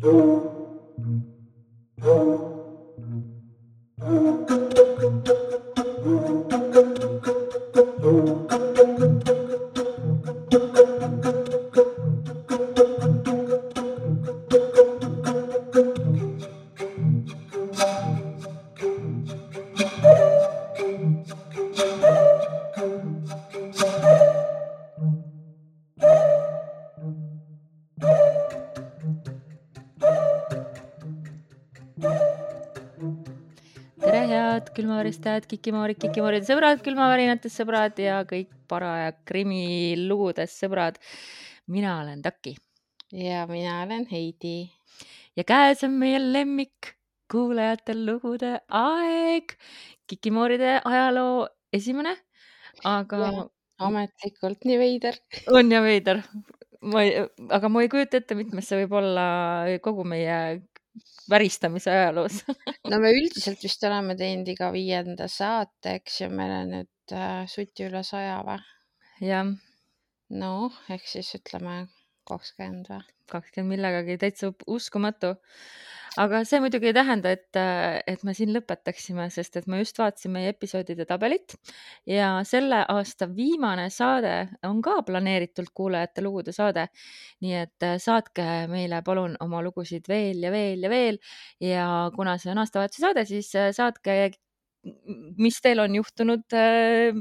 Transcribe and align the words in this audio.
tere, 0.00 0.49
kikimoorid, 35.50 35.98
kikimooride 36.00 36.46
sõbrad, 36.46 36.80
külmavärinatest 36.86 37.62
sõbrad 37.62 37.98
ja 38.00 38.22
kõik 38.28 38.50
paraja 38.70 39.12
krimilugudes 39.28 40.56
sõbrad. 40.62 40.98
mina 41.66 42.00
olen 42.00 42.22
Taki 42.22 42.56
ja 43.12 43.46
mina 43.46 43.82
olen 43.82 44.06
Heidi. 44.10 44.70
ja 45.36 45.44
käes 45.44 45.84
on 45.84 45.98
meie 45.98 46.18
lemmik 46.18 46.94
kuulajatel 47.30 48.04
lugude 48.06 48.58
aeg. 48.68 49.56
kikimooride 50.06 50.80
ajaloo 50.84 51.48
esimene, 51.72 52.16
aga 52.84 53.48
ametlikult 53.78 54.64
nii 54.64 54.78
veider. 54.78 55.18
on 55.52 55.72
ja 55.72 55.82
veider. 55.82 56.22
ma 56.80 57.02
ei, 57.02 57.26
aga 57.50 57.68
ma 57.68 57.82
ei 57.82 57.88
kujuta 57.88 58.20
ette, 58.20 58.34
mitmes 58.34 58.68
see 58.68 58.84
võib 58.84 58.96
olla 59.02 59.26
kogu 59.82 60.04
meie 60.04 60.62
väristamise 61.30 61.92
ajaloos. 61.92 62.42
no 62.90 63.00
me 63.02 63.12
üldiselt 63.16 63.62
vist 63.64 63.84
oleme 63.86 64.16
teinud 64.18 64.48
iga 64.52 64.70
viienda 64.74 65.28
saate, 65.30 65.96
eks 66.00 66.20
ju, 66.22 66.30
meil 66.34 66.54
on 66.58 66.74
nüüd 66.76 67.16
äh, 67.16 67.44
suti 67.50 67.88
üle 67.88 68.02
saja 68.06 68.40
või? 68.46 68.60
jah, 69.20 69.50
noh, 70.42 70.78
ehk 70.88 71.08
siis 71.10 71.34
ütleme 71.36 71.82
kakskümmend 72.30 72.90
või? 72.90 73.06
kakskümmend 73.30 73.76
millegagi 73.76 74.18
täitsa 74.18 74.50
uskumatu. 74.66 75.36
aga 76.18 76.40
see 76.48 76.58
muidugi 76.58 76.88
ei 76.90 76.94
tähenda, 76.96 77.30
et, 77.36 77.58
et 78.10 78.24
me 78.26 78.32
siin 78.34 78.50
lõpetaksime, 78.50 79.28
sest 79.30 79.60
et 79.60 79.68
ma 79.70 79.78
just 79.78 79.98
vaatasin 80.00 80.32
meie 80.34 80.50
episoodide 80.50 81.06
tabelit 81.06 81.54
ja 82.10 82.32
selle 82.48 82.80
aasta 82.96 83.28
viimane 83.30 83.86
saade 83.94 84.34
on 84.66 84.82
ka 84.82 84.96
planeeritult 85.06 85.70
kuulajate 85.74 86.24
lugude 86.26 86.54
saade. 86.56 86.88
nii 87.46 87.54
et 87.62 87.86
äh, 87.86 87.96
saatke 88.02 88.46
meile 88.72 89.02
palun 89.06 89.38
oma 89.40 89.62
lugusid 89.62 90.10
veel 90.10 90.42
ja 90.42 90.50
veel 90.50 90.82
ja 90.82 90.90
veel 90.90 91.22
ja 91.62 91.88
kuna 92.16 92.36
see 92.38 92.50
on 92.50 92.64
aastavahetuse 92.64 93.06
saade, 93.06 93.26
siis 93.30 93.54
äh, 93.54 93.70
saatke 93.76 94.18
mis 95.40 95.58
teil 95.60 95.82
on 95.82 95.94
juhtunud 95.98 96.54
äh, 96.56 97.16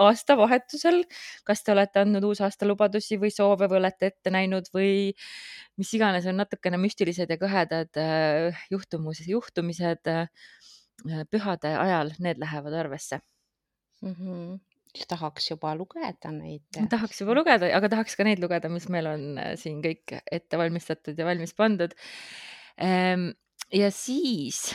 aastavahetusel, 0.00 1.02
kas 1.44 1.60
te 1.64 1.74
olete 1.74 2.00
andnud 2.00 2.24
uusaasta 2.30 2.68
lubadusi 2.68 3.18
või 3.20 3.32
soove 3.34 3.68
või 3.68 3.82
olete 3.82 4.08
ette 4.12 4.32
näinud 4.32 4.70
või 4.72 5.12
mis 5.80 5.92
iganes 5.96 6.26
on 6.30 6.40
natukene 6.40 6.80
müstilised 6.80 7.30
ja 7.32 7.38
kõhedad 7.40 8.00
äh, 8.00 8.62
juhtumus, 8.72 9.20
juhtumised 9.28 10.08
äh, 10.08 10.48
pühade 11.32 11.74
ajal, 11.76 12.14
need 12.22 12.40
lähevad 12.40 12.78
arvesse. 12.80 13.20
mm. 14.00 14.14
-hmm. 14.14 14.60
tahaks 15.08 15.50
juba 15.50 15.74
lugeda 15.76 16.32
neid. 16.32 16.64
tahaks 16.88 17.20
juba 17.20 17.34
lugeda, 17.34 17.68
aga 17.76 17.88
tahaks 17.88 18.16
ka 18.16 18.24
neid 18.24 18.40
lugeda, 18.40 18.68
mis 18.68 18.88
meil 18.88 19.06
on 19.06 19.40
siin 19.56 19.82
kõik 19.84 20.16
ette 20.30 20.58
valmistatud 20.58 21.18
ja 21.18 21.28
valmis 21.28 21.52
pandud. 21.54 21.92
ja 23.72 23.90
siis, 23.90 24.72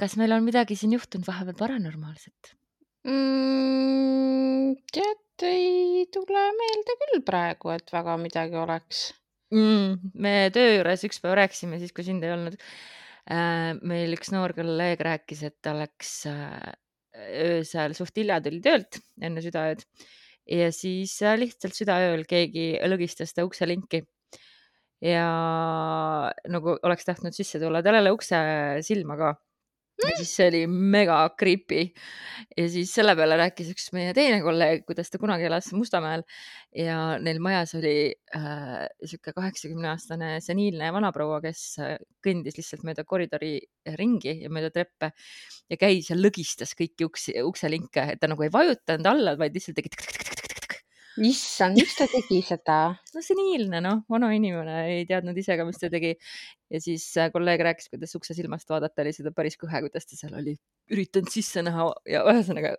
kas 0.00 0.16
meil 0.20 0.32
on 0.34 0.46
midagi 0.46 0.76
siin 0.78 0.94
juhtunud 0.96 1.28
vahepeal 1.28 1.58
paranormaalset? 1.58 2.54
mm,. 3.08 4.76
tead, 4.92 5.44
ei 5.48 6.06
tule 6.12 6.44
meelde 6.58 6.96
küll 7.02 7.24
praegu, 7.26 7.72
et 7.74 7.92
väga 7.92 8.16
midagi 8.20 8.60
oleks. 8.60 9.10
mm,. 9.54 10.12
me 10.24 10.34
töö 10.54 10.78
juures 10.78 11.04
üks 11.08 11.20
päev 11.22 11.36
rääkisime 11.42 11.80
siis, 11.82 11.94
kui 11.96 12.06
sind 12.06 12.24
ei 12.24 12.34
olnud 12.36 12.56
äh,. 12.60 13.74
meil 13.80 14.16
üks 14.16 14.32
noor 14.34 14.56
kolleeg 14.56 15.02
rääkis, 15.06 15.44
et 15.48 15.58
ta 15.64 15.74
läks 15.76 16.14
äh, 16.30 16.72
öösel 17.50 17.96
suht 17.98 18.16
hilja 18.16 18.40
tuli 18.44 18.62
töölt 18.64 19.02
enne 19.20 19.44
südaööd 19.44 19.84
ja 20.50 20.70
siis 20.74 21.18
äh, 21.24 21.36
lihtsalt 21.40 21.76
südaööl 21.76 22.24
keegi 22.28 22.72
lõgistas 22.88 23.36
ta 23.36 23.44
ukselinki 23.48 24.04
ja 25.04 25.28
nagu 26.52 26.76
oleks 26.84 27.06
tahtnud 27.08 27.36
sisse 27.36 27.60
tulla, 27.60 27.82
tal 27.82 27.96
ei 27.96 28.04
ole 28.04 28.12
ukse 28.14 28.40
silma 28.86 29.16
ka. 29.20 29.30
Ja 30.04 30.16
siis 30.18 30.32
see 30.36 30.48
oli 30.50 30.62
mega 30.70 31.18
creepy 31.38 31.82
ja 32.56 32.66
siis 32.72 32.92
selle 32.94 33.14
peale 33.18 33.36
rääkis 33.40 33.70
üks 33.74 33.90
meie 33.96 34.14
teine 34.16 34.40
kolleeg, 34.44 34.84
kuidas 34.88 35.12
ta 35.12 35.20
kunagi 35.22 35.46
elas 35.48 35.70
Mustamäel 35.76 36.24
ja 36.76 37.18
neil 37.22 37.40
majas 37.42 37.74
oli 37.78 37.94
äh, 38.36 38.86
sihuke 39.04 39.34
kaheksakümne 39.36 39.92
aastane 39.92 40.32
seniilne 40.44 40.92
vanaproua, 40.94 41.40
kes 41.44 41.64
äh, 41.82 41.96
kõndis 42.24 42.58
lihtsalt 42.58 42.84
mööda 42.86 43.04
koridori 43.08 43.56
ringi 43.98 44.40
ja 44.44 44.52
mööda 44.52 44.72
treppe 44.74 45.12
ja 45.70 45.80
käis 45.80 46.10
ja 46.12 46.18
lõgistas 46.18 46.74
kõiki 46.78 47.08
uksi, 47.08 47.36
ukselinke, 47.44 48.12
et 48.14 48.22
ta 48.22 48.30
nagu 48.30 48.46
ei 48.46 48.52
vajutanud 48.52 49.10
alla, 49.10 49.36
vaid 49.40 49.56
lihtsalt 49.56 49.78
tegi 49.80 49.92
tõk-tõk-tõk-tõk-tõk-tõk. 49.94 50.29
issand, 51.26 51.78
miks 51.78 51.96
ta 51.98 52.06
tegi 52.10 52.40
seda? 52.46 52.78
no 53.14 53.24
seniilne 53.24 53.82
noh, 53.84 54.02
vana 54.10 54.30
inimene 54.36 54.78
ei 54.94 55.04
teadnud 55.08 55.36
ise 55.40 55.58
ka, 55.58 55.66
mis 55.68 55.80
ta 55.80 55.90
tegi. 55.92 56.14
ja 56.70 56.80
siis 56.82 57.04
äh, 57.20 57.30
kolleeg 57.34 57.62
rääkis, 57.66 57.90
kuidas 57.92 58.16
ukse 58.18 58.36
silmast 58.36 58.70
vaadata 58.70 59.04
oli 59.04 59.12
seda 59.16 59.34
päris 59.36 59.58
kõhe, 59.60 59.84
kuidas 59.86 60.08
ta 60.08 60.18
seal 60.18 60.34
oli 60.40 60.56
üritanud 60.90 61.30
sisse 61.32 61.62
näha 61.66 61.90
ja 62.10 62.24
ühesõnaga. 62.30 62.74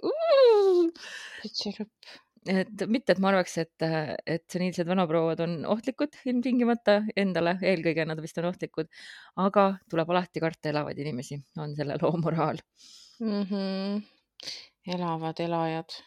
et 2.49 2.83
mitte, 2.89 3.13
et 3.13 3.19
ma 3.21 3.29
arvaks, 3.31 3.57
et, 3.61 3.85
et 4.25 4.45
seniilsed 4.49 4.87
vanaprouad 4.89 5.43
on 5.45 5.59
ohtlikud 5.69 6.17
ilmtingimata 6.25 7.01
endale, 7.19 7.57
eelkõige 7.61 8.05
nad 8.09 8.21
vist 8.23 8.39
on 8.41 8.49
ohtlikud, 8.49 8.89
aga 9.43 9.67
tuleb 9.91 10.13
alati 10.13 10.41
karta 10.43 10.71
elavaid 10.73 11.01
inimesi, 11.03 11.37
on 11.61 11.75
selle 11.77 11.99
loo 12.01 12.15
moraal. 12.23 12.61
mm. 13.19 13.43
-hmm. 13.43 14.01
elavad 14.95 15.39
elajad. 15.39 16.01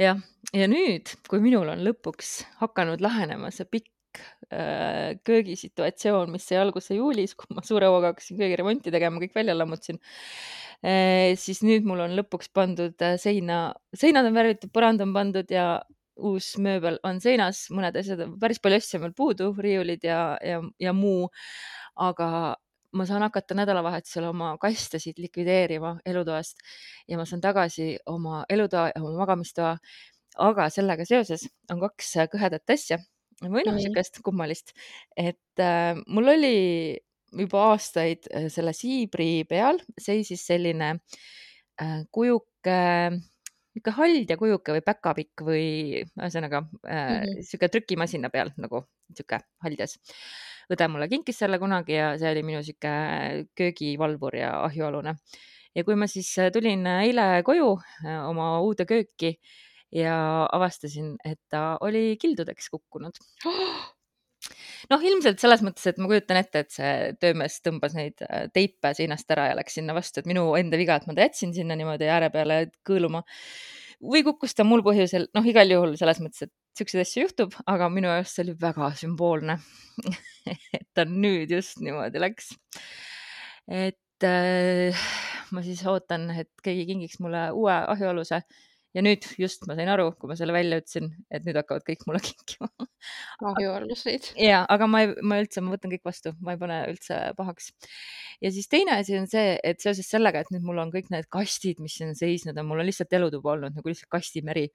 jah, 0.00 0.20
ja 0.54 0.68
nüüd, 0.70 1.14
kui 1.30 1.42
minul 1.44 1.70
on 1.72 1.82
lõpuks 1.86 2.36
hakanud 2.62 3.02
lahenema 3.04 3.50
see 3.54 3.68
pikk 3.70 4.20
äh, 4.50 5.14
köögisituatsioon, 5.26 6.32
mis 6.34 6.46
sai 6.48 6.60
alguse 6.62 6.98
juulis, 6.98 7.36
kui 7.38 7.54
ma 7.56 7.64
suure 7.66 7.90
hooga 7.90 8.12
hakkasin 8.12 8.40
köögiremonti 8.40 8.94
tegema, 8.94 9.22
kõik 9.22 9.36
välja 9.36 9.56
lammutasin 9.56 10.00
äh,, 10.82 11.34
siis 11.40 11.62
nüüd 11.66 11.86
mul 11.88 12.04
on 12.06 12.16
lõpuks 12.18 12.50
pandud 12.54 13.06
äh, 13.06 13.18
seina, 13.22 13.66
seinad 13.96 14.30
on 14.30 14.38
värvitud, 14.38 14.72
põrand 14.74 15.04
on 15.04 15.14
pandud 15.16 15.50
ja 15.52 15.68
uus 16.14 16.52
mööbel 16.62 17.00
on 17.06 17.18
seinas, 17.22 17.64
mõned 17.74 17.96
asjad, 17.98 18.22
päris 18.40 18.60
palju 18.62 18.78
asju 18.78 18.98
on 18.98 19.06
veel 19.08 19.16
puudu, 19.18 19.48
riiulid 19.58 20.04
ja, 20.06 20.36
ja, 20.42 20.60
ja 20.82 20.92
muu. 20.94 21.30
aga 21.94 22.28
ma 22.94 23.06
saan 23.08 23.22
hakata 23.26 23.56
nädalavahetusel 23.58 24.28
oma 24.30 24.52
kastesid 24.62 25.18
likvideerima 25.18 25.96
elutoast 26.06 26.60
ja 27.08 27.18
ma 27.18 27.24
saan 27.28 27.42
tagasi 27.44 27.94
oma 28.06 28.44
elutoa 28.48 28.88
ja 28.94 29.02
oma 29.02 29.16
magamistoa. 29.24 29.76
aga 30.38 30.64
sellega 30.70 31.04
seoses 31.06 31.44
on 31.70 31.78
kaks 31.80 32.16
äh, 32.18 32.28
kõhedat 32.30 32.70
asja 32.74 32.98
või 33.42 33.62
noh, 33.66 33.74
Nii. 33.74 33.84
niisugust 33.84 34.18
kummalist, 34.26 34.72
et 35.16 35.62
äh, 35.62 35.94
mul 36.06 36.28
oli 36.32 36.98
juba 37.34 37.68
aastaid 37.72 38.26
äh, 38.34 38.48
selle 38.52 38.72
siibri 38.76 39.44
peal 39.50 39.78
seisis 40.00 40.42
selline 40.46 40.90
äh, 41.82 42.00
kujuke, 42.14 42.78
niisugune 43.74 43.96
haldja 43.98 44.36
kujuke 44.38 44.74
või 44.76 44.84
päkapikk 44.86 45.44
või 45.46 45.68
ühesõnaga 46.02 46.64
äh, 46.86 47.20
Mhm. 47.20 47.38
niisugune 47.40 47.70
trükimasina 47.74 48.30
peal 48.34 48.50
nagu 48.56 48.84
niisugune 49.10 49.42
haldjas. 49.66 49.98
Õde 50.72 50.88
mulle 50.88 51.08
kinkis 51.10 51.42
selle 51.42 51.58
kunagi 51.62 51.98
ja 51.98 52.12
see 52.20 52.30
oli 52.32 52.44
minu 52.46 52.62
niisugune 52.62 53.44
köögivalvur 53.58 54.38
ja 54.38 54.54
ahjualune. 54.64 55.16
ja 55.74 55.84
kui 55.84 55.96
ma 55.98 56.06
siis 56.10 56.30
äh, 56.38 56.52
tulin 56.54 56.86
eile 56.86 57.42
koju 57.44 57.74
äh, 58.04 58.22
oma 58.28 58.60
uude 58.62 58.86
kööki 58.88 59.34
ja 59.94 60.14
avastasin, 60.52 61.14
et 61.24 61.40
ta 61.50 61.76
oli 61.84 62.16
kildudeks 62.20 62.70
kukkunud. 62.72 63.18
noh, 64.92 65.04
ilmselt 65.10 65.42
selles 65.42 65.62
mõttes, 65.64 65.86
et 65.88 66.00
ma 66.02 66.10
kujutan 66.10 66.40
ette, 66.40 66.64
et 66.64 66.74
see 66.74 67.12
töömees 67.22 67.60
tõmbas 67.64 67.94
neid 67.96 68.24
äh, 68.26 68.48
teipe 68.54 68.94
seinast 68.96 69.30
ära 69.34 69.50
ja 69.50 69.58
läks 69.58 69.78
sinna 69.78 69.96
vastu, 69.96 70.20
et 70.20 70.30
minu 70.30 70.50
enda 70.58 70.80
viga, 70.80 70.98
et 70.98 71.08
ma 71.08 71.16
ta 71.16 71.28
jätsin 71.28 71.54
sinna 71.56 71.78
niimoodi 71.78 72.10
ääre 72.10 72.30
peale 72.34 72.58
kõõluma. 72.86 73.24
või 74.04 74.24
kukkus 74.26 74.54
ta 74.54 74.66
mul 74.66 74.82
põhjusel, 74.84 75.28
noh, 75.34 75.46
igal 75.46 75.70
juhul 75.70 75.94
selles 75.96 76.20
mõttes, 76.20 76.48
et 76.48 76.52
siukseid 76.78 77.04
asju 77.04 77.24
juhtub, 77.26 77.54
aga 77.70 77.88
minu 77.92 78.10
jaoks 78.10 78.34
see 78.36 78.44
oli 78.46 78.56
väga 78.60 78.90
sümboolne. 78.98 79.58
et 80.76 80.86
ta 80.94 81.06
nüüd 81.08 81.54
just 81.54 81.80
niimoodi 81.84 82.22
läks. 82.22 82.52
et 83.70 84.28
äh, 84.28 85.06
ma 85.54 85.64
siis 85.64 85.82
ootan, 85.88 86.28
et 86.34 86.50
keegi 86.64 86.86
kingiks 86.90 87.20
mulle 87.22 87.48
uue 87.56 87.74
ahjualuse 87.74 88.42
ja 88.94 89.02
nüüd 89.02 89.26
just 89.40 89.66
ma 89.68 89.76
sain 89.78 89.90
aru, 89.90 90.10
kui 90.18 90.30
ma 90.30 90.36
selle 90.38 90.54
välja 90.54 90.78
ütlesin, 90.80 91.10
et 91.34 91.46
nüüd 91.46 91.58
hakkavad 91.58 91.84
kõik 91.86 92.04
mulle 92.08 92.20
kinkima 92.28 92.70
ahjuolluseid. 93.50 94.30
ja, 94.40 94.62
aga 94.70 94.88
ma 94.90 95.04
ei, 95.04 95.14
ma 95.22 95.40
üldse, 95.42 95.62
ma 95.64 95.74
võtan 95.74 95.92
kõik 95.94 96.04
vastu, 96.06 96.34
ma 96.44 96.54
ei 96.54 96.60
pane 96.60 96.78
üldse 96.92 97.20
pahaks. 97.38 97.72
ja 98.44 98.52
siis 98.54 98.70
teine 98.70 98.98
asi 99.00 99.18
on 99.18 99.26
see, 99.30 99.56
et 99.66 99.82
seoses 99.82 100.08
sellega, 100.10 100.44
et 100.44 100.52
nüüd 100.54 100.66
mul 100.66 100.82
on 100.82 100.94
kõik 100.94 101.10
need 101.14 101.28
kastid, 101.32 101.82
mis 101.82 101.98
siin 101.98 102.14
seisnud 102.18 102.58
on, 102.58 102.70
mul 102.70 102.84
on 102.84 102.90
lihtsalt 102.90 103.18
elutuba 103.18 103.56
olnud 103.56 103.78
nagu 103.78 103.90
lihtsalt 103.90 104.12
kastimeri 104.14 104.68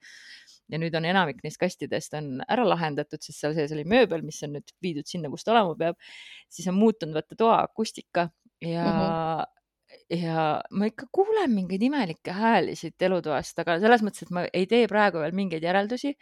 ja 0.70 0.80
nüüd 0.80 0.94
on 0.96 1.06
enamik 1.08 1.42
neist 1.44 1.60
kastidest 1.60 2.14
on 2.18 2.40
ära 2.48 2.66
lahendatud, 2.68 3.22
sest 3.22 3.42
seal 3.42 3.56
sees 3.56 3.72
oli 3.74 3.86
mööbel, 3.88 4.24
mis 4.26 4.40
on 4.46 4.56
nüüd 4.58 4.74
viidud 4.84 5.08
sinna, 5.10 5.30
kus 5.32 5.46
ta 5.46 5.54
olema 5.54 5.76
peab. 5.78 6.12
siis 6.50 6.68
on 6.70 6.78
muutunud 6.78 7.16
vaata 7.16 7.38
toa 7.38 7.62
akustika 7.64 8.28
ja 8.60 8.84
mm, 8.84 8.98
-hmm. 9.00 10.20
ja 10.22 10.44
ma 10.70 10.86
ikka 10.90 11.06
kuulen 11.12 11.50
mingeid 11.54 11.82
imelikke 11.82 12.32
hääli 12.32 12.76
siit 12.76 13.02
elutoast, 13.02 13.58
aga 13.58 13.78
selles 13.80 14.02
mõttes, 14.02 14.22
et 14.26 14.30
ma 14.30 14.44
ei 14.52 14.66
tee 14.66 14.86
praegu 14.88 15.18
veel 15.22 15.34
mingeid 15.34 15.62
järeldusi, 15.62 16.14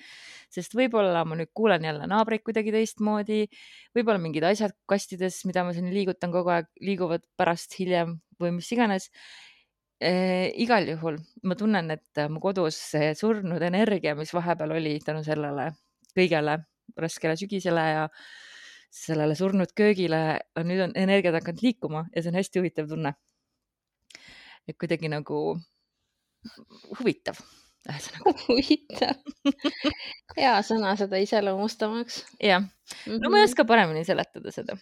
sest 0.51 0.75
võib-olla 0.75 1.25
ma 1.25 1.37
nüüd 1.37 1.53
kuulen 1.55 1.85
jälle 1.85 2.07
naabreid 2.07 2.45
kuidagi 2.47 2.73
teistmoodi, 2.73 3.47
võib-olla 3.97 4.19
mingid 4.19 4.45
asjad 4.45 4.77
kastides, 4.87 5.45
mida 5.45 5.65
ma 5.65 5.77
siin 5.77 5.93
liigutan 5.95 6.33
kogu 6.33 6.55
aeg, 6.55 6.71
liiguvad 6.81 7.25
pärast 7.37 7.79
hiljem 7.81 8.21
või 8.41 8.55
mis 8.61 8.73
iganes 8.73 9.11
igal 9.99 10.87
juhul 10.87 11.17
ma 11.43 11.57
tunnen, 11.59 11.91
et 11.91 12.21
mu 12.31 12.41
kodus 12.41 12.77
see 12.93 13.15
surnud 13.19 13.63
energia, 13.67 14.15
mis 14.15 14.31
vahepeal 14.35 14.77
oli 14.77 14.99
tänu 15.03 15.25
sellele 15.27 15.73
kõigele 16.15 16.59
raskele 16.99 17.37
sügisele 17.39 17.85
ja 17.93 18.05
sellele 18.95 19.37
surnud 19.37 19.73
köögile, 19.77 20.21
nüüd 20.65 20.85
on 20.87 20.95
energiad 20.97 21.37
hakanud 21.39 21.63
liikuma 21.65 22.05
ja 22.15 22.23
see 22.23 22.33
on 22.33 22.39
hästi 22.39 22.63
huvitav 22.63 22.89
tunne. 22.91 23.15
et 24.69 24.77
kuidagi 24.77 25.09
nagu 25.09 25.39
huvitav, 26.99 27.39
ühesõnaga. 27.89 28.35
huvitav 28.47 29.17
hea 30.39 30.55
sõna 30.67 30.95
seda 31.01 31.21
iseloomustamaks. 31.25 32.23
jah, 32.41 32.65
no 33.07 33.31
ma 33.31 33.41
ei 33.41 33.43
mhm. 33.43 33.51
oska 33.51 33.67
paremini 33.69 34.05
seletada 34.09 34.55
seda 34.55 34.79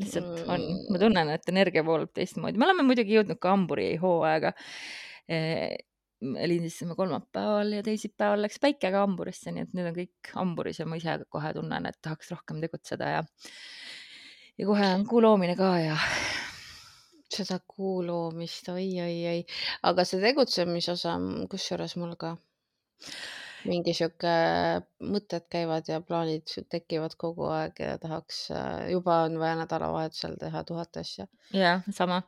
lihtsalt 0.00 0.44
on, 0.50 0.62
ma 0.90 1.00
tunnen, 1.00 1.32
et 1.34 1.50
energia 1.52 1.84
voolab 1.86 2.12
teistmoodi, 2.16 2.60
me 2.60 2.68
oleme 2.68 2.86
muidugi 2.86 3.18
jõudnud 3.18 3.40
ka 3.40 3.52
hamburi 3.54 3.94
hooaega 4.02 4.54
eh,. 5.28 5.74
lindistasime 6.24 6.94
kolmapäeval 6.96 7.74
ja 7.76 7.82
teisipäeval 7.84 8.40
läks 8.46 8.56
päike 8.62 8.88
ka 8.94 9.02
hamburisse, 9.02 9.52
nii 9.52 9.66
et 9.66 9.74
nüüd 9.76 9.90
on 9.90 9.96
kõik 9.98 10.30
hamburis 10.32 10.78
ja 10.80 10.86
ma 10.88 10.96
ise 10.96 11.18
kohe 11.28 11.50
tunnen, 11.52 11.88
et 11.90 11.98
tahaks 12.00 12.30
rohkem 12.32 12.62
tegutseda 12.62 13.10
ja, 13.16 13.20
ja 14.56 14.68
kohe 14.70 14.88
on 14.94 15.04
kuu 15.10 15.20
loomine 15.20 15.56
ka 15.58 15.74
ja. 15.82 15.98
seda 17.34 17.58
kuu 17.66 17.98
loomist 18.06 18.70
oi, 18.72 18.86
oi, 19.04 19.16
oi, 19.34 19.40
aga 19.90 20.06
see 20.08 20.22
tegutsemisosa, 20.22 21.18
kusjuures 21.50 21.96
mul 22.00 22.14
ka 22.16 22.36
mingi 23.68 23.94
sihuke 23.96 24.32
mõtted 25.04 25.46
käivad 25.52 25.88
ja 25.88 26.00
plaanid 26.04 26.50
tekivad 26.72 27.16
kogu 27.20 27.48
aeg 27.52 27.80
ja 27.80 27.96
tahaks, 28.02 28.40
äh, 28.54 28.90
juba 28.92 29.22
on 29.28 29.38
vaja 29.40 29.58
nädalavahetusel 29.62 30.36
teha 30.40 30.64
tuhat 30.68 31.00
asja. 31.00 31.26
jah, 31.54 31.84
sama. 31.92 32.22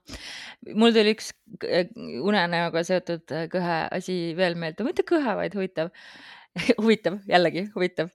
mul 0.74 0.94
tuli 0.96 1.16
üks 1.16 1.32
äh, 1.66 1.90
unenäoga 2.24 2.84
seotud 2.86 3.36
äh, 3.36 3.48
kõhe 3.52 3.82
asi 3.98 4.20
veel 4.38 4.56
meelde, 4.60 4.86
mitte 4.86 5.04
kõhe, 5.08 5.36
vaid 5.42 5.56
huvitav 5.58 5.92
huvitav, 6.82 7.20
jällegi 7.28 7.68
huvitav 7.76 8.14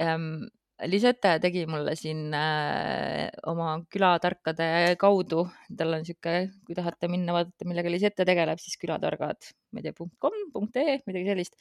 ähm,. 0.00 0.48
Lisette 0.88 1.34
tegi 1.44 1.66
mulle 1.68 1.92
siin 1.92 2.32
äh, 2.32 3.26
oma 3.50 3.74
külatarkade 3.92 4.94
kaudu, 4.96 5.42
tal 5.76 5.98
on 5.98 6.06
sihuke, 6.08 6.46
kui 6.64 6.72
tahate 6.78 7.10
minna 7.12 7.34
vaadata, 7.36 7.66
millega 7.68 7.92
Lisette 7.92 8.24
tegeleb, 8.24 8.56
siis 8.62 8.80
külatargad, 8.80 9.50
ma 9.74 9.82
ei 9.82 9.90
tea, 9.90 9.92
punkt 10.56 10.80
ee, 10.80 10.94
midagi 11.04 11.28
sellist 11.28 11.60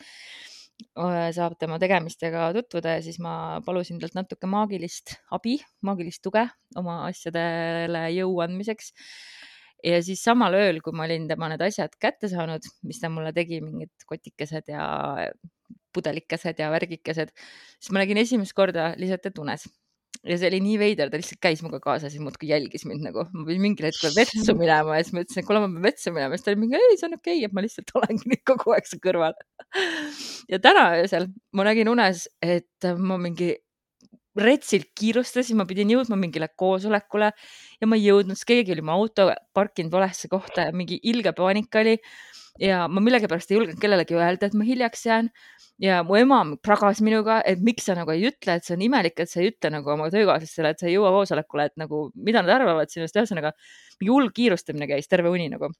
saab 1.36 1.58
tema 1.60 1.80
tegemistega 1.80 2.50
tutvuda 2.56 2.98
ja 2.98 3.02
siis 3.04 3.20
ma 3.24 3.60
palusin 3.66 4.00
talt 4.00 4.16
natuke 4.16 4.48
maagilist 4.48 5.18
abi, 5.36 5.58
maagilist 5.86 6.22
tuge 6.24 6.46
oma 6.80 7.04
asjadele 7.08 8.08
jõu 8.16 8.40
andmiseks. 8.46 8.94
ja 9.84 10.02
siis 10.04 10.24
samal 10.24 10.56
ööl, 10.56 10.82
kui 10.84 10.96
ma 10.96 11.06
olin 11.08 11.28
tema 11.28 11.50
need 11.52 11.62
asjad 11.64 11.94
kätte 12.00 12.28
saanud, 12.32 12.64
mis 12.84 13.00
ta 13.00 13.10
mulle 13.10 13.32
tegi, 13.36 13.62
mingid 13.64 13.92
kotikesed 14.08 14.72
ja 14.72 14.86
pudelikesed 15.96 16.60
ja 16.60 16.70
värgikesed, 16.72 17.32
siis 17.80 17.92
ma 17.92 18.04
nägin 18.04 18.20
esimest 18.22 18.54
korda 18.54 18.94
Lisetet 19.00 19.40
unes 19.40 19.66
ja 20.28 20.38
see 20.40 20.50
oli 20.52 20.60
nii 20.64 20.80
veider, 20.82 21.12
ta 21.12 21.20
lihtsalt 21.20 21.40
käis 21.44 21.62
minuga 21.64 21.80
kaasas 21.84 22.16
ja 22.16 22.24
muudkui 22.24 22.50
jälgis 22.50 22.84
mind 22.90 23.06
nagu, 23.08 23.24
ma 23.32 23.46
pidin 23.48 23.64
mingil 23.64 23.88
hetkel 23.88 24.12
vetsu 24.16 24.56
minema 24.60 24.98
ja 24.98 25.06
siis 25.06 25.16
ma 25.16 25.24
ütlesin, 25.24 25.44
et 25.44 25.48
kuule, 25.48 25.62
ma 25.64 25.70
pean 25.72 25.88
vetsu 25.88 26.14
minema, 26.16 26.36
siis 26.36 26.46
ta 26.46 26.52
oli 26.52 26.62
mingi, 26.66 26.80
ei, 26.80 27.00
see 27.00 27.08
on 27.08 27.16
okei 27.16 27.38
okay,, 27.38 27.48
et 27.48 27.56
ma 27.56 27.64
lihtsalt 27.64 27.96
olengi 28.02 28.34
nüüd 28.34 28.44
kogu 28.52 28.76
aeg 28.76 28.90
su 28.90 29.00
kõrval. 29.04 29.38
ja 30.52 30.60
täna 30.64 30.86
öösel 31.00 31.30
ma 31.56 31.68
nägin 31.70 31.92
unes, 31.92 32.28
et 32.44 32.90
ma 33.00 33.20
mingi 33.22 33.54
retsilt 34.40 34.92
kiirustasin, 34.98 35.58
ma 35.60 35.66
pidin 35.70 35.90
jõudma 35.94 36.18
mingile 36.20 36.50
koosolekule 36.60 37.32
ja 37.32 37.90
ma 37.90 37.98
ei 37.98 38.06
jõudnud, 38.08 38.38
sest 38.38 38.48
keegi 38.50 38.76
oli 38.76 38.84
mu 38.86 38.94
auto 38.96 39.30
parkinud 39.56 39.94
valesse 39.94 40.30
kohta 40.32 40.68
ja 40.68 40.76
mingi 40.76 41.00
ilge 41.12 41.34
paanika 41.38 41.84
oli. 41.84 41.98
Ja 42.60 42.84
ma 42.92 43.04
millegipärast 43.04 43.52
ei 43.52 43.60
julgenud 43.60 43.82
kellelegi 43.82 44.18
öelda, 44.18 44.50
et 44.50 44.58
ma 44.58 44.68
hiljaks 44.68 45.06
jään. 45.08 45.32
Ja 45.80 46.02
mu 46.04 46.18
ema 46.20 46.42
pragas 46.60 47.00
minuga, 47.00 47.38
et 47.48 47.62
miks 47.64 47.86
sa 47.88 47.96
nagu 47.96 48.12
ei 48.12 48.26
ütle, 48.28 48.58
et 48.58 48.66
see 48.68 48.76
on 48.76 48.82
imelik, 48.84 49.16
et 49.24 49.32
sa 49.32 49.40
ei 49.40 49.54
ütle 49.54 49.72
nagu 49.72 49.94
oma 49.94 50.10
töökaaslastele, 50.12 50.74
et 50.74 50.82
sa 50.82 50.90
ei 50.90 50.98
jõua 50.98 51.14
koosolekule, 51.16 51.70
et 51.70 51.78
nagu 51.80 52.10
mida 52.20 52.44
nad 52.44 52.58
arvavad 52.58 52.92
sinust, 52.92 53.16
ühesõnaga 53.16 53.54
mingi 54.02 54.12
hull 54.12 54.34
kiirustamine 54.36 54.90
käis 54.92 55.08
terve 55.08 55.32
uni 55.32 55.48
nagu. 55.54 55.72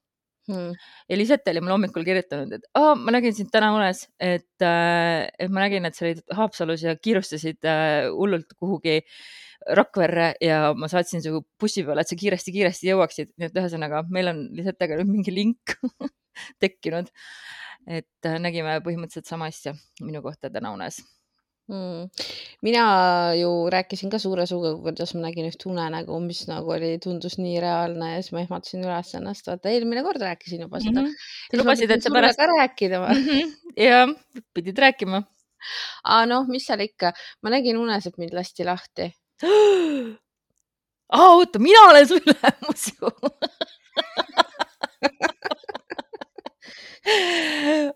Hmm.. 0.48 0.72
ja 1.04 1.16
Lisette 1.20 1.52
oli 1.52 1.60
mulle 1.60 1.74
hommikul 1.76 2.04
kirjutanud, 2.06 2.54
et 2.56 2.64
oh, 2.80 2.94
ma 2.96 3.12
nägin 3.12 3.34
sind 3.36 3.52
täna 3.52 3.68
unes, 3.76 4.06
et 4.16 4.64
äh,, 4.64 5.28
et 5.38 5.52
ma 5.52 5.66
nägin, 5.66 5.84
et 5.84 5.94
sa 5.94 6.06
olid 6.06 6.24
Haapsalus 6.34 6.86
ja 6.86 6.96
kiirustasid 6.96 7.68
äh, 7.68 8.08
hullult 8.08 8.56
kuhugi 8.56 9.02
Rakverre 9.76 10.34
ja 10.40 10.72
ma 10.74 10.88
saatsin 10.88 11.22
su 11.24 11.42
bussi 11.60 11.84
peale, 11.84 12.00
et 12.00 12.08
sa 12.08 12.16
kiiresti-kiiresti 12.16 12.92
jõuaksid, 12.92 13.34
nii 13.36 13.50
et 13.50 13.58
ühesõnaga 13.60 14.04
meil 14.08 14.32
on 14.32 14.44
Lisetega 14.56 14.96
nüüd 15.00 15.10
mingi 15.18 15.34
link 15.34 15.76
tekkinud 16.62 17.10
et 17.88 18.28
äh, 18.28 18.36
nägime 18.42 18.78
põhimõtteliselt 18.84 19.28
sama 19.28 19.48
asja 19.50 19.74
minu 20.02 20.22
kohta 20.24 20.50
täna 20.52 20.72
unes 20.74 21.00
mm.. 21.70 22.26
mina 22.66 22.84
ju 23.38 23.50
rääkisin 23.72 24.12
ka 24.12 24.20
suure 24.22 24.46
suuga, 24.50 24.74
kuidas 24.84 25.14
ma 25.16 25.24
nägin 25.26 25.48
üht 25.50 25.64
unenägu, 25.68 26.18
mis 26.24 26.44
nagu 26.50 26.74
oli, 26.76 26.92
tundus 27.02 27.38
nii 27.40 27.60
reaalne 27.62 28.14
ja 28.14 28.22
siis 28.22 28.34
ma 28.36 28.44
ehmatasin 28.44 28.86
üles 28.86 29.14
ennast, 29.18 29.48
vaata 29.50 29.72
eelmine 29.72 30.04
kord 30.06 30.22
rääkisin 30.24 30.66
juba 30.66 30.82
seda 30.82 31.04
mm. 31.04 31.12
-hmm. 31.12 31.62
lubasid, 31.62 31.90
et 31.90 32.04
sa 32.04 32.14
pärast 32.14 32.42
rääkida 32.54 33.00
mm 33.06 33.24
-hmm.? 33.28 33.54
jah, 33.86 34.14
pidid 34.54 34.78
rääkima. 34.78 35.22
aa 36.04 36.26
noh, 36.26 36.46
mis 36.48 36.66
seal 36.66 36.80
ikka, 36.80 37.12
ma 37.42 37.56
nägin 37.56 37.76
unes, 37.78 38.06
et 38.06 38.18
mind 38.18 38.34
lasti 38.34 38.64
lahti 38.64 39.10
aa, 41.16 41.30
oota, 41.36 41.58
mina 41.62 41.86
olen 41.90 42.08
su 42.08 42.20
ülemus 42.20 42.90
ju. 42.92 43.10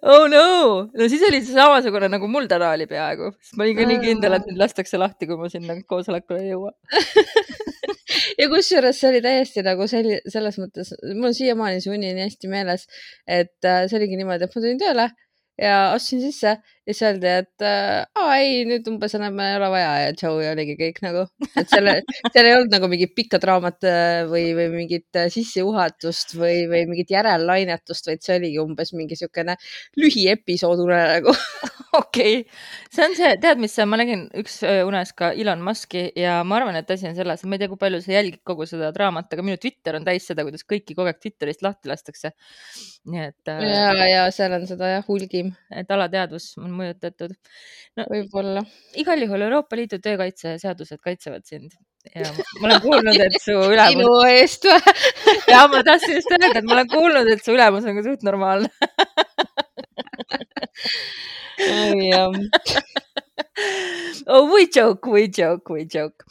Oh 0.03 0.25
no, 0.33 0.45
no 0.97 1.07
siis 1.13 1.23
oli 1.29 1.43
see 1.45 1.55
samasugune 1.55 2.09
nagu 2.11 2.27
mul 2.31 2.49
täna 2.51 2.71
oli 2.75 2.87
peaaegu, 2.91 3.29
sest 3.45 3.59
ma 3.59 3.67
olin 3.67 3.77
ka 3.77 3.87
nii 3.91 4.01
kindel, 4.03 4.37
et 4.39 4.47
mind 4.49 4.59
lastakse 4.63 4.99
lahti, 4.99 5.29
kui 5.29 5.37
ma 5.39 5.51
sinna 5.53 5.77
koosolekule 5.91 6.41
ei 6.43 6.55
jõua. 6.55 6.73
Ja 8.39 8.47
kusjuures 8.51 8.99
see 8.99 9.09
oli 9.11 9.21
täiesti 9.23 9.63
nagu 9.65 9.87
selli-, 9.91 10.21
selles 10.31 10.57
mõttes, 10.59 10.91
mul 11.07 11.29
on 11.31 11.37
siiamaani 11.37 11.83
see 11.83 11.93
uni 11.95 12.11
nii 12.17 12.27
hästi 12.27 12.51
meeles, 12.51 12.87
et 13.31 13.69
äh, 13.69 13.85
see 13.91 13.99
oligi 13.99 14.19
niimoodi, 14.19 14.47
et 14.47 14.55
ma 14.55 14.63
tulin 14.63 14.81
tööle 14.81 15.07
ja 15.61 15.77
astusin 15.95 16.23
sisse 16.25 16.57
ja 16.85 16.93
siis 16.93 17.03
öeldi, 17.09 17.29
et 17.41 17.65
äh, 17.65 18.05
aa 18.21 18.35
ei, 18.43 18.65
nüüd 18.69 18.85
umbes 18.91 19.15
enam 19.17 19.39
ei 19.41 19.55
ole 19.57 19.71
vaja 19.73 19.93
ja 20.03 20.11
tšau 20.17 20.35
ja 20.43 20.51
oligi 20.53 20.75
kõik 20.77 21.01
nagu, 21.05 21.23
et 21.57 21.71
seal, 21.71 21.89
seal 22.29 22.49
ei 22.49 22.57
olnud 22.59 22.75
nagu 22.75 22.91
mingit 22.93 23.15
pikka 23.17 23.41
draamat 23.41 23.87
äh, 23.89 24.25
või, 24.29 24.51
või 24.59 24.67
mingit 24.75 25.17
äh, 25.17 25.31
sissejuhatust 25.33 26.37
või, 26.37 26.67
või 26.69 26.85
mingit 26.91 27.15
järellainetust, 27.15 28.11
vaid 28.11 28.25
see 28.25 28.37
oligi 28.37 28.61
umbes 28.61 28.93
mingi 28.93 29.17
niisugune 29.17 29.57
lühiepisood 30.01 30.83
unenägu 30.85 31.33
okei 32.01 32.43
okay., 32.43 32.45
see 32.93 33.07
on 33.07 33.17
see, 33.17 33.33
tead, 33.41 33.63
mis 33.63 33.79
ma 33.89 34.01
nägin 34.01 34.27
üks 34.43 34.61
unes 34.85 35.15
ka 35.17 35.33
Elon 35.33 35.65
Musk'i 35.65 36.05
ja 36.21 36.37
ma 36.45 36.61
arvan, 36.61 36.77
et 36.81 36.91
asi 36.93 37.09
on 37.09 37.17
selles, 37.17 37.47
ma 37.49 37.57
ei 37.57 37.65
tea, 37.65 37.73
kui 37.73 37.81
palju 37.81 38.03
sa 38.05 38.17
jälgid 38.19 38.43
kogu 38.45 38.69
seda 38.69 38.93
draamat, 38.93 39.33
aga 39.33 39.47
minu 39.47 39.57
Twitter 39.63 39.97
on 39.97 40.05
täis 40.05 40.29
seda, 40.29 40.45
kuidas 40.45 40.67
kõiki 40.69 40.97
kogu 40.99 41.09
aeg 41.09 41.23
Twitterist 41.23 41.65
lahti 41.65 41.89
lastakse. 41.89 42.35
nii 43.09 43.25
et. 43.25 43.53
ja, 43.65 44.07
ja 44.11 44.23
seal 44.35 44.53
on 44.57 44.69
seda 44.69 44.91
jah 44.97 45.09
hulgim. 45.09 45.55
et 45.73 45.91
alateadvus 45.97 46.55
on 46.61 46.74
mõjutatud 46.77 47.33
no,. 47.35 48.07
võib-olla. 48.11 48.65
igal 49.01 49.27
juhul 49.27 49.49
Euroopa 49.49 49.79
Liidu 49.79 49.99
töökaitseseadused 50.05 51.01
kaitsevad 51.05 51.45
sind 51.49 51.73
ja 52.13 52.29
ma 52.61 52.69
olen 52.69 52.81
kuulnud, 52.85 53.21
et 53.27 53.39
su 53.43 53.55
ülemus. 53.73 53.97
minu 53.97 54.11
eest 54.29 54.69
või? 54.69 54.95
ja 55.53 55.65
ma 55.73 55.83
tahtsin 55.87 56.19
just 56.19 56.33
öelda, 56.35 56.53
et 56.61 56.69
ma 56.69 56.79
olen 56.79 56.91
kuulnud, 56.93 57.31
et 57.33 57.45
su 57.45 57.55
ülemus 57.55 57.89
on 57.89 58.01
ka 58.01 58.07
suht 58.09 58.23
normaalne. 58.27 58.69
jah 62.11 62.29
oh, 64.27 64.51
we 64.53 64.67
joke, 64.67 65.07
we 65.07 65.29
joke, 65.29 65.71
we 65.71 65.85
joke. 65.87 66.25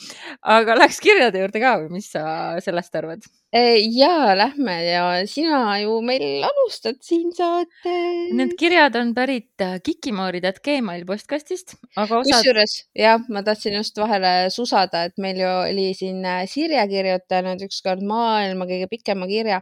aga 0.43 0.75
läks 0.75 0.99
kirjade 1.03 1.39
juurde 1.39 1.61
ka 1.63 1.77
või 1.79 1.99
mis 1.99 2.09
sa 2.11 2.23
sellest 2.63 2.95
arvad? 2.99 3.23
ja 3.53 4.33
lähme 4.35 4.75
ja 4.83 5.03
sina 5.29 5.77
ju 5.79 5.99
meil 6.01 6.43
alustad 6.47 6.97
siin 7.05 7.29
saates. 7.35 8.33
Need 8.33 8.55
kirjad 8.59 8.97
on 8.99 9.13
pärit 9.15 9.61
äh, 9.61 9.77
kikimoorid.gmail 9.85 11.05
postkastist, 11.07 11.77
aga 11.95 12.19
osad. 12.19 12.39
kusjuures 12.39 12.77
jah, 12.97 13.21
ma 13.29 13.43
tahtsin 13.45 13.77
just 13.77 13.97
vahele 14.01 14.49
susada, 14.53 15.05
et 15.07 15.19
meil 15.21 15.43
ju 15.43 15.51
oli 15.63 15.91
siin 15.97 16.25
äh, 16.25 16.45
Sirje 16.49 16.83
kirjutanud 16.89 17.61
ükskord 17.69 18.03
maailma 18.07 18.67
kõige 18.67 18.89
pikema 18.91 19.29
kirja 19.29 19.61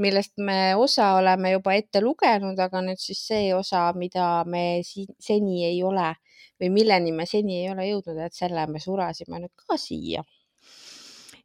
millest 0.00 0.38
me 0.40 0.74
osa 0.80 1.12
oleme 1.18 1.52
juba 1.52 1.74
ette 1.76 2.00
lugenud, 2.00 2.58
aga 2.58 2.80
nüüd 2.84 3.00
siis 3.00 3.20
see 3.30 3.50
osa, 3.54 3.90
mida 3.92 4.42
me 4.48 4.80
siin 4.86 5.12
seni 5.20 5.64
ei 5.68 5.82
ole 5.84 6.14
või 6.60 6.70
milleni 6.74 7.12
me 7.12 7.26
seni 7.26 7.62
ei 7.62 7.70
ole 7.72 7.88
jõudnud, 7.88 8.20
et 8.24 8.36
selle 8.36 8.66
me 8.66 8.82
surasime 8.82 9.40
nüüd 9.40 9.54
ka 9.66 9.78
siia. 9.80 10.24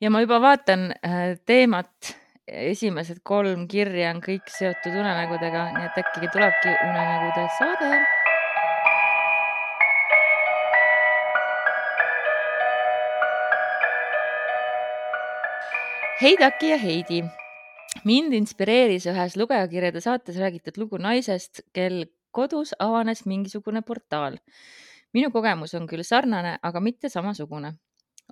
ja 0.02 0.12
ma 0.12 0.22
juba 0.22 0.42
vaatan 0.42 0.92
äh, 0.92 1.38
teemat, 1.46 2.16
esimesed 2.48 3.24
kolm 3.24 3.68
kirja 3.68 4.12
on 4.14 4.22
kõik 4.22 4.52
seotud 4.52 4.94
unenägudega, 4.94 5.70
nii 5.78 5.88
et 5.90 6.04
äkki 6.04 6.30
tulebki 6.34 6.76
unenägude 6.90 7.48
saade. 7.60 8.04
hei 16.22 16.38
Taki 16.40 16.70
ja 16.70 16.78
Heidi 16.80 17.26
mind 18.08 18.34
inspireeris 18.38 19.08
ühes 19.12 19.36
lugejakirjade 19.40 20.02
saates 20.04 20.38
räägitud 20.40 20.78
lugu 20.82 21.00
naisest, 21.02 21.64
kel 21.74 22.06
kodus 22.36 22.74
avanes 22.80 23.26
mingisugune 23.30 23.82
portaal 23.86 24.40
minu 25.16 25.32
kogemus 25.32 25.74
on 25.78 25.88
küll 25.88 26.04
sarnane, 26.04 26.58
aga 26.62 26.82
mitte 26.84 27.10
samasugune. 27.10 27.76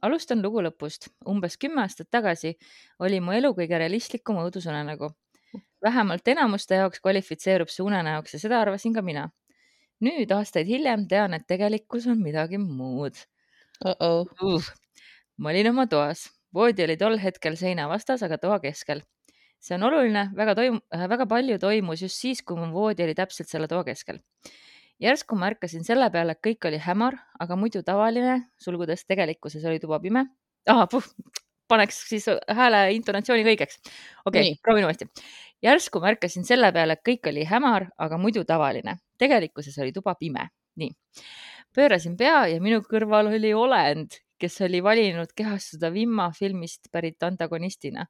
alustan 0.02 0.42
lugu 0.42 0.62
lõpust. 0.66 1.08
umbes 1.30 1.58
kümme 1.58 1.82
aastat 1.82 2.10
tagasi 2.12 2.58
oli 3.00 3.20
mu 3.22 3.32
elu 3.32 3.54
kõige 3.60 3.80
realistlikum 3.80 4.42
õudusunenägu. 4.44 5.12
vähemalt 5.84 6.28
enamuste 6.28 6.76
jaoks 6.76 7.00
kvalifitseerub 7.00 7.70
see 7.70 7.84
unenäoks 7.84 8.34
ja 8.34 8.40
seda 8.40 8.62
arvasin 8.62 8.94
ka 8.94 9.02
mina. 9.02 9.30
nüüd, 10.02 10.32
aastaid 10.32 10.68
hiljem, 10.68 11.08
tean, 11.08 11.34
et 11.34 11.48
tegelikkus 11.48 12.08
on 12.08 12.20
midagi 12.22 12.58
muud 12.58 13.16
uh. 13.86 13.96
-oh. 13.96 14.28
Uh, 14.42 14.64
ma 15.38 15.50
olin 15.50 15.70
oma 15.70 15.88
toas, 15.88 16.30
voodi 16.54 16.84
oli 16.84 16.98
tol 16.98 17.18
hetkel 17.18 17.56
seina 17.56 17.88
vastas, 17.90 18.24
aga 18.24 18.38
toa 18.38 18.60
keskel 18.60 19.02
see 19.64 19.76
on 19.76 19.84
oluline, 19.84 20.28
väga 20.36 20.56
toim-, 20.60 20.82
väga 20.92 21.26
palju 21.26 21.60
toimus 21.60 22.02
just 22.02 22.20
siis, 22.20 22.42
kui 22.42 22.58
mu 22.60 22.68
voodi 22.74 23.04
oli 23.04 23.16
täpselt 23.16 23.48
selle 23.48 23.68
toa 23.68 23.84
keskel 23.84 24.20
järsku 25.02 25.36
märkasin 25.40 25.86
selle 25.86 26.10
peale, 26.14 26.36
et 26.36 26.44
kõik 26.46 26.68
oli 26.70 26.80
hämar, 26.82 27.18
aga 27.40 27.58
muidu 27.60 27.84
tavaline, 27.86 28.44
sulgudes 28.62 29.06
tegelikkuses 29.06 29.66
oli 29.66 29.80
tuba 29.80 30.00
pime. 30.00 30.26
ahah, 30.70 30.88
paneks 31.68 32.04
siis 32.10 32.28
hääle 32.50 32.84
intonatsiooni 32.98 33.46
õigeks. 33.48 33.80
okei 34.26 34.52
okay,, 34.52 34.60
proovin 34.64 34.88
uuesti. 34.88 35.08
järsku 35.64 36.02
märkasin 36.04 36.46
selle 36.48 36.72
peale, 36.76 36.98
et 36.98 37.06
kõik 37.08 37.30
oli 37.32 37.46
hämar, 37.50 37.90
aga 37.98 38.18
muidu 38.18 38.44
tavaline. 38.48 38.98
tegelikkuses 39.18 39.78
oli 39.80 39.92
tuba 39.96 40.16
pime. 40.20 40.50
nii. 40.76 40.92
pöörasin 41.76 42.18
pea 42.18 42.46
ja 42.54 42.62
minu 42.62 42.82
kõrval 42.90 43.32
oli 43.34 43.54
olend, 43.54 44.20
kes 44.40 44.62
oli 44.62 44.84
valinud 44.84 45.32
kehastuda 45.36 45.94
Vimma 45.94 46.32
filmist 46.38 46.92
pärit 46.92 47.24
antagonistina. 47.24 48.06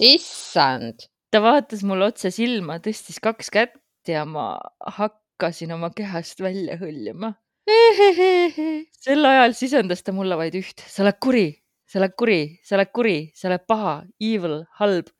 issand. 0.00 1.08
ta 1.30 1.42
vaatas 1.42 1.82
mulle 1.82 2.12
otse 2.12 2.30
silma, 2.30 2.78
tõstis 2.78 3.20
kaks 3.22 3.50
kätt 3.50 4.08
ja 4.08 4.24
ma 4.24 4.56
hak-, 4.98 5.21
hakkasin 5.42 5.74
oma 5.74 5.90
kehast 5.90 6.38
välja 6.38 6.76
hõljuma. 6.78 7.32
sel 9.04 9.26
ajal 9.26 9.54
sisendas 9.58 10.02
ta 10.06 10.14
mulle 10.14 10.38
vaid 10.38 10.54
üht, 10.58 10.82
sa 10.86 11.02
oled 11.02 11.18
kuri, 11.22 11.46
sa 11.86 11.98
oled 11.98 12.14
kuri, 12.18 12.40
sa 12.62 12.76
oled 12.78 12.90
kuri, 12.94 13.16
sa 13.34 13.48
oled 13.50 13.64
paha, 13.66 13.94
evil, 14.22 14.60
halb 14.78 15.10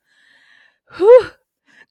huh! 0.99 1.31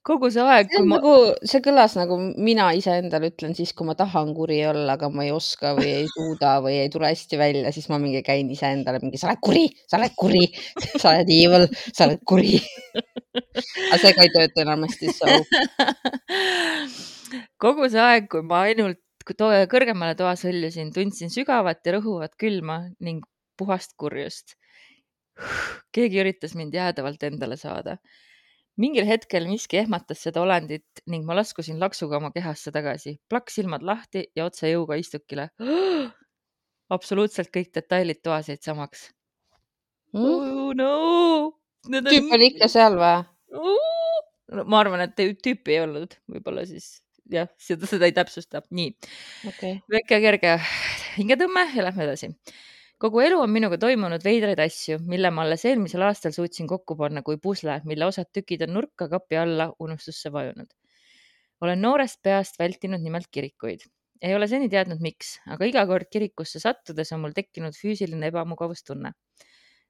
kogu 0.02 0.30
see 0.32 0.42
aeg. 0.42 0.72
see, 0.72 0.82
ma... 0.84 0.96
nagu, 0.98 1.12
see 1.46 1.60
kõlas 1.64 1.92
nagu 1.98 2.16
mina 2.18 2.70
iseendale 2.76 3.30
ütlen 3.34 3.52
siis, 3.56 3.74
kui 3.76 3.86
ma 3.86 3.94
tahan 3.98 4.32
kuri 4.36 4.62
olla, 4.70 4.96
aga 4.96 5.12
ma 5.12 5.26
ei 5.28 5.32
oska 5.32 5.76
või 5.76 5.92
ei 6.00 6.08
suuda 6.10 6.56
või 6.64 6.80
ei 6.86 6.90
tule 6.92 7.12
hästi 7.12 7.40
välja, 7.40 7.72
siis 7.76 7.88
ma 7.92 8.00
mingi 8.02 8.24
käin 8.26 8.50
iseendale 8.52 9.00
mingi, 9.04 9.20
sa 9.20 9.28
oled 9.28 9.44
kuri, 9.44 9.66
sa 9.86 10.00
oled 10.00 10.16
kuri, 10.18 10.46
sa 10.96 11.12
oled 11.12 11.36
evil, 11.36 11.68
sa 11.92 12.08
oled 12.08 12.24
kuri 12.28 12.56
aga 13.92 14.00
see 14.00 14.12
ka 14.16 14.24
ei 14.24 14.32
tööta 14.34 14.64
enamasti 14.64 15.12
so 15.14 15.28
kogu 17.62 17.88
see 17.92 18.02
aeg, 18.02 18.26
kui 18.32 18.42
ma 18.46 18.64
ainult 18.68 19.00
to 19.38 19.50
kõrgemale 19.70 20.16
toas 20.18 20.42
hõljusin, 20.46 20.90
tundsin 20.94 21.30
sügavat 21.30 21.86
ja 21.86 21.96
rõhuvat 21.96 22.34
külma 22.40 22.82
ning 23.00 23.22
puhast 23.58 23.94
kurjust. 24.00 24.56
keegi 25.94 26.20
üritas 26.20 26.56
mind 26.58 26.74
jäädavalt 26.74 27.22
endale 27.22 27.56
saada. 27.56 27.96
mingil 28.76 29.04
hetkel 29.06 29.46
miski 29.46 29.76
ehmatas 29.76 30.22
seda 30.24 30.40
olendit 30.40 31.02
ning 31.06 31.26
ma 31.28 31.36
laskusin 31.36 31.78
laksuga 31.80 32.16
oma 32.16 32.30
kehasse 32.32 32.72
tagasi, 32.72 33.18
plaks 33.28 33.54
silmad 33.60 33.82
lahti 33.82 34.24
ja 34.36 34.46
otse 34.48 34.70
jõuga 34.72 34.96
istukile. 34.96 35.48
absoluutselt 36.96 37.48
kõik 37.54 37.70
detailid 37.74 38.20
toas 38.22 38.48
jäid 38.48 38.62
samaks 38.64 39.10
mm.. 40.12 40.20
Oh, 40.20 40.72
no. 40.76 41.54
tüüp 41.88 42.32
oli 42.32 42.52
ikka 42.52 42.68
seal 42.68 42.98
või? 43.00 43.22
ma 44.68 44.82
arvan, 44.82 45.06
et 45.06 45.16
tüüpi 45.16 45.76
ei 45.76 45.80
olnud, 45.86 46.18
võib-olla 46.28 46.66
siis 46.68 46.98
jah, 47.30 47.48
seda, 47.60 47.86
seda 47.88 48.08
ei 48.08 48.14
täpsusta. 48.16 48.62
nii 48.70 48.90
okay., 49.48 49.78
väike 49.92 50.20
kerge 50.24 50.56
hingetõmme 51.16 51.66
ja 51.76 51.86
lähme 51.86 52.06
edasi. 52.06 52.32
kogu 53.02 53.22
elu 53.24 53.40
on 53.42 53.50
minuga 53.50 53.78
toimunud 53.82 54.24
veidraid 54.24 54.60
asju, 54.62 54.98
mille 55.06 55.30
ma 55.30 55.46
alles 55.46 55.64
eelmisel 55.68 56.04
aastal 56.06 56.34
suutsin 56.34 56.68
kokku 56.70 56.96
panna 56.96 57.22
kui 57.22 57.38
pusle, 57.42 57.80
mille 57.84 58.06
osad 58.06 58.30
tükid 58.32 58.66
on 58.66 58.74
nurka 58.78 59.08
kapi 59.08 59.40
alla 59.44 59.72
unustusse 59.78 60.32
vajunud. 60.32 60.70
olen 61.60 61.82
noorest 61.82 62.22
peast 62.22 62.58
vältinud 62.58 63.02
nimelt 63.02 63.30
kirikuid. 63.30 63.86
ei 64.22 64.34
ole 64.34 64.46
seni 64.48 64.68
teadnud, 64.70 65.00
miks, 65.02 65.38
aga 65.50 65.66
iga 65.66 65.86
kord 65.86 66.10
kirikusse 66.10 66.60
sattudes 66.62 67.12
on 67.12 67.20
mul 67.20 67.34
tekkinud 67.34 67.74
füüsiline 67.78 68.30
ebamugavustunne 68.30 69.12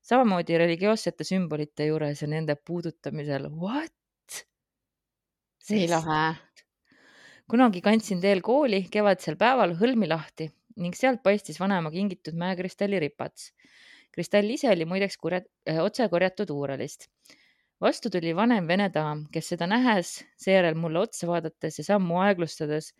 samamoodi 0.03 0.59
religioossete 0.59 1.25
sümbolite 1.25 1.87
juures 1.87 2.23
ja 2.23 2.29
nende 2.29 2.57
puudutamisel. 2.67 3.51
What? 3.55 3.93
nii 5.71 5.87
lahe 5.87 6.23
kunagi 7.53 7.83
kandsin 7.85 8.21
teel 8.23 8.41
kooli 8.41 8.87
kevadisel 8.93 9.37
päeval 9.37 9.75
hõlmi 9.77 10.07
lahti 10.09 10.47
ning 10.81 10.97
sealt 10.97 11.21
paistis 11.27 11.59
vanaema 11.61 11.91
kingitud 11.93 12.39
mäekristalli 12.41 12.97
ripats. 13.03 13.51
kristall 14.13 14.49
ise 14.55 14.71
oli 14.73 14.87
muideks 14.89 15.19
kurjad, 15.21 15.45
äh, 15.69 15.83
otse 15.85 16.09
korjatud 16.09 16.49
Uuralist. 16.51 17.11
vastu 17.81 18.09
tuli 18.11 18.33
vanem 18.37 18.67
vene 18.67 18.89
daam, 18.95 19.27
kes 19.33 19.53
seda 19.53 19.67
nähes, 19.69 20.25
seejärel 20.41 20.81
mulle 20.81 21.05
otsa 21.05 21.29
vaadates 21.29 21.79
ja 21.79 21.85
sammu 21.91 22.23
aeglustades 22.25 22.95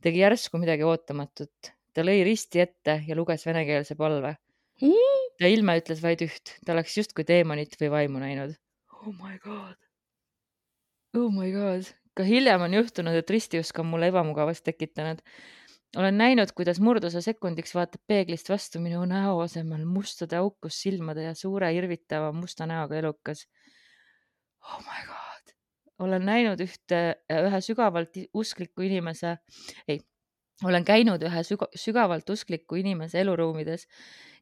tegi 0.00 0.24
järsku 0.24 0.56
midagi 0.56 0.88
ootamatut. 0.88 1.72
ta 1.92 2.00
lõi 2.00 2.24
risti 2.24 2.64
ette 2.64 3.02
ja 3.06 3.16
luges 3.16 3.44
venekeelse 3.44 3.94
palve 3.94 4.36
mm.. 4.80 5.32
ta 5.36 5.52
ilme 5.52 5.76
ütles 5.84 6.00
vaid 6.00 6.24
üht, 6.24 6.56
ta 6.64 6.72
oleks 6.72 6.96
justkui 6.96 7.28
teemonit 7.28 7.76
või 7.76 7.92
vaimu 8.00 8.24
näinud. 8.24 8.56
Oh 9.02 9.12
my 9.12 9.36
god. 9.36 9.76
Oh 11.12 11.28
my 11.28 11.52
god 11.52 11.92
ka 12.16 12.26
hiljem 12.26 12.66
on 12.66 12.74
juhtunud, 12.76 13.16
et 13.16 13.30
ristiusk 13.30 13.78
on 13.80 13.88
mulle 13.92 14.10
ebamugavust 14.12 14.64
tekitanud. 14.64 15.22
olen 15.96 16.16
näinud, 16.18 16.48
kuidas 16.56 16.80
murdosa 16.80 17.20
sekundiks 17.20 17.74
vaatab 17.74 18.00
peeglist 18.08 18.48
vastu 18.48 18.80
minu 18.80 19.04
näo 19.04 19.40
asemel 19.40 19.84
mustade 19.84 20.36
aukus 20.36 20.80
silmade 20.82 21.22
ja 21.22 21.34
suure 21.34 21.68
irvitava 21.74 22.32
musta 22.32 22.66
näoga 22.66 22.96
elukas. 22.96 23.46
Oh 24.62 24.80
my 24.80 25.04
god, 25.06 25.54
olen 25.98 26.24
näinud 26.24 26.60
ühte, 26.64 27.02
ühe 27.28 27.60
sügavalt 27.60 28.16
uskliku 28.34 28.88
inimese, 28.88 29.36
ei, 29.88 30.00
olen 30.64 30.84
käinud 30.84 31.22
ühe 31.28 31.44
sügavalt 31.76 32.30
uskliku 32.30 32.80
inimese 32.80 33.20
eluruumides, 33.20 33.88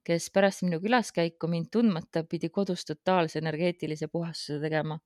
kes 0.07 0.31
pärast 0.31 0.62
minu 0.62 0.79
külaskäiku 0.81 1.50
mind 1.50 1.71
tundmata 1.73 2.23
pidi 2.25 2.49
kodus 2.49 2.85
totaalse 2.85 3.39
energeetilise 3.43 4.09
puhastuse 4.09 4.61
tegema 4.61 5.00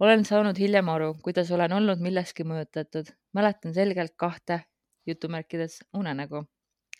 olen 0.00 0.24
saanud 0.24 0.58
hiljem 0.58 0.88
aru, 0.88 1.14
kuidas 1.22 1.50
olen 1.54 1.72
olnud 1.72 2.00
millestki 2.02 2.44
mõjutatud. 2.44 3.10
mäletan 3.32 3.74
selgelt 3.74 4.14
kahte 4.16 4.60
jutumärkides 5.06 5.78
unenägu. 5.94 6.44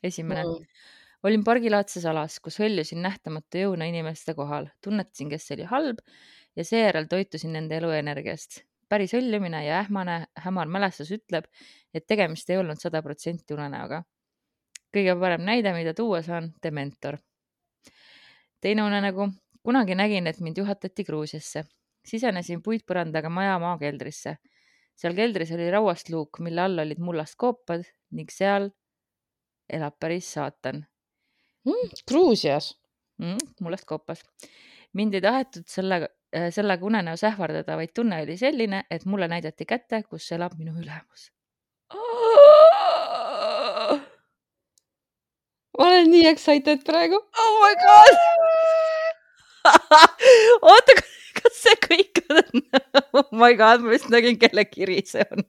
esimene 0.03 0.45
mm. 0.45 0.67
olin 1.23 1.45
pargilaadses 1.45 2.05
alas, 2.07 2.41
kus 2.41 2.59
hõljusin 2.61 3.03
nähtamatu 3.03 3.59
jõuna 3.59 3.89
inimeste 3.89 4.35
kohal, 4.35 4.69
tunnetasin, 4.85 5.31
kes 5.31 5.51
oli 5.51 5.63
halb 5.63 5.99
ja 6.57 6.65
seejärel 6.65 7.07
toitusin 7.11 7.53
nende 7.53 7.77
eluenergiast. 7.77 8.63
päris 8.89 9.15
hõljumine 9.15 9.65
ja 9.65 9.79
ähmane 9.81 10.27
hämar 10.37 10.69
mälestus 10.69 11.11
ütleb, 11.11 11.45
et 11.95 12.07
tegemist 12.07 12.51
ei 12.51 12.59
olnud 12.59 12.79
sada 12.79 13.03
protsenti 13.03 13.55
unenäoga. 13.55 14.03
kõige 14.97 15.21
parem 15.21 15.43
näide, 15.43 15.73
mida 15.73 15.95
tuua 15.95 16.23
saan, 16.23 16.53
Dementor. 16.63 17.19
teine 18.61 18.83
unenägu, 18.83 19.33
kunagi 19.63 19.95
nägin, 19.95 20.27
et 20.27 20.41
mind 20.41 20.59
juhatati 20.59 21.05
Gruusiasse 21.05 21.65
sisenesin 22.05 22.63
puitpõrandaga 22.63 23.31
maja 23.31 23.59
maakeldrisse. 23.59 24.37
seal 24.95 25.15
keldris 25.15 25.51
oli 25.53 25.71
rauast 25.71 26.11
luuk, 26.11 26.39
mille 26.41 26.61
all 26.63 26.79
olid 26.79 26.99
mullast 27.03 27.35
koopad 27.37 27.83
ning 28.15 28.31
seal 28.31 28.71
elab 29.69 29.95
päris 30.01 30.33
saatan 30.33 30.87
mm,. 31.65 31.89
Gruusias. 32.09 32.81
mm,, 33.19 33.37
mullest 33.61 33.85
koopas. 33.85 34.23
mind 34.93 35.15
ei 35.15 35.21
tahetud 35.21 35.65
sellega, 35.67 36.09
sellega 36.51 36.87
unenäos 36.87 37.25
ähvardada, 37.25 37.77
vaid 37.77 37.89
tunne 37.95 38.23
oli 38.23 38.37
selline, 38.37 38.85
et 38.91 39.05
mulle 39.05 39.29
näidati 39.29 39.65
kätte, 39.67 40.03
kus 40.03 40.33
elab 40.33 40.53
minu 40.59 40.73
ülemus. 40.81 41.31
ma 45.79 45.87
olen 45.89 46.11
nii 46.11 46.29
excited 46.29 46.85
praegu. 46.87 47.17
oh 47.17 47.65
my 47.65 47.75
god. 47.83 48.15
oota, 50.71 50.93
see 51.65 51.77
kõik 51.85 52.23
on? 52.31 52.65
oh 53.19 53.29
my 53.33 53.53
god, 53.59 53.85
ma 53.85 53.95
just 53.97 54.11
nägin, 54.13 54.39
kelle 54.41 54.65
kiri 54.69 55.01
see 55.09 55.25
on. 55.25 55.45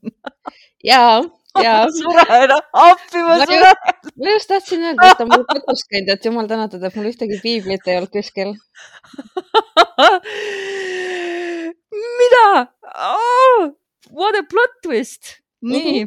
ja, 0.86 1.22
ja 1.64 1.76
ma 1.84 1.92
suren, 2.00 2.54
appi 2.86 3.24
ma 3.26 3.38
suren. 3.44 3.80
ma 4.16 4.34
just 4.36 4.50
tahtsin 4.52 4.86
öelda, 4.90 5.12
et 5.12 5.20
ta 5.20 5.28
on 5.28 5.32
mul 5.34 5.46
kodus 5.52 5.86
käinud, 5.92 6.12
et 6.16 6.28
jumal 6.30 6.50
tänatud, 6.52 6.84
et 6.84 7.00
mul 7.00 7.10
ühtegi 7.12 7.40
piiblit 7.44 7.88
ei 7.90 8.00
olnud 8.00 8.14
kuskil. 8.16 8.56
mida 12.20 12.46
oh,? 13.10 13.74
What 14.16 14.38
a 14.38 14.44
plot 14.46 14.74
twist. 14.86 15.40
nii. 15.66 16.06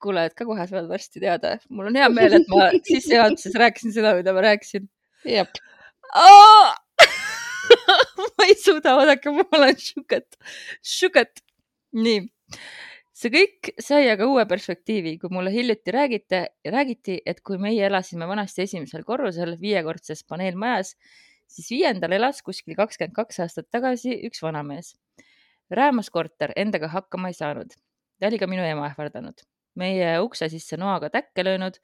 kuule, 0.00 0.26
et 0.28 0.34
ka 0.36 0.46
kohe 0.48 0.64
saad 0.68 0.88
varsti 0.88 1.20
teada. 1.20 1.56
mul 1.68 1.90
on 1.90 1.98
hea 2.00 2.08
meel, 2.12 2.40
et 2.40 2.48
ma 2.52 2.70
sissejuhatuses 2.78 3.54
rääkisin 3.60 3.92
seda, 3.96 4.14
mida 4.18 4.34
ma 4.36 4.44
rääkisin 4.50 4.88
jah, 5.26 5.48
oh!. 6.14 6.74
ma 8.38 8.48
ei 8.48 8.56
suuda, 8.60 8.96
oodake, 9.00 9.32
ma 9.34 9.46
olen 9.58 9.78
šuket, 9.80 10.38
šuket. 10.84 11.42
nii, 11.96 12.26
see 13.16 13.32
kõik 13.32 13.70
sai 13.82 14.10
aga 14.12 14.28
uue 14.28 14.44
perspektiivi, 14.48 15.16
kui 15.22 15.32
mulle 15.32 15.52
hiljuti 15.54 15.94
räägiti, 15.94 16.42
räägiti, 16.72 17.20
et 17.26 17.40
kui 17.46 17.58
meie 17.62 17.86
elasime 17.88 18.28
vanasti 18.28 18.66
esimesel 18.66 19.06
korrusel 19.08 19.56
viiekordses 19.60 20.24
paneelmajas, 20.28 20.94
siis 21.48 21.70
viiendal 21.72 22.16
elas 22.16 22.42
kuskil 22.46 22.76
kakskümmend 22.78 23.16
kaks 23.16 23.40
aastat 23.44 23.70
tagasi 23.70 24.20
üks 24.28 24.42
vanamees. 24.42 24.94
räämas 25.70 26.10
korter, 26.14 26.52
endaga 26.56 26.88
hakkama 26.88 27.28
ei 27.28 27.34
saanud. 27.34 27.72
ta 28.20 28.26
oli 28.26 28.38
ka 28.38 28.46
minu 28.46 28.62
ema 28.62 28.86
ähvardanud, 28.86 29.42
meie 29.74 30.20
ukse 30.20 30.48
sisse 30.48 30.76
noaga 30.76 31.10
täkke 31.10 31.44
löönud 31.44 31.80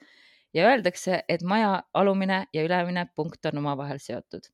ja 0.55 0.69
öeldakse, 0.69 1.23
et 1.29 1.43
maja 1.43 1.83
alumine 1.95 2.47
ja 2.53 2.65
ülemine 2.65 3.07
punkt 3.17 3.47
on 3.47 3.59
omavahel 3.59 3.99
seotud. 3.99 4.53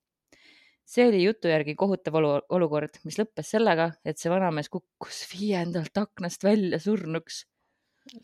See 0.89 1.05
oli 1.09 1.21
jutu 1.23 1.51
järgi 1.53 1.75
kohutav 1.77 2.17
olu 2.21 2.31
olukord, 2.57 2.97
mis 3.05 3.19
lõppes 3.21 3.53
sellega, 3.55 3.91
et 4.09 4.21
see 4.21 4.33
vanamees 4.33 4.71
kukkus 4.73 5.25
viiendalt 5.33 6.01
aknast 6.01 6.45
välja 6.47 6.81
surnuks. 6.81 7.43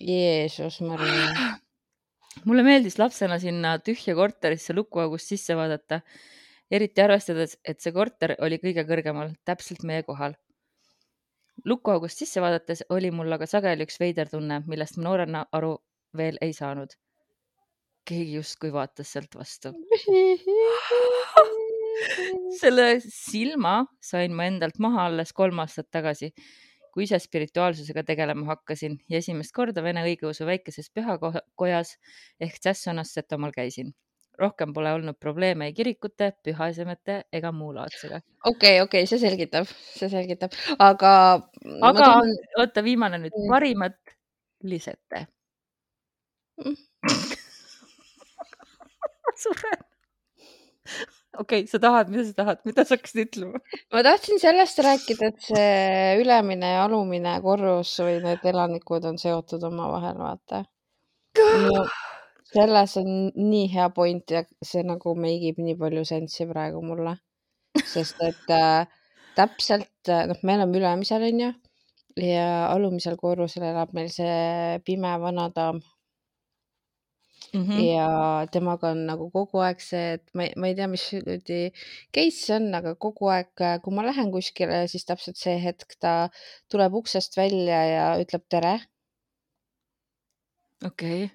Jeesus 0.01 0.81
Maria. 0.81 1.27
mulle 2.49 2.65
meeldis 2.67 2.97
lapsena 2.99 3.39
sinna 3.43 3.77
tühja 3.85 4.15
korterisse 4.17 4.75
lukuaugust 4.75 5.35
sisse 5.35 5.57
vaadata, 5.59 6.01
eriti 6.73 7.05
arvestades, 7.05 7.59
et 7.69 7.85
see 7.85 7.93
korter 7.93 8.37
oli 8.47 8.59
kõige 8.63 8.87
kõrgemal, 8.89 9.37
täpselt 9.45 9.85
meie 9.85 10.03
kohal. 10.09 10.35
lukuaugust 11.65 12.19
sisse 12.19 12.41
vaadates 12.41 12.83
oli 12.91 13.11
mul 13.15 13.33
aga 13.37 13.47
sageli 13.47 13.85
üks 13.85 14.01
veider 14.01 14.29
tunne, 14.33 14.63
millest 14.67 14.97
ma 14.97 15.11
noorena 15.11 15.45
aru 15.53 15.77
veel 16.17 16.41
ei 16.41 16.53
saanud. 16.57 16.97
keegi 18.05 18.35
justkui 18.41 18.73
vaatas 18.73 19.13
sealt 19.13 19.37
vastu. 19.37 19.73
selle 22.61 22.87
silma 23.07 23.83
sain 24.03 24.35
ma 24.37 24.49
endalt 24.51 24.79
maha 24.83 25.09
alles 25.11 25.35
kolm 25.37 25.63
aastat 25.65 25.91
tagasi, 25.95 26.33
kui 26.95 27.09
ise 27.09 27.19
spirituaalsusega 27.23 28.05
tegelema 28.07 28.47
hakkasin 28.53 28.99
ja 29.11 29.21
esimest 29.23 29.55
korda 29.57 29.83
vene 29.83 30.05
õigeusu 30.07 30.47
väikeses 30.49 30.91
pühakojas 30.95 31.97
ehk 32.41 32.59
Tšässonas 32.61 33.15
Setomaal 33.15 33.55
käisin. 33.57 33.95
rohkem 34.39 34.73
pole 34.75 34.91
olnud 34.91 35.15
probleeme 35.23 35.69
ei 35.69 35.73
kirikute, 35.73 36.33
pühaesemete 36.43 37.21
ega 37.33 37.53
muu 37.53 37.75
laadsega. 37.75 38.21
okei, 38.51 38.81
okei, 38.81 39.07
see 39.07 39.19
selgitab, 39.19 39.71
see 39.95 40.09
selgitab, 40.09 40.55
aga. 40.79 41.13
aga 41.83 42.01
tahan... 42.01 42.35
oota, 42.59 42.85
viimane 42.85 43.23
nüüd 43.23 43.39
parimat 43.51 43.99
lisete 44.63 45.27
Mm. 46.57 46.77
suren. 49.43 49.81
Okei 51.39 51.65
okay,, 51.65 51.67
sa 51.71 51.81
tahad, 51.83 52.11
mida 52.13 52.25
sa 52.29 52.35
tahad, 52.41 52.63
mida 52.69 52.85
sa 52.85 52.97
hakkasid 52.97 53.25
ütlema? 53.27 53.61
ma 53.95 54.03
tahtsin 54.07 54.41
sellest 54.43 54.81
rääkida, 54.87 55.31
et 55.33 55.45
see 55.49 56.23
ülemine 56.23 56.75
ja 56.77 56.87
alumine 56.87 57.35
korrus 57.45 57.95
või 58.03 58.21
need 58.25 58.47
elanikud 58.53 59.07
on 59.11 59.21
seotud 59.21 59.67
omavahel, 59.71 60.19
vaata. 60.21 60.65
no 61.39 61.85
selles 62.55 62.97
on 63.01 63.11
nii 63.35 63.67
hea 63.73 63.89
point 63.95 64.37
ja 64.37 64.45
see 64.63 64.85
nagu 64.87 65.17
make 65.19 65.51
ib 65.53 65.63
nii 65.63 65.79
palju 65.81 66.05
sensi 66.09 66.47
praegu 66.51 66.83
mulle, 66.87 67.17
sest 67.83 68.23
et 68.23 68.55
äh, 68.55 68.87
täpselt, 69.35 69.91
noh, 70.31 70.43
me 70.47 70.59
elame 70.59 70.79
ülemisel, 70.79 71.27
onju, 71.27 71.51
ja 72.21 72.47
alumisel 72.71 73.19
korrusel 73.19 73.67
elab 73.67 73.95
meil 73.97 74.11
see 74.13 74.79
pime 74.87 75.11
vanadaam 75.23 75.81
Mm 77.55 77.61
mm. 77.63 77.81
ja 77.87 78.07
temaga 78.51 78.91
on 78.91 79.05
nagu 79.07 79.29
kogu 79.31 79.61
aeg 79.63 79.79
see, 79.81 80.17
et 80.17 80.25
ma, 80.35 80.49
ma 80.59 80.71
ei 80.71 80.75
tea, 80.75 80.89
mis 80.91 81.05
kuradi 81.11 81.61
case 82.17 82.41
see 82.41 82.57
on, 82.57 82.67
aga 82.75 82.95
kogu 82.99 83.31
aeg, 83.31 83.53
kui 83.85 83.95
ma 83.95 84.03
lähen 84.03 84.33
kuskile, 84.35 84.81
siis 84.91 85.07
täpselt 85.07 85.39
see 85.39 85.55
hetk 85.63 85.95
ta 86.03 86.15
tuleb 86.73 86.99
uksest 86.99 87.39
välja 87.39 87.79
ja 87.87 88.09
ütleb 88.25 88.43
tere 88.51 88.75
okei 90.83 91.25
okay., 91.25 91.31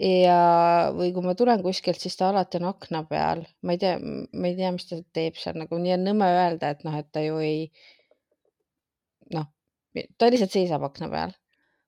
ja, 0.00 0.38
või 0.96 1.12
kui 1.14 1.22
ma 1.22 1.34
tulen 1.38 1.62
kuskilt, 1.62 2.00
siis 2.02 2.16
ta 2.18 2.30
alati 2.32 2.58
on 2.58 2.70
akna 2.72 3.04
peal, 3.10 3.44
ma 3.62 3.76
ei 3.76 3.82
tea, 3.82 3.98
ma 4.00 4.48
ei 4.50 4.56
tea, 4.58 4.72
mis 4.74 4.88
ta 4.88 4.98
teeb 5.14 5.38
seal 5.38 5.58
nagu 5.60 5.78
nii 5.78 5.94
on 5.98 6.06
nõme 6.08 6.30
öelda, 6.40 6.72
et 6.74 6.82
noh, 6.86 6.96
et 6.98 7.10
ta 7.14 7.22
ju 7.22 7.38
ei, 7.42 7.68
noh, 9.34 9.46
ta 10.18 10.30
lihtsalt 10.32 10.56
seisab 10.56 10.82
akna 10.88 11.10
peal 11.12 11.34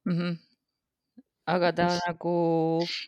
mm. 0.06 0.12
-hmm. 0.12 0.36
Aga 1.46 1.70
ta 1.76 1.86
Mis- 1.90 2.02
nagu, 2.08 2.34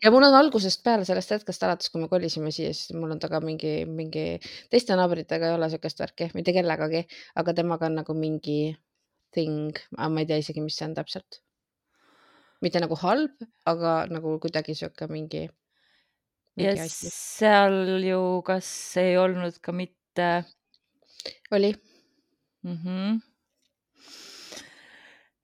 ja 0.02 0.12
mul 0.14 0.26
on 0.28 0.36
algusest 0.38 0.84
peale 0.86 1.06
sellest 1.08 1.34
hetkest 1.34 1.64
alates, 1.66 1.90
kui 1.90 2.02
me 2.02 2.08
kolisime 2.10 2.52
siia, 2.54 2.70
siis 2.76 2.94
mul 2.94 3.16
on 3.16 3.22
taga 3.22 3.40
mingi, 3.42 3.82
mingi, 3.90 4.26
teiste 4.70 4.96
naabritega 4.98 5.50
ei 5.50 5.56
ole 5.56 5.70
siukest 5.72 6.02
värki, 6.04 6.30
mitte 6.38 6.54
kellegagi, 6.54 7.04
aga 7.42 7.54
temaga 7.58 7.88
on 7.90 7.98
nagu 8.00 8.14
mingi 8.18 8.60
thing, 9.34 9.78
ma 9.98 10.22
ei 10.22 10.28
tea 10.28 10.40
isegi, 10.42 10.62
mis 10.64 10.78
see 10.78 10.88
on 10.88 10.96
täpselt. 10.98 11.42
mitte 12.58 12.80
nagu 12.82 12.96
halb, 12.98 13.44
aga 13.70 13.90
nagu 14.10 14.32
kuidagi 14.42 14.74
sihuke 14.74 15.06
mingi, 15.10 15.44
ja 15.46 16.72
mingi 16.72 16.82
asi. 16.82 17.10
seal 17.14 18.02
ju, 18.02 18.22
kas 18.46 18.70
ei 18.98 19.14
olnud 19.18 19.60
ka 19.62 19.74
mitte 19.74 20.30
oli, 21.54 21.70
mm? 22.66 22.78
-hmm. 22.82 23.20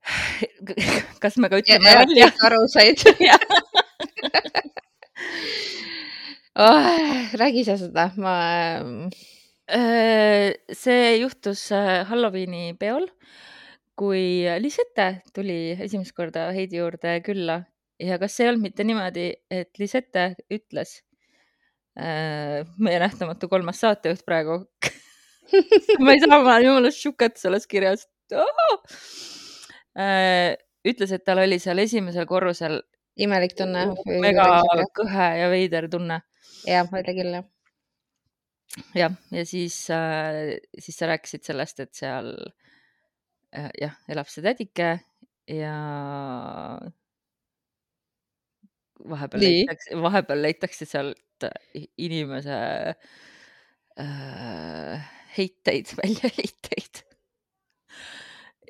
kas 1.23 1.37
me 1.37 1.49
ka 1.49 1.57
ütleme 1.61 1.89
ja 1.89 1.99
välja? 2.03 2.27
aru 2.47 2.67
said 2.71 2.99
oh,. 6.65 6.87
räägi 7.39 7.65
sa 7.67 7.75
seda, 7.81 8.11
ma, 8.21 8.35
Äh, 9.67 10.53
see 10.69 11.17
juhtus 11.17 11.71
äh, 11.73 12.05
Halloweeni 12.05 12.75
peol, 12.77 13.07
kui 13.97 14.45
Lisette 14.61 15.23
tuli 15.33 15.73
esimest 15.73 16.13
korda 16.13 16.51
Heidi 16.53 16.77
juurde 16.77 17.15
külla 17.25 17.63
ja 17.97 18.19
kas 18.21 18.35
see 18.35 18.45
ei 18.45 18.51
olnud 18.51 18.67
mitte 18.67 18.85
niimoodi, 18.85 19.31
et 19.49 19.71
Lisette 19.81 20.35
ütles, 20.53 20.99
meie 21.95 22.99
nähtamatu 22.99 23.47
kolmas 23.49 23.79
saatejuht 23.81 24.21
praegu 24.27 24.59
ma 26.03 26.13
ei 26.13 26.21
saa, 26.21 26.35
ma 26.35 26.57
olen 26.57 26.67
jumala 26.67 26.91
šukat 26.91 27.39
selles 27.41 27.65
kirjas. 27.71 28.05
ütles, 29.95 31.11
et 31.15 31.23
tal 31.23 31.39
oli 31.39 31.59
seal 31.63 31.79
esimesel 31.79 32.25
korrusel 32.27 32.81
imelik 33.15 33.55
tunne. 33.55 33.85
mega 34.19 34.61
kõhe 34.97 35.27
ja 35.39 35.49
veider 35.51 35.87
tunne 35.91 36.19
jah, 36.67 36.89
oli 36.91 37.15
küll 37.17 37.33
jah. 37.37 37.47
jah, 38.97 39.17
ja 39.33 39.45
siis 39.47 39.77
äh,, 39.93 40.57
siis 40.79 40.99
sa 40.99 41.09
rääkisid 41.11 41.45
sellest, 41.47 41.81
et 41.83 41.93
seal 41.97 42.31
äh, 43.55 43.71
jah, 43.81 43.95
elab 44.11 44.29
see 44.31 44.43
tädike 44.45 44.91
ja 45.51 45.75
vahepeal 49.05 49.43
Nii. 49.43 49.61
leitakse, 49.61 49.99
vahepeal 50.01 50.41
leitakse 50.47 50.89
sealt 50.89 51.49
inimese 52.01 52.57
äh, 53.99 55.11
heiteid, 55.37 55.91
väljaheiteid. 55.99 57.03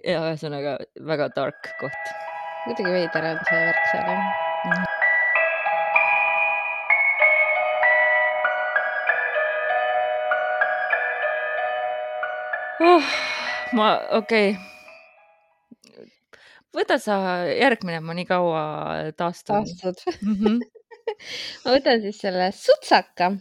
Ja 0.06 0.22
ühesõnaga 0.22 0.78
väga 1.08 1.30
tark 1.34 1.72
koht. 1.80 2.12
kuidagi 2.66 2.92
veider 2.94 3.26
on 3.32 3.40
see 3.48 3.62
värk 3.62 3.88
seal 3.92 4.06
jah. 4.12 4.26
oh,. 12.86 13.10
ma, 13.74 13.90
okei 14.20 14.54
okay.. 14.54 16.08
võta 16.76 17.00
sa 17.02 17.20
järgmine, 17.50 18.00
ma 18.06 18.18
nii 18.18 18.30
kaua 18.30 18.64
taastun 19.18 19.66
taastud. 19.66 20.06
mm. 20.22 20.40
-hmm. 20.40 20.58
ma 21.66 21.78
võtan 21.78 22.02
siis 22.06 22.22
selle 22.22 22.52
sutsaka 22.56 23.34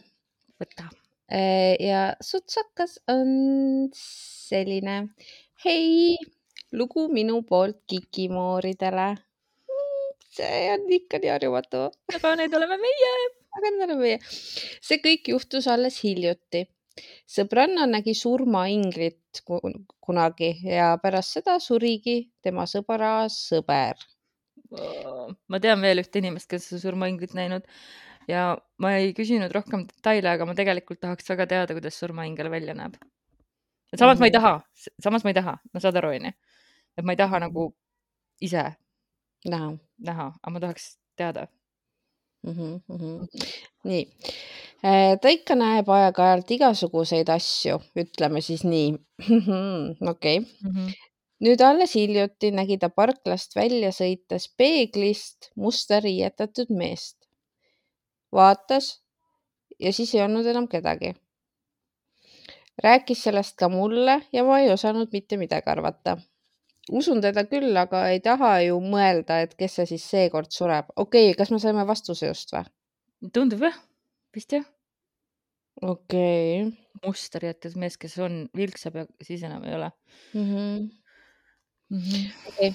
võta. 0.60 0.88
Eh, 1.32 1.74
ja 1.80 2.14
sutsakas 2.22 2.98
on 3.08 3.88
selline. 3.96 4.96
hei, 5.64 6.16
lugu 6.74 7.06
minu 7.12 7.42
poolt 7.48 7.80
kikimooridele. 7.90 9.08
see 10.34 10.62
on 10.74 10.86
ikka 10.98 11.18
nii 11.22 11.30
harjumatu, 11.30 11.82
aga 12.16 12.34
need 12.40 12.54
oleme 12.58 12.76
meie. 12.82 13.10
aga 13.56 13.70
need 13.70 13.84
oleme 13.86 14.00
meie. 14.02 14.18
see 14.82 14.98
kõik 15.04 15.28
juhtus 15.34 15.68
alles 15.70 16.00
hiljuti. 16.04 16.64
sõbranna 17.36 17.86
nägi 17.90 18.14
surmainglit 18.14 19.40
ku- 19.46 19.60
kunagi 20.00 20.50
ja 20.62 20.92
pärast 21.02 21.38
seda 21.38 21.58
surigi 21.62 22.16
tema 22.42 22.66
sõbra 22.70 23.26
sõber. 23.30 23.94
ma 25.48 25.60
tean 25.60 25.80
veel 25.82 26.02
ühte 26.02 26.18
inimest, 26.18 26.48
kes 26.50 26.72
on 26.74 26.80
surmainglit 26.82 27.34
näinud 27.34 27.62
ja 28.28 28.56
ma 28.82 28.94
ei 28.98 29.12
küsinud 29.14 29.52
rohkem 29.54 29.86
detaile, 29.86 30.30
aga 30.34 30.46
ma 30.48 30.54
tegelikult 30.58 31.00
tahaks 31.00 31.28
väga 31.30 31.46
teada, 31.46 31.74
kuidas 31.76 31.94
surmaingel 32.00 32.50
välja 32.50 32.74
näeb. 32.74 32.94
samas 33.98 34.18
ma 34.18 34.26
ei 34.26 34.32
Mhm. 34.32 34.40
taha, 34.40 34.54
samas 35.00 35.24
ma 35.24 35.30
ei 35.30 35.34
taha, 35.34 35.58
no 35.72 35.80
saad 35.80 35.96
aru, 35.96 36.08
onju. 36.18 36.32
Et 36.96 37.04
ma 37.04 37.12
ei 37.12 37.16
taha 37.16 37.38
Mhm. 37.38 37.44
nagu 37.46 37.74
ise 38.40 38.64
näha 39.44 39.76
näha, 39.98 40.26
aga 40.42 40.50
ma 40.50 40.60
tahaks 40.60 40.98
teada. 41.16 41.46
mm. 42.46 42.80
-hmm. 42.88 43.26
nii, 43.84 44.04
ta 45.20 45.28
ikka 45.28 45.54
näeb 45.54 45.88
aeg-ajalt 45.88 46.50
igasuguseid 46.50 47.28
asju, 47.28 47.78
ütleme 48.02 48.40
siis 48.40 48.64
nii. 48.64 48.90
okei, 50.12 50.40
nüüd 51.44 51.60
alles 51.68 51.94
hiljuti 51.94 52.50
nägi 52.50 52.78
ta 52.78 52.88
parklast 52.88 53.56
välja 53.56 53.90
sõites 53.92 54.48
peeglist 54.58 55.50
musta 55.56 56.00
riietatud 56.00 56.70
meest. 56.70 57.16
vaatas 58.32 59.04
ja 59.80 59.92
siis 59.92 60.14
ei 60.14 60.22
olnud 60.22 60.46
enam 60.46 60.68
kedagi. 60.68 61.14
rääkis 62.84 63.22
sellest 63.22 63.56
ka 63.56 63.68
mulle 63.68 64.22
ja 64.32 64.44
ma 64.44 64.58
ei 64.60 64.72
osanud 64.72 65.08
mitte 65.12 65.36
midagi 65.36 65.70
arvata. 65.70 66.18
Usun 66.92 67.20
teda 67.24 67.44
küll, 67.48 67.72
aga 67.76 68.04
ei 68.12 68.20
taha 68.24 68.58
ju 68.66 68.78
mõelda, 68.82 69.40
et 69.44 69.54
kes 69.58 69.78
see 69.78 69.86
siis 69.94 70.04
seekord 70.10 70.52
sureb. 70.52 70.90
okei 70.96 71.30
okay,, 71.30 71.38
kas 71.38 71.52
me 71.54 71.60
saime 71.62 71.86
vastuse 71.88 72.28
just 72.28 72.52
või? 72.52 72.64
tundub 73.32 73.64
jah, 73.64 73.78
vist 74.36 74.52
jah. 74.52 74.66
okei 75.82 76.66
okay. 76.66 76.72
musta 77.06 77.40
riietes 77.42 77.76
mees, 77.80 77.96
kes 78.00 78.18
on, 78.18 78.44
vilksab 78.56 79.00
ja 79.00 79.06
siis 79.22 79.42
enam 79.42 79.64
ei 79.64 79.74
ole 79.74 79.90
mm. 80.34 80.44
-hmm. 80.44 80.90
mm. 81.90 82.00
-hmm. 82.00 82.48
Okay. 82.48 82.72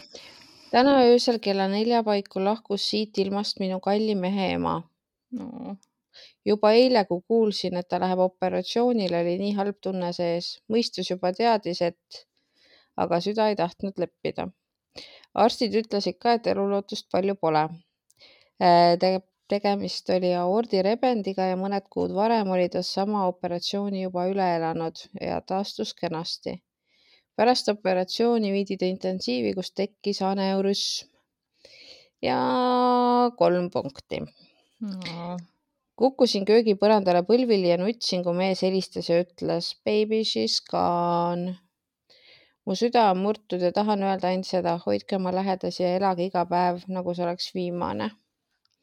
täna 0.71 1.01
öösel 1.03 1.39
kella 1.39 1.67
nelja 1.67 2.03
paiku 2.03 2.43
lahkus 2.43 2.89
siit 2.89 3.17
ilmast 3.17 3.59
minu 3.59 3.79
kalli 3.79 4.15
mehe 4.15 4.51
ema. 4.53 4.81
No. 5.31 5.75
juba 6.45 6.71
eile, 6.71 7.05
kui 7.05 7.21
kuulsin, 7.27 7.77
et 7.77 7.87
ta 7.87 7.99
läheb 8.01 8.19
operatsioonile, 8.19 9.21
oli 9.21 9.37
nii 9.37 9.53
halb 9.59 9.77
tunne 9.81 10.09
sees. 10.13 10.47
mõistus 10.73 11.11
juba 11.11 11.31
teadis, 11.33 11.81
et, 11.81 12.25
aga 13.05 13.19
süda 13.25 13.49
ei 13.49 13.55
tahtnud 13.59 13.99
leppida. 14.03 14.47
arstid 15.45 15.75
ütlesid 15.81 16.17
ka, 16.23 16.33
et 16.39 16.47
elulootust 16.53 17.09
palju 17.11 17.35
pole 17.35 17.67
Te. 18.59 19.11
tegemist 19.49 20.09
oli 20.13 20.29
aordirebendiga 20.37 21.45
ja 21.49 21.55
mõned 21.57 21.85
kuud 21.93 22.11
varem 22.13 22.51
oli 22.53 22.67
ta 22.73 22.83
sama 22.85 23.23
operatsiooni 23.29 24.03
juba 24.03 24.27
üle 24.29 24.45
elanud 24.57 24.99
ja 25.21 25.39
taastus 25.51 25.93
kenasti. 26.01 26.53
pärast 27.37 27.69
operatsiooni 27.73 28.51
viidi 28.51 28.77
ta 28.77 28.85
intensiivi, 28.85 29.53
kus 29.57 29.71
tekkis 29.71 30.21
aneurüsm. 30.31 31.07
ja 32.21 32.39
kolm 33.37 33.69
punkti 33.73 34.21
No. 34.81 35.37
kukkusin 35.99 36.45
köögipõrandale 36.47 37.23
põlvili 37.27 37.67
ja 37.73 37.77
nutsin, 37.81 38.21
kui 38.23 38.35
mees 38.37 38.61
helistas 38.63 39.09
ja 39.11 39.17
ütles 39.25 39.73
baby 39.85 40.21
she's 40.23 40.61
gone. 40.69 41.57
Mu 42.69 42.77
süda 42.77 43.09
on 43.11 43.23
murtud 43.25 43.61
ja 43.65 43.73
tahan 43.73 44.05
öelda 44.05 44.29
ainult 44.29 44.47
seda, 44.47 44.77
hoidke 44.85 45.17
oma 45.17 45.33
lähedasi 45.33 45.83
ja 45.83 45.95
elage 45.97 46.29
iga 46.29 46.45
päev, 46.45 46.83
nagu 46.87 47.17
see 47.17 47.25
oleks 47.25 47.53
viimane 47.57 48.11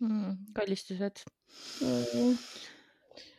Mm, 0.01 0.37
kallistused. 0.53 1.23
mm. 1.81 2.35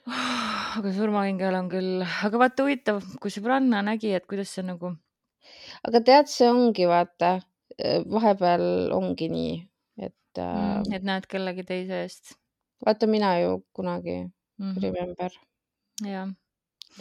aga 0.77 0.93
surmaingel 0.95 1.53
on 1.60 1.67
küll, 1.69 1.99
aga 2.01 2.39
vaata 2.41 2.65
huvitav, 2.65 3.03
kui 3.21 3.33
sõbranna 3.33 3.83
nägi, 3.86 4.15
et 4.17 4.25
kuidas 4.29 4.55
see 4.55 4.65
nagu, 4.65 4.95
aga 5.86 6.01
tead, 6.10 6.31
see 6.33 6.49
ongi 6.49 6.88
vaata, 6.89 7.36
vahepeal 8.10 8.89
ongi 8.95 9.29
nii, 9.29 9.53
et 10.10 10.41
äh, 10.41 10.81
et 10.97 11.05
näed 11.05 11.29
kellegi 11.29 11.67
teise 11.67 12.01
eest 12.07 12.33
vaata, 12.86 13.05
mina 13.05 13.36
ju 13.43 13.62
kunagi 13.77 14.17
mm. 14.23 14.71
-hmm. 14.71 14.81
remember, 14.81 15.38
jah, 16.10 16.33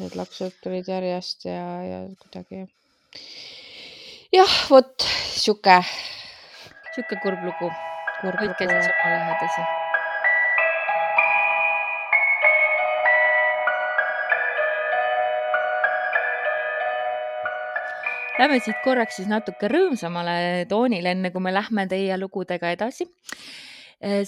need 0.00 0.20
laksud 0.20 0.52
tulid 0.62 0.88
järjest 0.88 1.48
ja, 1.48 1.64
ja 1.92 2.00
kuidagi. 2.20 2.66
jah, 4.33 4.55
vot 4.70 5.09
sihuke 5.37 5.81
sihuke 6.96 7.18
kurb 7.20 7.42
lugu, 7.44 7.68
kurb 8.22 8.40
lugu 8.40 8.64
siis 8.64 8.87
oma 8.88 9.11
lähedasi. 9.12 9.64
Lähme 18.37 18.59
siit 18.61 18.81
korraks 18.85 19.16
siis 19.16 19.29
natuke 19.29 19.68
rõõmsamale 19.72 20.64
toonile, 20.68 21.12
enne 21.12 21.31
kui 21.33 21.44
me 21.44 21.52
lähme 21.52 21.87
teie 21.88 22.16
lugudega 22.20 22.72
edasi. 22.72 23.09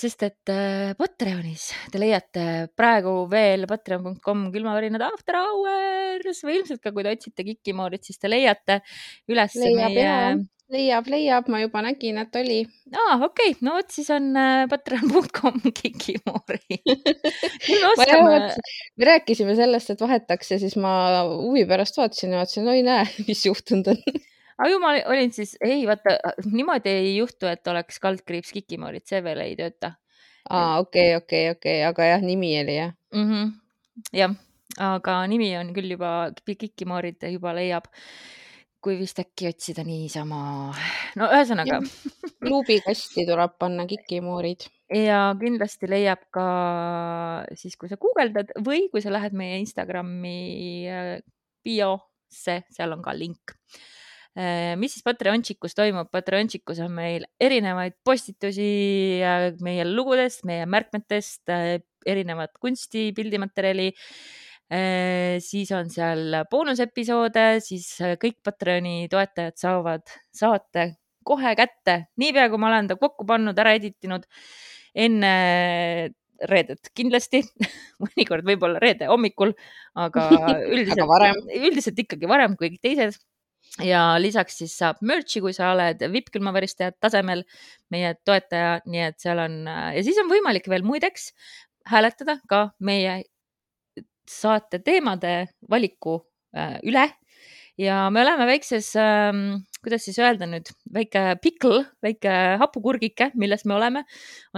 Sest 0.00 0.22
et 0.24 0.52
äh, 0.52 0.94
Patreonis 0.96 1.68
te 1.92 2.00
leiate 2.00 2.44
praegu 2.76 3.26
veel 3.30 3.66
patreon.com 3.68 4.46
külmavärinad 4.54 5.04
after 5.04 5.36
hours 5.40 6.44
või 6.44 6.60
ilmselt 6.60 6.80
ka, 6.84 6.92
kui 6.92 7.04
te 7.04 7.12
otsite 7.12 7.44
Kikimoorit, 7.44 8.06
siis 8.08 8.20
te 8.20 8.30
leiate 8.32 8.80
üles 9.28 9.58
leiab 9.60 9.92
meie 9.92 10.06
ja, 10.06 10.22
leiab, 10.72 11.08
leiab, 11.08 11.48
ma 11.52 11.60
juba 11.62 11.82
nägin, 11.84 12.20
et 12.20 12.38
oli. 12.40 12.58
aa, 12.92 13.18
okei 13.26 13.52
okay., 13.52 13.58
no 13.64 13.76
vot 13.78 13.92
siis 13.92 14.08
on 14.14 14.30
äh, 14.36 14.64
patreon.com 14.70 15.60
Kikimoori. 15.68 16.80
me 18.00 18.08
jah 18.08 18.58
rääkisime 19.12 19.56
sellest, 19.58 19.94
et 19.94 20.02
vahetaks 20.04 20.52
ja 20.54 20.60
siis 20.60 20.76
ma 20.80 20.92
huvi 21.28 21.64
pärast 21.68 22.00
vaatasin 22.00 22.34
ja 22.34 22.42
vaatasin, 22.42 22.68
oi 22.72 22.82
näe, 22.86 23.06
mis 23.28 23.46
juhtunud 23.48 23.94
on. 23.94 24.02
Aga 24.58 24.70
ju 24.72 24.82
ma 24.82 24.96
olin 25.14 25.32
siis, 25.32 25.56
ei 25.64 25.86
vaata, 25.86 26.18
niimoodi 26.46 26.90
ei 26.90 27.16
juhtu, 27.16 27.46
et 27.50 27.66
oleks 27.70 28.00
kaldkriips 28.02 28.52
Kikimoorit, 28.56 29.06
see 29.06 29.22
veel 29.24 29.44
ei 29.46 29.56
tööta 29.58 29.94
aa, 30.50 30.78
okei, 30.80 31.14
okei, 31.16 31.50
okei, 31.50 31.82
aga 31.84 32.12
jah, 32.12 32.24
nimi 32.24 32.52
oli 32.60 32.76
jah. 32.76 32.92
mm. 33.14 33.28
-hmm. 33.28 33.52
jah, 34.12 34.34
aga 34.78 35.20
nimi 35.26 35.52
on 35.58 35.72
küll 35.76 35.96
juba, 35.96 36.32
Kikimoorid 36.46 37.28
juba 37.32 37.54
leiab, 37.54 37.88
kui 38.80 38.98
vist 38.98 39.18
äkki 39.18 39.48
otsida 39.50 39.84
niisama. 39.84 40.40
no 41.16 41.30
ühesõnaga 41.34 41.80
luubikasti 42.50 43.26
tuleb 43.26 43.58
panna 43.58 43.86
kikimoorid. 43.86 44.68
ja 44.94 45.34
kindlasti 45.40 45.90
leiab 45.90 46.24
ka 46.32 46.46
siis, 47.54 47.76
kui 47.76 47.88
sa 47.88 48.00
guugeldad 48.00 48.54
või 48.64 48.88
kui 48.92 49.02
sa 49.04 49.12
lähed 49.12 49.36
meie 49.36 49.58
Instagrami 49.58 50.88
äh, 50.88 51.14
biosse, 51.64 52.62
seal 52.70 52.92
on 52.96 53.02
ka 53.02 53.12
link. 53.12 53.58
Mis 54.78 54.94
siis 54.94 55.04
Patreonšikus 55.06 55.74
toimub? 55.78 56.10
Patreonšikus 56.14 56.82
on 56.84 56.92
meil 56.94 57.24
erinevaid 57.42 57.96
postitusi 58.06 58.68
äh, 59.24 59.48
meie 59.64 59.86
lugudest, 59.88 60.44
meie 60.48 60.66
märkmetest, 60.70 61.50
erinevat 62.06 62.54
kunsti, 62.60 63.10
pildimaterjali. 63.16 63.92
siis 65.40 65.70
on 65.72 65.88
seal 65.88 66.42
boonusepisoode, 66.50 67.44
siis 67.64 67.86
äh, 68.04 68.18
kõik 68.20 68.42
Patreoni 68.44 69.08
toetajad 69.08 69.56
saavad 69.56 70.04
saate 70.28 70.90
kohe 71.28 71.54
kätte, 71.56 71.94
niipea 72.20 72.48
kui 72.52 72.60
ma 72.60 72.70
olen 72.70 72.88
ta 72.90 72.96
kokku 73.00 73.26
pannud, 73.28 73.58
ära 73.60 73.74
editinud 73.76 74.26
enne 74.98 75.32
reedet 76.48 76.90
kindlasti, 76.96 77.42
mõnikord 78.04 78.46
võib-olla 78.46 78.80
reede 78.82 79.08
hommikul, 79.10 79.54
aga 80.04 80.28
üldiselt 80.68 81.02
aga, 81.02 81.10
varem. 81.10 81.42
üldiselt 81.58 82.04
ikkagi 82.04 82.30
varem 82.30 82.56
kui 82.58 82.76
teised. 82.82 83.18
Ja 83.84 84.02
lisaks 84.20 84.58
siis 84.62 84.74
saab 84.78 85.00
merch'i, 85.06 85.42
kui 85.44 85.54
sa 85.56 85.72
oled 85.74 86.02
vipp-külmaväristajad 86.12 86.98
tasemel 87.00 87.44
meie 87.94 88.14
toetaja, 88.26 88.78
nii 88.86 89.04
et 89.10 89.18
seal 89.22 89.40
on 89.42 89.60
ja 89.68 90.04
siis 90.04 90.18
on 90.22 90.30
võimalik 90.30 90.68
veel 90.70 90.86
muideks 90.86 91.32
hääletada 91.88 92.38
ka 92.50 92.68
meie 92.84 93.22
saate 94.28 94.80
teemade 94.84 95.48
valiku 95.70 96.20
äh, 96.56 96.76
üle 96.84 97.06
ja 97.78 98.08
me 98.12 98.22
oleme 98.24 98.46
väikses 98.48 98.90
ähm,, 98.98 99.62
kuidas 99.84 100.04
siis 100.08 100.18
öelda 100.20 100.48
nüüd, 100.50 100.70
väike 100.94 101.24
pickle, 101.42 101.84
väike 102.04 102.32
hapukurgike, 102.60 103.30
milles 103.38 103.64
me 103.68 103.76
oleme, 103.78 104.04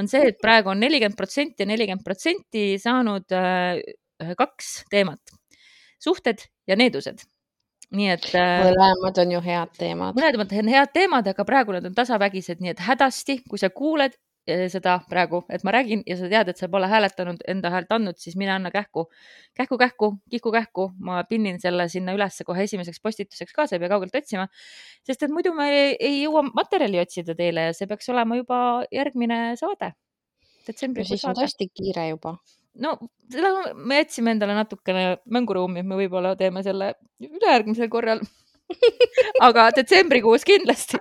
on 0.00 0.08
see, 0.10 0.30
et 0.32 0.40
praegu 0.42 0.72
on 0.72 0.80
nelikümmend 0.82 1.18
protsenti 1.18 1.64
ja 1.64 1.70
nelikümmend 1.70 2.06
protsenti 2.06 2.64
saanud 2.82 3.36
äh, 3.36 3.82
kaks 4.38 4.72
teemat, 4.92 5.36
suhted 6.00 6.48
ja 6.68 6.78
needused. 6.80 7.29
Nii 7.96 8.08
et 8.12 8.26
äh, 8.38 8.64
mõlemad 8.64 9.20
on 9.22 9.36
ju 9.36 9.42
head 9.44 9.76
teemad. 9.78 10.18
mõned 10.18 10.56
on 10.62 10.72
head 10.72 10.90
teemad, 10.94 11.30
aga 11.30 11.46
praegu 11.46 11.74
nad 11.74 11.86
on 11.88 11.94
tasavägised, 11.96 12.60
nii 12.62 12.74
et 12.74 12.82
hädasti, 12.86 13.40
kui 13.50 13.58
sa 13.58 13.70
kuuled 13.74 14.14
eh, 14.46 14.66
seda 14.72 14.98
praegu, 15.10 15.42
et 15.50 15.64
ma 15.66 15.74
räägin 15.74 16.04
ja 16.06 16.16
sa 16.20 16.30
tead, 16.30 16.52
et 16.52 16.60
sa 16.60 16.68
pole 16.70 16.86
hääletanud, 16.90 17.42
enda 17.50 17.72
häält 17.74 17.90
andnud, 17.96 18.18
siis 18.22 18.36
mine 18.38 18.54
anna 18.54 18.70
kähku, 18.74 19.08
kähku, 19.58 19.78
kähku, 19.80 20.12
kihku 20.30 20.52
kähku, 20.54 20.90
ma 20.98 21.24
pinnin 21.30 21.58
selle 21.62 21.88
sinna 21.90 22.14
ülesse 22.14 22.46
kohe 22.46 22.68
esimeseks 22.68 23.02
postituseks 23.02 23.56
ka, 23.56 23.66
sa 23.66 23.76
ei 23.76 23.82
pea 23.82 23.90
kaugelt 23.92 24.14
otsima. 24.22 24.46
sest 25.06 25.26
et 25.26 25.34
muidu 25.34 25.54
me 25.56 25.70
ei, 25.72 25.96
ei 25.98 26.22
jõua 26.22 26.46
materjali 26.54 27.02
otsida 27.02 27.34
teile 27.34 27.70
ja 27.70 27.74
see 27.74 27.90
peaks 27.90 28.08
olema 28.14 28.38
juba 28.38 28.60
järgmine 28.94 29.42
saade. 29.58 29.92
no 30.70 31.04
siis 31.04 31.24
on 31.24 31.34
hästi 31.42 31.72
kiire 31.74 32.08
juba 32.14 32.38
no 32.78 32.96
seda 33.32 33.74
me 33.74 34.02
jätsime 34.02 34.34
endale 34.34 34.54
natukene 34.58 35.04
mänguruumi, 35.26 35.82
me 35.82 35.98
võib-olla 35.98 36.36
teeme 36.38 36.62
selle 36.66 36.94
ülejärgmisel 37.22 37.90
korral 37.92 38.22
aga 39.46 39.70
detsembrikuus 39.76 40.46
kindlasti 40.46 41.00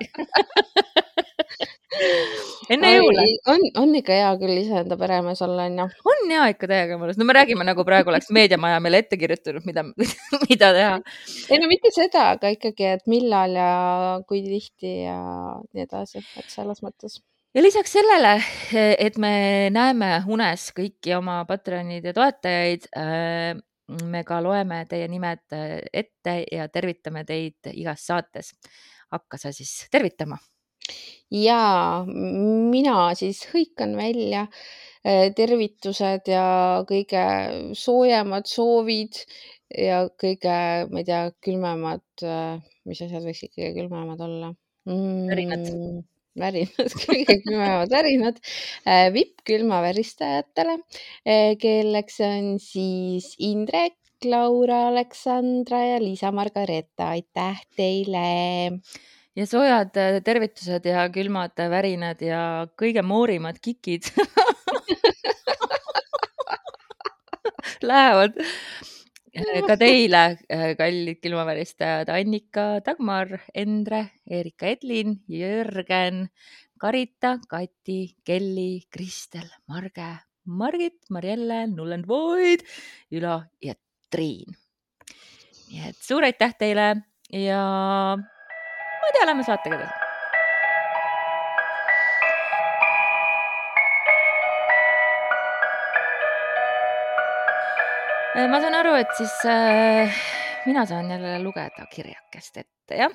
enne 2.73 2.91
jõule. 2.93 3.23
on, 3.51 3.63
on 3.81 3.95
ikka 3.97 4.15
hea 4.15 4.29
küll 4.41 4.61
iseenda 4.61 4.97
peremees 4.99 5.41
olla, 5.45 5.65
onju. 5.69 5.87
on 6.13 6.33
ja 6.33 6.45
ikka 6.51 6.69
täiega 6.69 6.99
mõnus, 7.01 7.17
no 7.19 7.27
me 7.27 7.35
räägime 7.37 7.65
nagu 7.67 7.85
praegu 7.87 8.13
oleks 8.13 8.29
meediamaja 8.35 8.81
meile 8.83 9.01
ette 9.03 9.17
kirjutanud, 9.19 9.65
mida, 9.69 9.85
mida 10.49 10.71
teha. 10.77 10.99
ei 11.49 11.61
no 11.61 11.69
mitte 11.71 11.93
seda, 11.95 12.31
aga 12.35 12.53
ikkagi, 12.55 12.93
et 12.99 13.09
millal 13.09 13.57
ja 13.57 13.71
kui 14.29 14.43
tihti 14.45 14.93
ja 15.07 15.17
nii 15.73 15.87
edasi, 15.87 16.23
et 16.39 16.53
selles 16.53 16.83
mõttes 16.85 17.19
ja 17.55 17.63
lisaks 17.63 17.93
sellele, 17.97 18.35
et 18.99 19.17
me 19.21 19.33
näeme 19.73 20.11
unes 20.29 20.69
kõiki 20.77 21.15
oma 21.17 21.41
Patreonide 21.49 22.13
toetajaid, 22.15 22.89
äh, 22.97 23.55
me 24.09 24.23
ka 24.27 24.37
loeme 24.45 24.83
teie 24.89 25.07
nimed 25.09 25.41
äh, 25.57 25.79
ette 25.93 26.43
ja 26.51 26.67
tervitame 26.69 27.25
teid 27.25 27.71
igas 27.73 28.05
saates. 28.05 28.53
hakka 29.09 29.37
sa 29.41 29.49
siis 29.51 29.87
tervitama. 29.91 30.37
ja 31.31 32.03
mina 32.05 33.15
siis 33.17 33.41
hõikan 33.49 33.95
välja 33.97 34.45
äh, 35.05 35.33
tervitused 35.35 36.29
ja 36.29 36.83
kõige 36.89 37.23
soojemad 37.73 38.45
soovid 38.45 39.23
ja 39.73 40.05
kõige, 40.21 40.53
ma 40.89 41.01
ei 41.01 41.05
tea, 41.05 41.25
külmemad, 41.45 42.05
mis 42.85 43.01
asjad 43.05 43.25
võiksid 43.25 43.53
kõige 43.53 43.73
külmemad 43.81 44.21
olla 44.21 44.53
mm.? 44.85 45.27
värinad 45.29 45.67
värinad, 46.37 46.93
kõige 47.05 47.37
külmemad 47.43 47.93
värinad 47.93 48.41
äh, 48.85 49.07
vippkülma 49.13 49.81
väristajatele, 49.85 50.79
äh, 51.25 51.53
kelleks 51.61 52.19
on 52.25 52.59
siis 52.63 53.33
Indrek, 53.39 53.97
Laura, 54.25 54.87
Aleksandra 54.89 55.79
ja 55.93 55.99
Liisa 56.03 56.31
Margareeta, 56.35 57.13
aitäh 57.15 57.61
teile. 57.77 58.25
ja 59.35 59.45
soojad 59.47 59.97
äh, 59.97 60.19
tervitused 60.23 60.85
ja 60.85 61.07
külmad 61.13 61.55
värinad 61.57 62.21
ja 62.21 62.67
kõige 62.79 63.01
moorimad 63.01 63.59
kikid 63.63 64.11
lähevad 67.89 68.35
Äh, 68.35 68.88
ka 69.69 69.75
teile, 69.79 70.23
äh, 70.49 70.73
kallid 70.79 71.19
külmaväristajad 71.23 72.09
Annika, 72.13 72.79
Dagmar, 72.85 73.41
Endre, 73.55 74.05
Erika 74.29 74.69
Edlin, 74.69 75.19
Jörgen, 75.27 76.27
Karita, 76.79 77.37
Kati, 77.49 78.15
Kelly, 78.25 78.87
Kristel, 78.91 79.47
Marge, 79.67 80.11
Margit, 80.45 80.99
Marielle, 81.09 81.67
Nullend 81.67 82.07
Void, 82.07 82.65
Ülo 83.11 83.41
ja 83.61 83.75
Triin. 84.09 84.57
nii 85.69 85.85
et 85.85 85.97
suur 86.01 86.25
aitäh 86.25 86.55
teile 86.57 86.87
ja 87.29 87.61
ma 88.17 89.09
ei 89.09 89.13
tea, 89.13 89.27
lähme 89.29 89.45
saatega 89.45 89.77
edasi 89.77 90.08
ma 98.35 98.61
saan 98.61 98.77
aru, 98.77 98.93
et 98.99 99.15
siis 99.17 99.33
äh, 99.49 100.21
mina 100.65 100.85
saan 100.85 101.09
jälle 101.11 101.39
lugeda 101.43 101.87
kirjakest 101.93 102.61
ette, 102.61 102.95
jah 102.95 103.13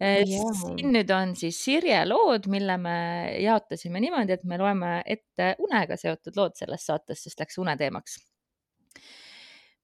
et 0.00 0.28
Jaa. 0.28 0.52
siin 0.60 0.92
nüüd 0.92 1.10
on 1.14 1.32
siis 1.38 1.58
Sirje 1.64 2.02
lood, 2.08 2.50
mille 2.52 2.76
me 2.80 2.96
jaotasime 3.40 4.00
niimoodi, 4.04 4.36
et 4.36 4.44
me 4.44 4.58
loeme 4.60 4.98
ette 5.08 5.54
unega 5.64 5.96
seotud 5.96 6.36
lood 6.36 6.56
selles 6.58 6.84
saates, 6.88 7.22
sest 7.24 7.40
läks 7.40 7.56
uneteemaks. 7.62 8.18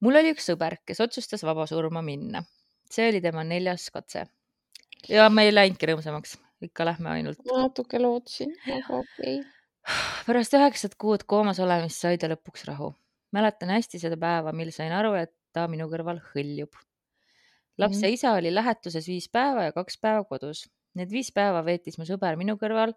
mul 0.04 0.20
oli 0.20 0.34
üks 0.34 0.50
sõber, 0.50 0.80
kes 0.86 1.00
otsustas 1.00 1.44
vabasurma 1.48 2.04
minna. 2.04 2.44
see 2.90 3.08
oli 3.08 3.22
tema 3.24 3.44
neljas 3.44 3.88
katse. 3.90 4.26
ja 5.08 5.30
me 5.30 5.48
ei 5.48 5.54
läinudki 5.54 5.88
rõõmsamaks, 5.88 6.36
ikka 6.60 6.84
lähme 6.84 7.10
ainult. 7.16 7.40
natuke 7.48 7.98
lootsin, 7.98 8.52
aga 8.68 9.00
okei 9.00 9.38
okay.. 9.40 9.46
pärast 10.26 10.60
üheksat 10.60 11.00
kuud 11.00 11.24
koomas 11.24 11.60
olemist 11.60 12.04
sai 12.04 12.20
ta 12.20 12.28
lõpuks 12.28 12.68
rahu 12.68 12.92
mäletan 13.32 13.72
hästi 13.72 14.00
seda 14.02 14.18
päeva, 14.20 14.52
mil 14.56 14.70
sain 14.74 14.92
aru, 14.92 15.14
et 15.18 15.32
ta 15.52 15.66
minu 15.68 15.88
kõrval 15.90 16.20
hõljub. 16.32 16.72
lapse 17.78 18.06
mm. 18.06 18.14
isa 18.14 18.32
oli 18.38 18.52
lähetuses 18.54 19.08
viis 19.08 19.28
päeva 19.32 19.68
ja 19.68 19.72
kaks 19.72 19.98
päeva 19.98 20.24
kodus. 20.28 20.66
Need 20.94 21.10
viis 21.10 21.32
päeva 21.32 21.62
veetis 21.64 21.96
mu 21.98 22.04
sõber 22.04 22.36
minu 22.36 22.58
kõrval 22.60 22.92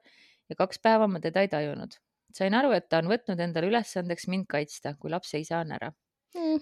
ja 0.49 0.55
kaks 0.55 0.81
päeva 0.83 1.07
ma 1.07 1.19
teda 1.23 1.41
ei 1.41 1.47
tajunud. 1.47 1.95
sain 2.35 2.53
aru, 2.53 2.71
et 2.75 2.89
ta 2.89 2.99
on 2.99 3.07
võtnud 3.07 3.39
endale 3.39 3.67
ülesandeks 3.71 4.27
mind 4.27 4.45
kaitsta, 4.51 4.95
kui 4.99 5.09
lapse 5.09 5.39
isa 5.39 5.61
on 5.63 5.71
ära 5.71 5.91
mm. 6.35 6.59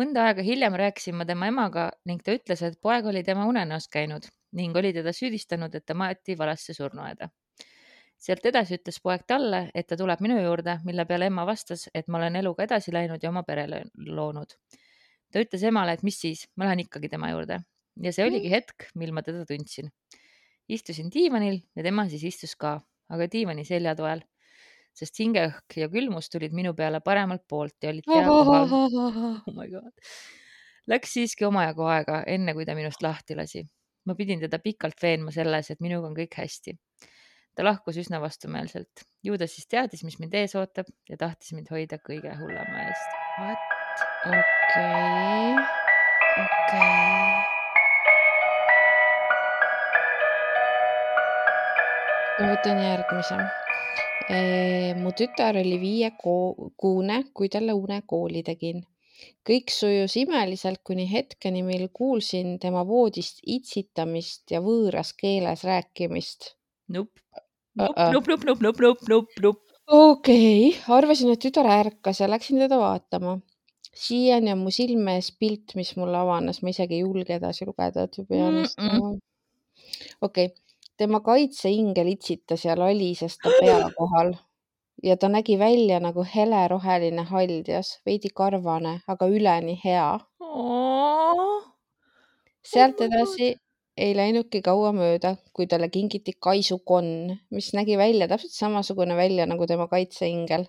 mõnda 0.00 0.26
aega 0.28 0.42
hiljem 0.42 0.74
rääkisin 0.74 1.14
ma 1.14 1.26
tema 1.28 1.46
emaga 1.46 1.90
ning 2.04 2.22
ta 2.22 2.34
ütles, 2.34 2.62
et 2.66 2.80
poeg 2.82 3.06
oli 3.06 3.22
tema 3.22 3.46
unenäos 3.46 3.86
käinud 3.88 4.26
ning 4.58 4.76
oli 4.76 4.92
teda 4.92 5.12
süüdistanud, 5.14 5.74
et 5.74 5.86
ta 5.86 5.94
maeti 5.94 6.38
valesse 6.38 6.74
surnuaeda 6.74 7.30
sealt 8.24 8.46
edasi 8.48 8.78
ütles 8.78 9.00
poeg 9.04 9.26
talle, 9.28 9.66
et 9.74 9.86
ta 9.90 9.98
tuleb 10.00 10.22
minu 10.24 10.38
juurde, 10.40 10.78
mille 10.88 11.04
peale 11.08 11.28
ema 11.28 11.44
vastas, 11.48 11.88
et 11.94 12.08
ma 12.08 12.20
olen 12.22 12.40
eluga 12.40 12.64
edasi 12.64 12.94
läinud 12.94 13.22
ja 13.22 13.30
oma 13.30 13.44
pere 13.44 13.66
loonud. 13.96 14.56
ta 15.32 15.42
ütles 15.42 15.64
emale, 15.66 15.96
et 15.96 16.04
mis 16.06 16.16
siis, 16.20 16.46
ma 16.56 16.68
lähen 16.68 16.84
ikkagi 16.86 17.10
tema 17.10 17.32
juurde 17.32 17.58
ja 18.02 18.12
see 18.14 18.26
oligi 18.26 18.50
hetk, 18.50 18.88
mil 18.98 19.12
ma 19.14 19.22
teda 19.26 19.44
tundsin. 19.48 19.90
istusin 20.68 21.10
diivanil 21.12 21.60
ja 21.76 21.82
tema 21.84 22.06
siis 22.08 22.24
istus 22.24 22.54
ka, 22.56 22.78
aga 23.12 23.26
diivani 23.30 23.66
seljatoel, 23.68 24.22
sest 24.96 25.20
hingeõhk 25.20 25.76
ja 25.82 25.90
külmus 25.92 26.30
tulid 26.32 26.54
minu 26.56 26.72
peale 26.74 27.02
paremalt 27.04 27.44
poolt 27.48 27.76
ja 27.82 27.92
olid 27.92 28.06
pea 28.08 28.24
kohal. 28.24 28.72
oh 29.48 29.52
my 29.52 29.68
god. 29.68 29.92
Läks 30.88 31.12
siiski 31.16 31.44
omajagu 31.48 31.84
aega, 31.88 32.22
enne 32.28 32.54
kui 32.56 32.64
ta 32.64 32.76
minust 32.76 33.02
lahti 33.04 33.36
lasi. 33.36 33.64
ma 34.04 34.14
pidin 34.14 34.40
teda 34.40 34.58
pikalt 34.60 35.00
veenma 35.02 35.32
selles, 35.32 35.70
et 35.70 35.80
minuga 35.80 36.08
on 36.08 36.16
kõik 36.16 36.34
hästi 36.36 36.74
ta 37.54 37.64
lahkus 37.64 37.98
üsna 38.02 38.20
vastumeelselt. 38.20 39.06
ju 39.22 39.38
ta 39.38 39.46
siis 39.46 39.66
teadis, 39.70 40.04
mis 40.04 40.18
mind 40.18 40.34
ees 40.34 40.54
ootab 40.58 40.90
ja 41.08 41.16
tahtis 41.20 41.54
mind 41.54 41.70
hoida 41.70 42.00
kõige 42.02 42.34
hullema 42.40 42.86
eest. 42.88 43.18
What? 43.38 43.74
okei 44.26 44.34
okay., 44.34 45.66
okei 46.42 46.78
okay.. 46.82 47.52
ma 52.40 52.48
võtan 52.50 52.82
järgmise. 52.82 53.38
mu 54.98 55.12
tütar 55.14 55.60
oli 55.60 55.78
viiekuune, 55.78 57.20
kui 57.36 57.48
talle 57.52 57.76
une 57.78 58.00
kooli 58.06 58.42
tegin. 58.42 58.82
kõik 59.46 59.70
sujus 59.70 60.16
imeliselt 60.18 60.82
kuni 60.82 61.06
hetkeni, 61.10 61.62
mil 61.62 61.86
kuulsin 61.92 62.58
tema 62.58 62.82
voodist 62.88 63.38
itsitamist 63.46 64.50
ja 64.50 64.60
võõras 64.64 65.14
keeles 65.14 65.62
rääkimist. 65.64 66.54
Nope 66.88 67.43
nupp, 67.78 67.96
nupp, 68.14 68.28
nupp, 68.28 68.44
nupp, 68.46 68.62
nupp, 68.62 68.80
nupp, 68.80 69.08
nupp, 69.08 69.42
nupp. 69.42 69.60
okei 69.86 70.68
okay., 70.68 70.96
arvasin, 70.96 71.32
et 71.34 71.42
tütar 71.42 71.68
ärkas 71.70 72.22
ja 72.22 72.30
läksin 72.30 72.62
teda 72.64 72.78
vaatama. 72.80 73.38
siiani 73.94 74.52
on 74.52 74.64
mu 74.64 74.70
silme 74.74 75.18
ees 75.18 75.30
pilt, 75.38 75.76
mis 75.78 75.94
mulle 75.96 76.18
avanes, 76.18 76.62
ma 76.62 76.72
isegi 76.74 76.98
ei 76.98 77.04
julge 77.04 77.36
edasi 77.36 77.66
lugeda, 77.66 78.08
to 78.08 78.24
be 78.24 78.40
honest 78.42 78.78
mm 78.78 78.88
-mm.. 78.88 79.20
okei 80.20 80.46
okay., 80.46 80.56
tema 80.96 81.20
kaitseingel 81.20 82.08
itsitas 82.14 82.64
ja 82.64 82.78
lalises 82.78 83.38
ta 83.38 83.50
pea 83.60 83.78
kohal 83.98 84.34
ja 85.02 85.16
ta 85.16 85.28
nägi 85.28 85.58
välja 85.58 86.00
nagu 86.00 86.24
heleroheline 86.34 87.22
haldjas, 87.22 88.00
veidi 88.06 88.28
karvane, 88.34 89.00
aga 89.06 89.26
üleni 89.26 89.80
hea. 89.84 90.20
sealt 92.64 93.00
edasi 93.00 93.56
ei 93.96 94.14
läinudki 94.16 94.60
kaua 94.62 94.92
mööda, 94.96 95.34
kui 95.54 95.66
talle 95.70 95.88
kingiti 95.92 96.34
kaisukonn, 96.46 97.36
mis 97.54 97.72
nägi 97.76 97.98
välja 97.98 98.28
täpselt 98.30 98.56
samasugune 98.56 99.16
välja 99.16 99.46
nagu 99.46 99.66
tema 99.66 99.86
kaitseingel. 99.88 100.66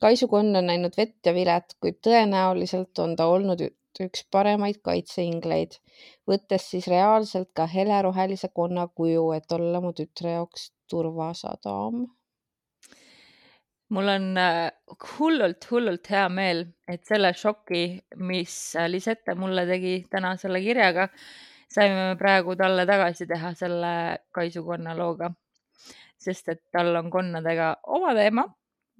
kaisukonn 0.00 0.56
on 0.56 0.66
näinud 0.70 0.96
vett 0.96 1.26
ja 1.26 1.34
vilet, 1.34 1.74
kuid 1.80 1.98
tõenäoliselt 2.06 2.98
on 3.02 3.16
ta 3.16 3.26
olnud 3.26 3.64
üks 4.00 4.26
paremaid 4.30 4.78
kaitseingleid, 4.84 5.80
võttes 6.28 6.68
siis 6.70 6.86
reaalselt 6.86 7.50
ka 7.54 7.66
helerohelise 7.66 8.52
konna 8.54 8.86
kuju, 8.88 9.32
et 9.32 9.52
olla 9.52 9.80
mu 9.80 9.92
tütre 9.92 10.36
jaoks 10.36 10.70
turvasadam 10.90 12.06
mul 13.88 14.08
on 14.12 14.26
hullult-hullult 15.16 16.10
äh, 16.10 16.14
hea 16.14 16.28
meel, 16.28 16.64
et 16.88 17.04
selle 17.08 17.32
šoki, 17.36 17.84
mis 18.20 18.54
Lisette 18.88 19.34
mulle 19.38 19.64
tegi 19.68 19.94
täna 20.12 20.34
selle 20.40 20.60
kirjaga, 20.64 21.08
saime 21.68 22.14
praegu 22.20 22.56
talle 22.56 22.86
tagasi 22.88 23.26
teha 23.28 23.52
selle 23.54 23.92
kaisukonna 24.34 24.96
looga. 24.96 25.30
sest 26.18 26.48
et 26.50 26.62
tal 26.74 26.96
on 26.98 27.10
konnadega 27.10 27.76
oma 27.94 28.14
teema, 28.16 28.42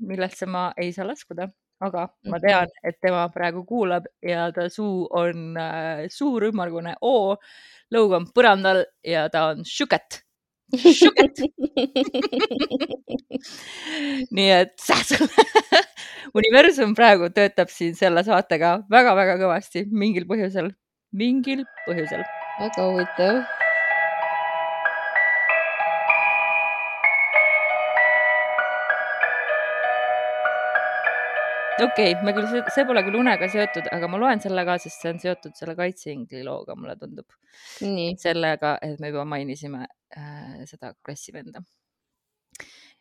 millesse 0.07 0.46
ma 0.46 0.68
ei 0.78 0.92
saa 0.94 1.09
laskuda, 1.09 1.48
aga 1.83 2.04
ma 2.31 2.38
tean, 2.42 2.70
et 2.87 3.00
tema 3.02 3.24
praegu 3.35 3.64
kuulab 3.66 4.07
ja 4.22 4.46
ta 4.54 4.68
suu 4.70 5.09
on 5.11 5.59
äh, 5.59 6.07
suur 6.14 6.46
ümmargune 6.50 6.94
O, 7.02 7.35
lõug 7.94 8.14
on 8.20 8.31
põrandal 8.35 8.85
ja 9.02 9.26
ta 9.35 9.48
on 9.50 9.66
šuket. 9.66 10.22
šuket. 10.78 11.42
nii 14.38 14.50
et 14.52 14.74
universum 16.38 16.94
praegu 16.98 17.31
töötab 17.35 17.72
siin 17.72 17.96
selle 17.98 18.22
saatega 18.26 18.76
väga-väga 18.90 19.38
kõvasti 19.42 19.87
mingil 19.90 20.28
põhjusel, 20.31 20.70
mingil 21.11 21.64
põhjusel. 21.88 22.22
Väga 22.59 22.85
huvitav 22.90 23.37
okei 31.85 32.12
okay,, 32.12 32.25
me 32.25 32.33
küll, 32.35 32.49
see 32.75 32.85
pole 32.88 33.03
küll 33.07 33.18
unega 33.21 33.49
seotud, 33.53 33.87
aga 33.94 34.09
ma 34.11 34.18
loen 34.21 34.42
selle 34.42 34.64
ka, 34.66 34.75
sest 34.83 35.05
see 35.05 35.12
on 35.12 35.21
seotud 35.23 35.55
selle 35.59 35.77
kaitseingli 35.79 36.42
looga, 36.47 36.75
mulle 36.79 36.97
tundub. 36.99 37.38
sellega, 38.25 38.75
et 38.83 38.99
me 39.03 39.12
juba 39.12 39.25
mainisime 39.29 39.85
äh, 40.18 40.59
seda 40.71 40.92
klassivenda. 41.05 41.62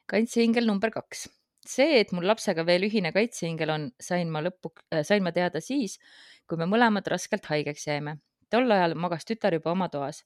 kaitseingel 0.05 0.69
number 0.69 0.93
kaks. 0.93 1.27
see, 1.67 1.97
et 1.99 2.13
mul 2.15 2.29
lapsega 2.29 2.63
veel 2.67 2.85
ühine 2.87 3.11
kaitseingel 3.15 3.73
on, 3.73 3.89
sain 3.99 4.29
ma 4.31 4.45
lõpu 4.45 4.71
äh,, 4.93 5.01
sain 5.03 5.25
ma 5.25 5.33
teada 5.33 5.63
siis, 5.65 5.97
kui 6.47 6.61
me 6.61 6.69
mõlemad 6.69 7.09
raskelt 7.09 7.49
haigeks 7.49 7.89
jäime. 7.89 8.19
Tol 8.49 8.71
ajal 8.71 8.95
magas 8.95 9.25
tütar 9.25 9.53
juba 9.53 9.71
oma 9.71 9.89
toas. 9.89 10.23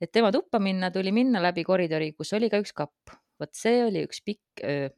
et 0.00 0.12
tema 0.12 0.32
tuppa 0.32 0.58
minna, 0.58 0.90
tuli 0.90 1.12
minna 1.12 1.42
läbi 1.42 1.64
koridori, 1.64 2.12
kus 2.12 2.32
oli 2.32 2.50
ka 2.50 2.58
üks 2.58 2.72
kapp. 2.72 3.16
vot 3.40 3.54
see 3.54 3.84
oli 3.84 4.04
üks 4.06 4.20
pikk 4.24 4.64
öö 4.64 4.88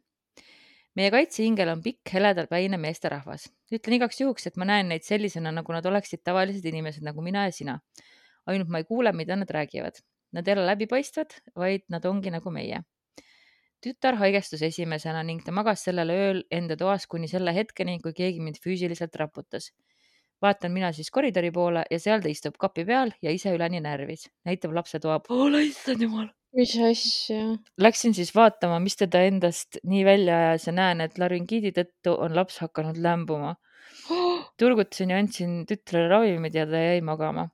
meie 0.99 1.11
kaitseingel 1.11 1.71
on 1.73 1.83
pikk, 1.83 2.13
heledalpäine 2.15 2.79
meesterahvas. 2.81 3.49
ütlen 3.75 3.99
igaks 3.99 4.21
juhuks, 4.21 4.47
et 4.47 4.57
ma 4.61 4.67
näen 4.69 4.91
neid 4.93 5.07
sellisena, 5.07 5.53
nagu 5.53 5.75
nad 5.75 5.87
oleksid 5.87 6.23
tavalised 6.25 6.65
inimesed 6.71 7.05
nagu 7.07 7.23
mina 7.23 7.47
ja 7.49 7.53
sina. 7.53 7.79
ainult 8.47 8.69
ma 8.69 8.79
ei 8.83 8.85
kuule, 8.85 9.13
mida 9.13 9.37
nad 9.37 9.51
räägivad. 9.51 10.03
Nad 10.33 10.49
ei 10.49 10.55
ole 10.55 10.67
läbipaistvad, 10.67 11.33
vaid 11.57 11.87
nad 11.89 12.05
ongi 12.05 12.31
nagu 12.31 12.51
meie. 12.51 12.83
tütar 13.85 14.17
haigestus 14.17 14.63
esimesena 14.63 15.23
ning 15.23 15.43
ta 15.45 15.53
magas 15.53 15.83
sellel 15.85 16.09
ööl 16.11 16.39
enda 16.51 16.77
toas 16.77 17.07
kuni 17.07 17.29
selle 17.29 17.53
hetkeni, 17.53 17.99
kui 18.01 18.15
keegi 18.17 18.41
mind 18.41 18.57
füüsiliselt 18.65 19.17
raputas. 19.17 19.73
Vaatan 20.45 20.73
mina 20.77 20.93
siis 20.93 21.11
koridori 21.11 21.51
poole 21.51 21.85
ja 21.91 21.99
seal 22.01 22.23
ta 22.23 22.31
istub 22.31 22.61
kapi 22.61 22.85
peal 22.85 23.13
ja 23.25 23.33
ise 23.33 23.57
üleni 23.57 23.81
närvis, 23.85 24.29
näitab 24.45 24.77
lapse 24.77 25.01
toa 25.01 25.19
poole, 25.25 25.65
issand 25.73 26.05
jumal 26.05 26.29
mis 26.55 26.75
asja? 26.79 27.41
Läksin 27.81 28.15
siis 28.15 28.33
vaatama, 28.35 28.79
mis 28.83 28.97
teda 28.99 29.25
endast 29.29 29.81
nii 29.83 30.05
välja 30.07 30.37
ajas 30.39 30.69
ja 30.69 30.75
näen, 30.77 31.03
et 31.05 31.19
laringiidi 31.19 31.75
tõttu 31.77 32.15
on 32.15 32.35
laps 32.37 32.61
hakanud 32.63 33.01
lämbuma. 33.03 33.57
turgutasin 34.61 35.13
ja 35.13 35.19
andsin 35.23 35.63
tütrele 35.69 36.09
ravimid 36.13 36.55
ja 36.55 36.67
ta 36.71 36.81
jäi 36.81 37.03
magama. 37.05 37.49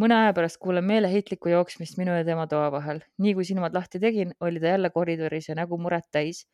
mõne 0.00 0.16
aja 0.16 0.32
pärast 0.32 0.56
kuulen 0.56 0.86
meeleheitlikku 0.88 1.50
jooksmist 1.52 1.98
minu 2.00 2.14
ja 2.16 2.24
tema 2.24 2.46
toa 2.48 2.70
vahel. 2.72 3.02
nii 3.18 3.34
kui 3.36 3.44
silmad 3.44 3.74
lahti 3.76 4.00
tegin, 4.00 4.32
oli 4.40 4.60
ta 4.60 4.74
jälle 4.74 4.90
koridoris 4.90 5.48
ja 5.48 5.54
nägu 5.54 5.78
muret 5.78 6.08
täis. 6.10 6.46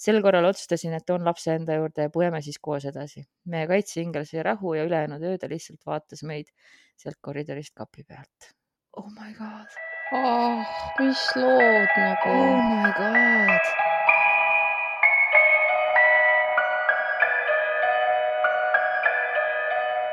Sel 0.00 0.22
korral 0.24 0.48
otsustasin, 0.48 0.94
et 0.96 1.04
toon 1.06 1.26
lapse 1.26 1.52
enda 1.52 1.76
juurde 1.76 2.08
ja 2.08 2.12
põeme 2.14 2.40
siis 2.44 2.58
koos 2.58 2.86
edasi. 2.88 3.26
meie 3.44 3.68
kaitseingel 3.68 4.24
sai 4.24 4.46
rahu 4.46 4.74
ja 4.78 4.88
ülejäänud 4.88 5.22
öö 5.22 5.38
ta 5.38 5.48
lihtsalt 5.48 5.86
vaatas 5.86 6.24
meid 6.24 6.48
sealt 6.96 7.20
koridorist 7.20 7.74
kapi 7.74 8.04
pealt. 8.08 8.52
Oh 8.96 9.08
my 9.12 9.32
god 9.36 9.80
oh, 10.12 10.66
mis 10.98 11.22
lood 11.36 11.90
nagu. 11.96 12.30
Oh 12.30 12.58
my 12.82 12.90
god. 12.98 13.64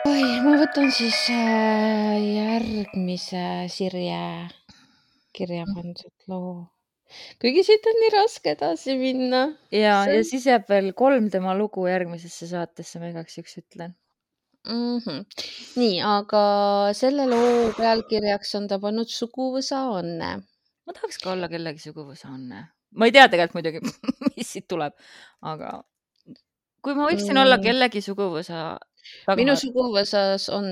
oi, 0.07 0.23
ma 0.45 0.55
võtan 0.61 0.93
siis 0.93 1.19
äh, 1.33 2.15
järgmise 2.21 3.43
Sirje 3.73 4.23
kirja 5.37 5.67
pandud 5.73 6.29
loo. 6.29 6.76
Kuigi 7.41 7.63
siit 7.67 7.87
on 7.89 8.01
nii 8.01 8.11
raske 8.15 8.53
edasi 8.55 8.97
minna. 8.99 9.43
ja 9.71 10.01
See..., 10.05 10.17
ja 10.17 10.25
siis 10.27 10.47
jääb 10.49 10.67
veel 10.71 10.91
kolm 10.97 11.29
tema 11.33 11.55
lugu 11.57 11.87
järgmisesse 11.87 12.49
saatesse, 12.51 12.99
ma 13.01 13.11
igaks 13.13 13.39
juhuks 13.39 13.57
ütlen 13.61 13.95
mm. 14.67 14.97
-hmm. 14.97 15.25
nii, 15.75 16.01
aga 16.01 16.43
selle 16.97 17.27
loo 17.29 17.73
pealkirjaks 17.77 18.55
on 18.59 18.67
ta 18.71 18.79
pannud 18.83 19.11
Suguvõsa 19.11 19.83
Anne. 19.99 20.31
ma 20.85 20.95
tahaks 20.95 21.19
ka 21.23 21.31
olla 21.35 21.49
kellegi 21.51 21.83
suguvõsa 21.87 22.33
Anne. 22.33 22.67
ma 22.91 23.05
ei 23.05 23.15
tea 23.15 23.27
tegelikult 23.31 23.57
muidugi 23.59 23.81
mis 24.37 24.51
siit 24.53 24.67
tuleb, 24.67 24.93
aga 25.41 25.81
kui 26.83 26.95
ma 26.95 27.07
võiksin 27.09 27.33
mm. 27.33 27.41
olla 27.45 27.57
kellegi 27.63 28.03
suguvõsa. 28.03 28.77
minu 29.39 29.55
suguvõsas 29.55 30.49
on. 30.53 30.69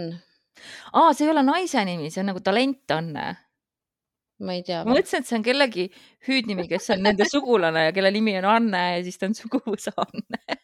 aa, 0.94 1.14
see 1.14 1.28
ei 1.28 1.34
ole 1.34 1.44
naise 1.44 1.86
nimi, 1.86 2.12
see 2.12 2.24
on 2.24 2.32
nagu 2.34 2.44
talent 2.44 2.92
Anne 2.92 3.34
ma 4.44 4.56
ei 4.58 4.64
tea. 4.68 4.82
ma 4.84 4.92
mõtlesin, 4.92 5.24
et 5.24 5.30
see 5.30 5.38
on 5.38 5.44
kellegi 5.46 5.86
hüüdnimi, 6.28 6.66
kes 6.68 6.90
on 6.96 7.04
nende 7.06 7.28
sugulane 7.30 7.86
ja 7.88 7.94
kelle 7.96 8.12
nimi 8.12 8.34
on 8.42 8.48
Anne 8.52 8.82
ja 8.98 9.04
siis 9.06 9.18
ta 9.22 9.30
on 9.30 9.36
suguvõsa 9.38 9.94
Anne 10.04 10.58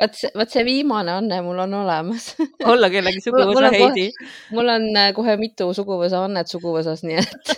vot 0.00 0.18
see, 0.18 0.30
vot 0.36 0.52
see 0.52 0.64
viimane 0.66 1.14
Anne 1.14 1.40
mul 1.46 1.62
on 1.64 1.76
olemas 1.80 2.34
olla 2.72 2.90
kellegi 2.92 3.24
suguvõsa 3.24 3.72
Heidi. 3.72 4.10
mul 4.56 4.74
on 4.76 4.90
äh, 4.92 5.12
kohe 5.16 5.38
mitu 5.40 5.70
suguvõsa 5.76 6.24
Annet 6.28 6.52
suguvõsas, 6.52 7.04
nii 7.08 7.18
et 7.22 7.52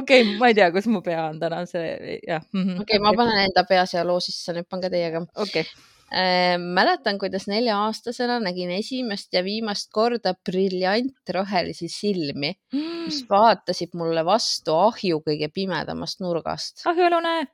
okei 0.00 0.22
okay,, 0.22 0.36
ma 0.40 0.52
ei 0.52 0.56
tea, 0.56 0.70
kus 0.72 0.88
mu 0.88 1.04
pea 1.04 1.28
on 1.28 1.40
täna 1.42 1.64
see, 1.68 2.18
jah. 2.24 2.44
Mhm, 2.54 2.84
okei 2.86 3.02
ma 3.02 3.12
panen 3.16 3.48
enda 3.48 3.66
pea 3.68 3.84
siia 3.90 4.06
loo 4.06 4.20
sisse, 4.22 4.54
nüüd 4.56 4.68
pange 4.70 4.88
teiega. 4.92 5.26
okei 5.36 5.66
okay 5.66 5.91
mäletan, 6.58 7.18
kuidas 7.18 7.46
nelja-aastasena 7.48 8.36
nägin 8.40 8.70
esimest 8.70 9.32
ja 9.32 9.44
viimast 9.44 9.88
korda 9.92 10.34
briljantrohelisi 10.34 11.88
silmi, 11.88 12.52
mis 12.72 13.22
vaatasid 13.30 13.94
mulle 13.96 14.24
vastu 14.24 14.74
ahju 14.76 15.22
kõige 15.24 15.48
pimedamast 15.48 16.20
nurgast. 16.20 16.84
ahjualune. 16.86 17.46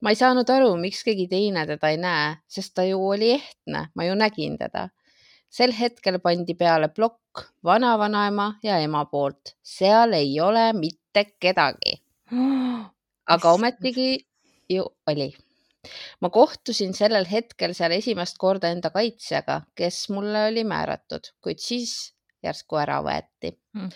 ma 0.00 0.10
ei 0.10 0.18
saanud 0.18 0.50
aru, 0.50 0.74
miks 0.76 1.04
keegi 1.06 1.28
teine 1.30 1.66
teda 1.66 1.92
ei 1.94 2.00
näe, 2.02 2.34
sest 2.48 2.74
ta 2.74 2.84
ju 2.84 2.98
oli 2.98 3.30
ehtne, 3.36 3.88
ma 3.94 4.04
ju 4.04 4.14
nägin 4.18 4.58
teda. 4.58 4.88
sel 5.48 5.72
hetkel 5.72 6.18
pandi 6.18 6.54
peale 6.54 6.88
plokk 6.88 7.46
vanavanaema 7.64 8.58
ja 8.62 8.78
ema 8.78 9.04
poolt, 9.04 9.54
seal 9.62 10.12
ei 10.12 10.40
ole 10.40 10.72
mitte 10.72 11.24
kedagi. 11.38 12.02
aga 13.34 13.52
ometigi 13.52 14.26
ju 14.68 14.84
oli 15.06 15.30
ma 16.20 16.30
kohtusin 16.30 16.94
sellel 16.94 17.26
hetkel 17.30 17.74
seal 17.74 17.94
esimest 17.96 18.38
korda 18.38 18.70
enda 18.74 18.90
kaitsjaga, 18.94 19.62
kes 19.74 20.04
mulle 20.14 20.46
oli 20.50 20.64
määratud, 20.68 21.32
kuid 21.42 21.62
siis 21.62 22.12
järsku 22.42 22.78
ära 22.82 23.00
võeti 23.06 23.52
mm. 23.74 23.90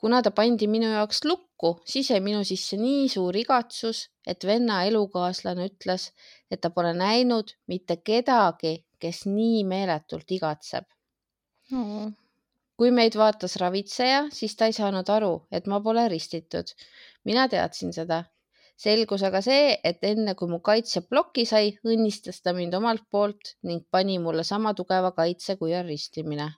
kuna 0.00 0.22
ta 0.22 0.32
pandi 0.34 0.68
minu 0.68 0.92
jaoks 0.92 1.24
lukku, 1.28 1.74
siis 1.88 2.10
jäi 2.10 2.20
minu 2.24 2.44
sisse 2.48 2.76
nii 2.80 3.08
suur 3.12 3.36
igatsus, 3.36 4.06
et 4.26 4.44
venna 4.48 4.82
elukaaslane 4.88 5.68
ütles, 5.70 6.10
et 6.50 6.60
ta 6.60 6.70
pole 6.70 6.94
näinud 6.96 7.54
mitte 7.68 8.00
kedagi, 8.04 8.80
kes 9.02 9.26
nii 9.26 9.62
meeletult 9.68 10.30
igatseb 10.30 10.88
mm. 11.72 12.12
kui 12.76 12.90
meid 12.94 13.16
vaatas 13.18 13.56
ravitseja, 13.62 14.26
siis 14.34 14.56
ta 14.56 14.68
ei 14.68 14.76
saanud 14.76 15.08
aru, 15.16 15.32
et 15.52 15.68
ma 15.70 15.80
pole 15.84 16.08
ristitud. 16.08 16.72
mina 17.24 17.48
teadsin 17.48 17.92
seda 17.92 18.24
selgus 18.82 19.22
aga 19.26 19.40
see, 19.44 19.74
et 19.88 20.02
enne 20.06 20.34
kui 20.38 20.50
mu 20.50 20.58
kaitse 20.64 21.04
ploki 21.06 21.44
sai, 21.48 21.74
õnnistas 21.86 22.40
ta 22.42 22.54
mind 22.56 22.74
omalt 22.78 23.04
poolt 23.14 23.54
ning 23.68 23.84
pani 23.94 24.18
mulle 24.22 24.44
sama 24.48 24.74
tugeva 24.78 25.12
kaitse, 25.18 25.56
kui 25.60 25.74
on 25.78 25.86
ristimine. 25.86 26.48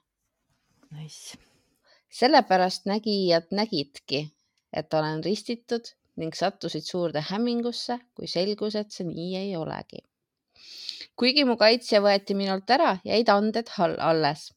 Nice.. 0.95 1.37
sellepärast 2.15 2.85
nägijad 2.89 3.51
nägidki, 3.51 4.21
et 4.73 4.93
olen 4.93 5.23
ristitud 5.23 5.91
ning 6.21 6.33
sattusid 6.33 6.85
suurde 6.87 7.21
hämmingusse, 7.29 7.99
kui 8.15 8.27
selgus, 8.31 8.75
et 8.79 8.91
see 8.91 9.07
nii 9.07 9.31
ei 9.43 9.55
olegi. 9.59 10.01
kuigi 11.19 11.43
mu 11.47 11.57
kaitse 11.59 11.99
võeti 12.03 12.35
minult 12.35 12.69
ära, 12.77 12.97
jäid 13.05 13.29
anded 13.31 13.69
alles 13.79 14.49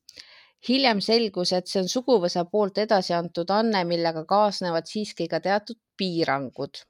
hiljem 0.66 1.00
selgus, 1.04 1.52
et 1.54 1.68
see 1.70 1.82
on 1.82 1.90
suguvõsa 1.90 2.44
poolt 2.50 2.80
edasi 2.82 3.14
antud 3.14 3.50
anne, 3.54 3.84
millega 3.86 4.24
kaasnevad 4.28 4.88
siiski 4.90 5.28
ka 5.30 5.40
teatud 5.44 5.78
piirangud 5.98 6.82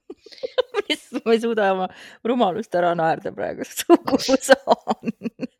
ma 1.25 1.33
ei 1.33 1.41
suuda 1.41 1.71
oma 1.75 1.87
rumalust 2.25 2.75
ära 2.75 2.95
naerda 2.97 3.33
praegu, 3.35 3.67
suguvõsa 3.81 4.57
anne 4.95 5.57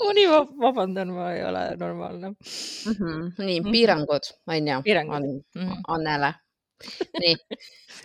ma 0.00 0.12
nii 0.16 0.28
vabandan, 0.62 1.12
ma 1.14 1.28
ei 1.36 1.44
ole 1.44 1.62
normaalne 1.76 2.28
mm. 2.32 2.92
-hmm. 2.92 3.32
nii, 3.38 3.60
mhm. 3.60 3.70
piirangud, 3.72 4.32
on 4.46 4.68
ju, 4.68 4.76
on 4.98 5.22
mm 5.22 5.68
-hmm. 5.68 5.80
Annele. 5.88 6.34
nii 7.20 7.36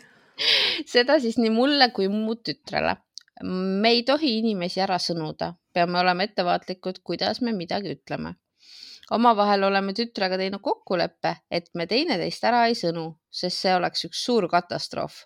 seda 0.94 1.20
siis 1.20 1.38
nii 1.38 1.50
mulle 1.50 1.90
kui 1.92 2.08
mu 2.08 2.36
tütrele 2.36 2.96
me 3.44 3.90
ei 3.90 4.04
tohi 4.04 4.38
inimesi 4.40 4.82
ära 4.82 4.98
sõnuda, 5.02 5.54
peame 5.74 6.00
olema 6.00 6.26
ettevaatlikud, 6.28 7.02
kuidas 7.04 7.42
me 7.42 7.54
midagi 7.54 7.96
ütleme. 7.98 8.36
omavahel 9.12 9.64
oleme 9.64 9.94
tütrega 9.94 10.38
teinud 10.38 10.62
kokkuleppe, 10.62 11.36
et 11.52 11.70
me 11.74 11.88
teineteist 11.88 12.44
ära 12.44 12.66
ei 12.68 12.76
sõnu, 12.76 13.08
sest 13.32 13.64
see 13.64 13.76
oleks 13.76 14.06
üks 14.10 14.26
suur 14.26 14.50
katastroof. 14.50 15.26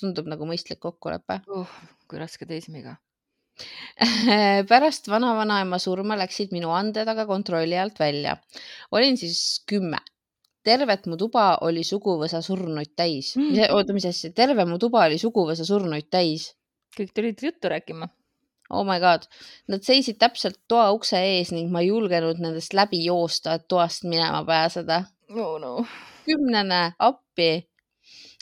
tundub 0.00 0.26
nagu 0.30 0.46
mõistlik 0.46 0.78
kokkulepe 0.78 1.40
uh,. 1.48 1.70
kui 2.08 2.18
raske 2.18 2.46
teismega 2.46 2.96
pärast 4.70 5.08
vanavanaema 5.10 5.78
surma 5.78 6.16
läksid 6.18 6.52
minu 6.54 6.72
anded 6.74 7.08
aga 7.08 7.26
kontrolli 7.26 7.78
alt 7.78 8.00
välja. 8.00 8.36
olin 8.90 9.16
siis 9.16 9.62
kümme. 9.70 9.98
tervet 10.64 11.06
mu 11.06 11.16
tuba 11.20 11.58
oli 11.60 11.84
suguvõsa 11.84 12.40
surnuid 12.42 12.94
täis 12.96 13.34
mm.. 13.36 13.70
oota, 13.76 13.92
mis 13.92 14.06
asja, 14.08 14.32
terve 14.32 14.64
mu 14.64 14.78
tuba 14.78 15.04
oli 15.06 15.18
suguvõsa 15.18 15.64
surnuid 15.64 16.08
täis. 16.10 16.54
Kõik 16.98 17.14
tulid 17.14 17.42
juttu 17.42 17.70
rääkima. 17.72 18.08
Oh 18.70 18.84
my 18.86 18.96
god, 19.00 19.26
nad 19.68 19.84
seisid 19.84 20.16
täpselt 20.18 20.56
toa 20.68 20.88
ukse 20.96 21.20
ees 21.20 21.52
ning 21.52 21.68
ma 21.72 21.82
ei 21.84 21.90
julgenud 21.90 22.40
nendest 22.40 22.72
läbi 22.72 23.02
joosta, 23.04 23.58
et 23.58 23.68
toast 23.68 24.06
minema 24.08 24.40
pääseda. 24.48 25.02
Oh 25.36 25.58
no. 25.60 25.84
kümnene, 26.24 26.94
appi. 26.98 27.68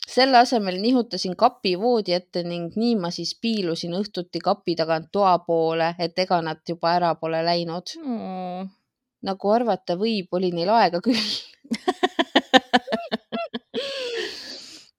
selle 0.06 0.38
asemel 0.38 0.78
nihutasin 0.82 1.34
kapi 1.38 1.74
voodi 1.78 2.14
ette 2.14 2.42
ning 2.46 2.76
nii 2.76 2.94
ma 3.02 3.10
siis 3.10 3.34
piilusin 3.42 3.94
õhtuti 3.98 4.42
kapi 4.44 4.76
tagant 4.78 5.10
toa 5.12 5.38
poole, 5.46 5.94
et 5.98 6.18
ega 6.18 6.40
nad 6.42 6.62
juba 6.68 6.94
ära 6.98 7.14
pole 7.14 7.42
läinud. 7.44 7.96
Oh.. 8.06 8.62
nagu 9.22 9.50
arvata 9.54 9.98
võib, 9.98 10.30
oli 10.38 10.50
neil 10.54 10.70
aega 10.70 11.00
küll 11.02 11.18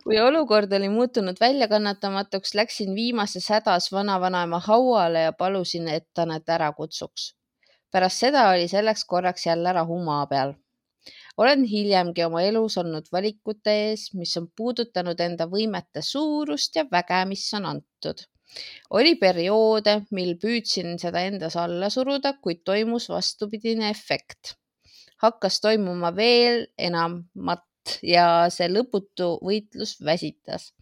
kui 0.04 0.20
olukord 0.20 0.72
oli 0.76 0.90
muutunud 0.90 1.38
väljakannatamatuks, 1.40 2.54
läksin 2.60 2.96
viimases 2.96 3.48
hädas 3.50 3.92
vanavanaema 3.92 4.60
hauale 4.60 5.22
ja 5.22 5.34
palusin, 5.34 5.88
et 5.88 6.08
ta 6.14 6.26
need 6.26 6.50
ära 6.50 6.72
kutsuks. 6.74 7.34
pärast 7.92 8.24
seda 8.26 8.50
oli 8.50 8.68
selleks 8.68 9.06
korraks 9.06 9.46
jälle 9.46 9.74
rahu 9.74 10.00
maa 10.04 10.26
peal. 10.28 10.54
olen 11.38 11.64
hiljemgi 11.64 12.24
oma 12.24 12.42
elus 12.42 12.78
olnud 12.78 13.08
valikute 13.12 13.76
ees, 13.88 14.14
mis 14.14 14.38
on 14.38 14.48
puudutanud 14.58 15.20
enda 15.20 15.48
võimete 15.56 16.02
suurust 16.02 16.76
ja 16.76 16.86
väge, 16.92 17.26
mis 17.26 17.54
on 17.54 17.66
antud. 17.66 18.28
oli 18.90 19.16
perioode, 19.16 20.02
mil 20.12 20.36
püüdsin 20.36 21.00
seda 21.00 21.22
endas 21.32 21.56
alla 21.56 21.90
suruda, 21.90 22.34
kuid 22.42 22.64
toimus 22.66 23.10
vastupidine 23.10 23.90
efekt. 23.90 24.56
hakkas 25.18 25.62
toimuma 25.62 26.16
veel 26.16 26.68
enamat 26.78 27.64
ja 28.04 28.48
see 28.54 28.70
lõputu 28.72 29.38
võitlus 29.44 29.98
väsitas. 30.06 30.74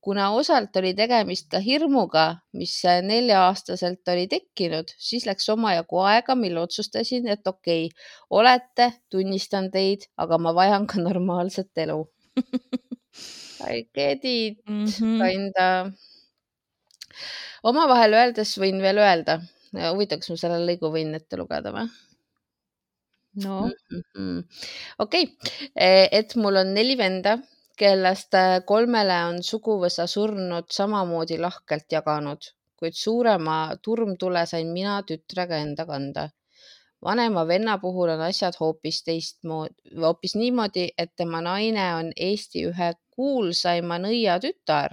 kuna 0.00 0.30
osalt 0.32 0.76
oli 0.80 0.94
tegemist 0.96 1.50
ka 1.52 1.58
hirmuga, 1.60 2.40
mis 2.56 2.72
nelja-aastaselt 3.04 4.08
oli 4.08 4.26
tekkinud, 4.32 4.94
siis 4.96 5.26
läks 5.28 5.48
omajagu 5.52 6.00
aega, 6.08 6.34
mil 6.34 6.56
otsustasin, 6.56 7.28
et 7.28 7.46
okei 7.46 7.84
okay,, 7.90 8.06
olete, 8.30 8.92
tunnistan 9.10 9.68
teid, 9.70 10.08
aga 10.16 10.38
ma 10.38 10.54
vajan 10.56 10.86
ka 10.86 11.02
normaalset 11.04 11.84
elu 11.84 12.00
I 13.60 13.88
get 13.94 14.24
it 14.24 14.58
mm 14.68 14.84
-hmm. 14.84 15.18
kinda. 15.28 15.92
omavahel 17.62 18.14
öeldes 18.14 18.56
võin 18.58 18.80
veel 18.82 18.98
öelda, 18.98 19.40
huvitav, 19.90 20.22
kas 20.22 20.30
ma 20.30 20.36
selle 20.36 20.60
lõigu 20.64 20.92
võin 20.94 21.14
ette 21.14 21.36
lugeda 21.36 21.72
või? 21.74 21.88
No 23.34 23.70
mm 23.90 24.02
-hmm. 24.16 24.44
okei 24.98 25.22
okay., 25.22 25.34
e, 25.76 26.08
et 26.18 26.36
mul 26.36 26.56
on 26.56 26.74
neli 26.74 26.96
venda, 26.98 27.38
kellest 27.76 28.34
äh, 28.34 28.60
kolmele 28.66 29.16
on 29.28 29.42
suguvõsa 29.42 30.06
surnud 30.06 30.68
samamoodi 30.70 31.38
lahkelt 31.38 31.86
jaganud, 31.92 32.50
kuid 32.76 32.94
suurema 32.94 33.76
turmtule 33.82 34.46
sain 34.46 34.72
mina 34.72 35.02
tütrega 35.02 35.56
enda 35.56 35.86
kanda. 35.86 36.28
vanema 37.04 37.46
venna 37.48 37.78
puhul 37.78 38.08
on 38.08 38.20
asjad 38.20 38.54
hoopis 38.60 39.02
teistmoodi, 39.04 39.74
hoopis 39.96 40.34
niimoodi, 40.34 40.88
et 40.98 41.12
tema 41.16 41.40
naine 41.40 41.94
on 41.94 42.12
Eesti 42.16 42.66
ühe 42.70 42.92
kuulsaima 43.10 43.98
nõiatütar 43.98 44.90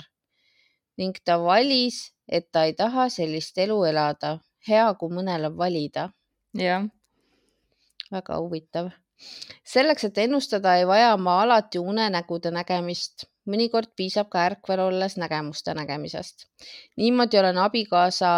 ning 0.98 1.18
ta 1.26 1.38
valis, 1.44 2.14
et 2.28 2.52
ta 2.52 2.64
ei 2.64 2.74
taha 2.74 3.10
sellist 3.10 3.58
elu 3.58 3.84
elada. 3.86 4.40
hea, 4.68 4.94
kui 5.00 5.10
mõnel 5.10 5.46
on 5.46 5.58
valida. 5.58 6.10
jah 6.54 6.88
väga 8.12 8.40
huvitav. 8.40 8.90
selleks, 9.66 10.04
et 10.04 10.18
ennustada, 10.18 10.76
ei 10.78 10.88
vaja 10.88 11.18
ma 11.18 11.42
alati 11.42 11.80
unenägude 11.80 12.52
nägemist, 12.54 13.26
mõnikord 13.50 13.90
piisab 13.96 14.30
ka 14.30 14.44
ärkvel 14.50 14.80
olles 14.80 15.18
nägemuste 15.18 15.74
nägemisest. 15.74 16.46
niimoodi 16.98 17.40
olen 17.40 17.58
abikaasa 17.58 18.32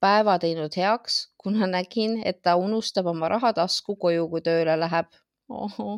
päeva 0.00 0.38
teinud 0.38 0.76
heaks, 0.76 1.28
kuna 1.38 1.66
nägin, 1.66 2.20
et 2.24 2.42
ta 2.42 2.56
unustab 2.56 3.06
oma 3.06 3.28
rahatasku 3.28 3.96
koju, 3.96 4.28
kui 4.28 4.40
tööle 4.40 4.76
läheb. 4.80 5.10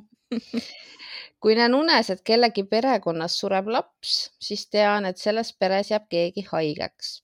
kui 1.42 1.56
näen 1.58 1.74
unes, 1.74 2.10
et 2.10 2.22
kellegi 2.24 2.64
perekonnas 2.70 3.38
sureb 3.40 3.68
laps, 3.74 4.14
siis 4.40 4.66
tean, 4.70 5.08
et 5.08 5.18
selles 5.18 5.52
peres 5.58 5.90
jääb 5.90 6.08
keegi 6.08 6.46
haigeks. 6.52 7.22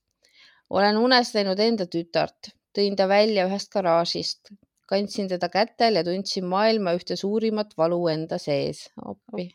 olen 0.70 0.96
unes 0.98 1.34
näinud 1.34 1.60
enda 1.62 1.86
tütart, 1.86 2.50
tõin 2.74 2.96
ta 2.98 3.06
välja 3.08 3.46
ühest 3.46 3.70
garaažist, 3.72 4.50
kandsin 4.86 5.28
teda 5.28 5.48
kätel 5.52 5.98
ja 5.98 6.04
tundsin 6.06 6.46
maailma 6.50 6.94
ühte 6.98 7.16
suurimat 7.18 7.74
valu 7.78 8.00
enda 8.12 8.38
sees. 8.42 8.86
appi. 9.04 9.50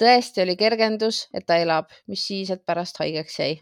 tõesti 0.00 0.44
oli 0.44 0.56
kergendus, 0.56 1.26
et 1.34 1.46
ta 1.46 1.58
elab, 1.60 1.90
mis 2.08 2.22
siis, 2.26 2.50
et 2.50 2.64
pärast 2.66 3.00
haigeks 3.02 3.40
jäi 3.40 3.56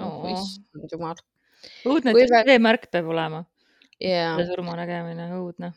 oh,. 0.00 0.22
issand 0.32 0.92
jumal. 0.92 1.18
õudne 1.86 2.14
veemärk 2.46 2.90
peab 2.90 3.10
olema 3.12 3.44
yeah.. 4.00 4.38
surma 4.46 4.78
nägemine, 4.78 5.28
õudne 5.36 5.74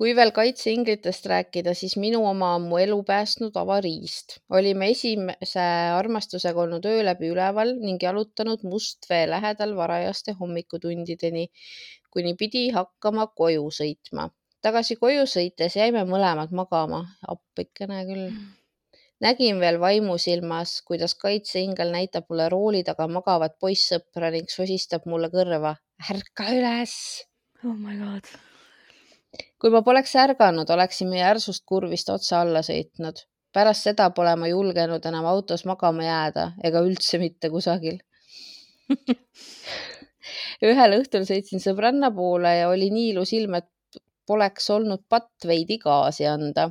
kui 0.00 0.14
veel 0.16 0.30
kaitseinglitest 0.32 1.26
rääkida, 1.28 1.74
siis 1.76 1.98
minu 2.00 2.22
oma 2.24 2.54
on 2.56 2.62
mu 2.70 2.78
elu 2.80 2.96
päästnud 3.04 3.56
avariist. 3.60 4.38
olime 4.56 4.88
esimese 4.94 5.66
armastusega 5.96 6.62
olnud 6.62 6.86
öö 6.88 7.02
läbi 7.04 7.28
üleval 7.34 7.74
ning 7.82 8.00
jalutanud 8.02 8.64
Mustvee 8.64 9.26
lähedal 9.28 9.74
varajaste 9.76 10.32
hommikutundideni, 10.40 11.44
kuni 12.14 12.34
pidi 12.38 12.68
hakkama 12.74 13.26
koju 13.40 13.68
sõitma. 13.74 14.28
tagasi 14.62 14.96
koju 15.00 15.26
sõites 15.32 15.76
jäime 15.76 16.02
mõlemad 16.08 16.50
magama, 16.52 17.00
appikene 17.34 18.00
küll. 18.08 18.26
nägin 19.20 19.60
veel 19.60 19.80
vaimusilmas, 19.80 20.80
kuidas 20.88 21.14
kaitseingel 21.14 21.92
näitab 21.92 22.28
mulle 22.28 22.48
rooli 22.48 22.82
taga 22.84 23.06
magavat 23.08 23.56
poissõpra 23.60 24.30
ning 24.34 24.50
sosistab 24.50 25.06
mulle 25.06 25.30
kõrva. 25.36 25.74
ärka 26.10 26.50
üles. 26.58 26.94
oh 27.64 27.74
my 27.74 27.96
god. 28.04 28.30
kui 29.58 29.70
ma 29.70 29.82
poleks 29.82 30.16
ärganud, 30.16 30.70
oleksime 30.70 31.18
järsust 31.22 31.64
kurvist 31.66 32.08
otsa 32.16 32.40
alla 32.40 32.62
sõitnud. 32.72 33.26
pärast 33.52 33.88
seda 33.88 34.10
pole 34.10 34.36
ma 34.36 34.48
julgenud 34.48 35.06
enam 35.06 35.26
autos 35.26 35.64
magama 35.64 36.04
jääda 36.06 36.52
ega 36.64 36.82
üldse 36.86 37.18
mitte 37.18 37.50
kusagil 37.50 37.98
ühel 40.62 40.96
õhtul 41.00 41.26
sõitsin 41.28 41.62
sõbranna 41.62 42.10
poole 42.14 42.56
ja 42.60 42.68
oli 42.72 42.90
nii 42.94 43.12
ilus 43.14 43.32
ilm, 43.36 43.58
et 43.60 44.00
poleks 44.26 44.70
olnud 44.70 45.04
patt 45.08 45.46
veidi 45.46 45.78
gaasi 45.82 46.26
anda. 46.26 46.70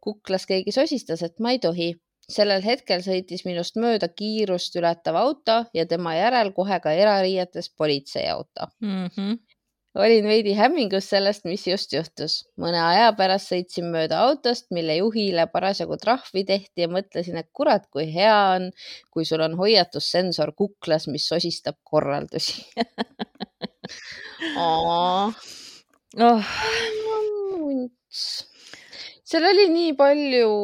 kuklas 0.00 0.46
keegi 0.48 0.72
sosistas, 0.72 1.22
et 1.22 1.38
ma 1.38 1.52
ei 1.52 1.58
tohi. 1.58 1.94
sellel 2.30 2.62
hetkel 2.62 3.00
sõitis 3.02 3.42
minust 3.44 3.74
mööda 3.82 4.08
kiirust 4.08 4.76
ületav 4.78 5.16
auto 5.18 5.64
ja 5.74 5.86
tema 5.86 6.12
järel 6.14 6.52
kohe 6.54 6.78
ka 6.80 6.92
erariietes 6.94 7.72
politseiauto 7.76 8.68
mm. 8.80 9.06
-hmm 9.06 9.49
olin 9.98 10.26
veidi 10.26 10.54
hämmingus 10.54 11.08
sellest, 11.10 11.44
mis 11.48 11.66
just 11.66 11.92
juhtus. 11.92 12.40
mõne 12.60 12.78
aja 12.82 13.10
pärast 13.18 13.50
sõitsin 13.50 13.90
mööda 13.90 14.20
autost, 14.28 14.68
mille 14.74 14.96
juhile 15.00 15.46
parasjagu 15.50 15.98
trahvi 16.00 16.44
tehti 16.46 16.84
ja 16.84 16.88
mõtlesin, 16.90 17.38
et 17.40 17.48
kurat, 17.52 17.86
kui 17.90 18.06
hea 18.12 18.36
on, 18.56 18.70
kui 19.10 19.26
sul 19.26 19.42
on 19.46 19.56
hoiatussensor 19.58 20.54
kuklas, 20.58 21.08
mis 21.10 21.26
sosistab 21.28 21.78
korraldusi 21.82 22.62
oh. 24.60 25.34
seal 29.24 29.50
oli 29.50 29.68
nii 29.74 29.92
palju 29.98 30.54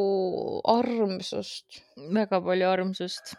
armsust. 0.76 1.82
väga 2.14 2.40
palju 2.40 2.70
armsust. 2.70 3.36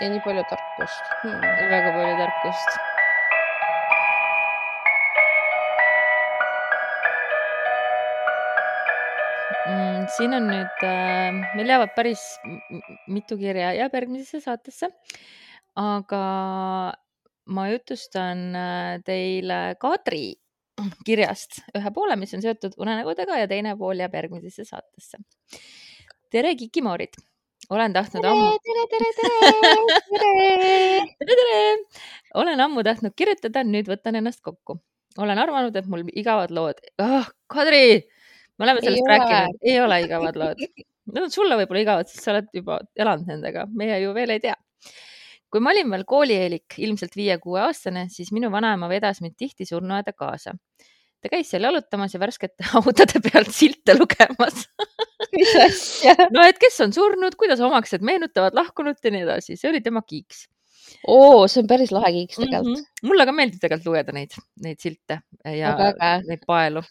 ja 0.00 0.10
nii 0.10 0.24
palju 0.24 0.48
tarkust 0.50 1.16
hmm.. 1.22 1.40
väga 1.72 1.96
palju 2.00 2.20
tarkust 2.24 2.85
siin 10.14 10.34
on 10.36 10.48
nüüd 10.50 10.84
äh,, 10.86 11.34
meil 11.56 11.70
jäävad 11.72 11.92
päris 11.96 12.22
mitu 13.10 13.38
kirja, 13.40 13.72
jääb 13.76 13.94
järgmisesse 13.96 14.40
saatesse. 14.44 14.90
aga 15.76 16.22
ma 17.52 17.68
jutustan 17.68 18.42
äh, 18.56 18.96
teile 19.04 19.76
Kadri 19.80 20.34
kirjast 21.06 21.60
ühe 21.76 21.92
poole, 21.94 22.16
mis 22.20 22.34
on 22.36 22.42
seotud 22.44 22.76
unenägudega 22.80 23.38
ja 23.42 23.48
teine 23.48 23.76
pool 23.76 24.00
jääb 24.02 24.14
järgmisesse 24.14 24.64
saatesse. 24.64 25.22
tere, 26.30 26.54
kikimoorid 26.54 27.16
olen 27.70 27.92
tahtnud 27.92 28.22
tere, 28.22 28.32
ammu. 28.32 28.58
tere, 28.66 28.84
tere, 28.92 29.12
tere, 29.20 29.36
tere, 30.10 30.34
tere, 31.18 31.38
tere. 31.40 31.62
olen 32.34 32.60
ammu 32.60 32.84
tahtnud 32.86 33.16
kirjutada, 33.16 33.64
nüüd 33.64 33.88
võtan 33.90 34.20
ennast 34.20 34.44
kokku 34.44 34.80
olen 35.18 35.38
arvanud, 35.40 35.76
et 35.76 35.88
mul 35.90 36.04
igavad 36.12 36.52
lood 36.54 36.80
oh,. 37.02 37.28
Kadri, 37.52 38.02
me 38.58 38.66
oleme 38.66 38.82
sellest 38.84 39.02
Ei 39.02 39.06
ole. 39.06 39.16
rääkinud, 39.18 39.58
ei 39.62 39.80
ole 39.80 39.98
igavad 40.04 40.38
lood. 40.42 40.62
Need 41.06 41.22
on 41.22 41.30
sulle 41.32 41.58
võib-olla 41.60 41.82
igavad, 41.84 42.10
sest 42.10 42.24
sa 42.26 42.32
oled 42.34 42.48
juba 42.54 42.80
elanud 42.98 43.28
nendega, 43.30 43.66
meie 43.78 44.00
ju 44.02 44.14
veel 44.16 44.34
ei 44.34 44.42
tea. 44.42 44.56
kui 45.52 45.62
ma 45.62 45.70
olin 45.70 45.92
veel 45.92 46.02
koolieelik, 46.04 46.74
ilmselt 46.82 47.14
viie-kuueaastane, 47.16 48.08
siis 48.12 48.32
minu 48.34 48.50
vanaema 48.52 48.88
vedas 48.90 49.22
mind 49.22 49.36
tihti 49.38 49.68
surnuaeda 49.68 50.12
kaasa. 50.12 50.56
ta 51.22 51.30
käis 51.32 51.48
seal 51.50 51.64
jalutamas 51.64 52.14
ja 52.14 52.20
värskete 52.20 52.66
haudade 52.74 53.22
pealt 53.24 53.54
silte 53.54 53.96
lugemas 53.98 54.66
no 56.34 56.42
et 56.44 56.58
kes 56.60 56.76
on 56.84 56.92
surnud, 56.92 57.34
kuidas 57.38 57.62
omaksed 57.64 58.04
meenutavad 58.04 58.54
lahkunut 58.54 59.00
ja 59.02 59.10
nii 59.14 59.24
edasi, 59.24 59.56
see 59.56 59.70
oli 59.70 59.80
tema 59.80 60.02
kiiks 60.06 60.44
oo, 61.06 61.46
see 61.50 61.62
on 61.62 61.70
päris 61.70 61.92
lahe 61.94 62.12
kiiks 62.14 62.38
tegelikult 62.38 62.78
mm. 62.78 62.84
-hmm. 62.84 63.08
mulle 63.08 63.26
ka 63.26 63.34
meeldib 63.34 63.62
tegelikult 63.62 63.90
lugeda 63.90 64.14
neid, 64.16 64.36
neid 64.64 64.82
silte 64.82 65.20
ja 65.44 65.72
Väga 65.78 65.88
äge. 65.94 66.28
neid 66.30 66.46
paelu. 66.46 66.82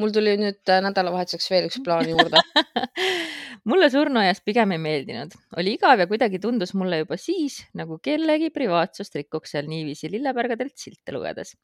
Mul 0.00 0.12
tuli 0.14 0.36
nüüd 0.40 0.72
äh, 0.72 0.80
nädalavahetuseks 0.86 1.50
veel 1.52 1.68
üks 1.68 1.80
plaan 1.84 2.08
juurde. 2.08 2.40
mulle 3.68 3.88
surnuaias 3.92 4.40
pigem 4.44 4.74
ei 4.74 4.80
meeldinud, 4.82 5.34
oli 5.60 5.76
igav 5.76 6.00
ja 6.02 6.08
kuidagi 6.10 6.40
tundus 6.42 6.74
mulle 6.78 7.02
juba 7.02 7.18
siis 7.20 7.60
nagu 7.78 7.98
kellegi 8.02 8.50
privaatsust 8.54 9.18
rikuks 9.20 9.54
seal 9.54 9.68
niiviisi 9.70 10.10
lillepärgadelt 10.12 10.74
silte 10.78 11.14
lugedes. 11.14 11.54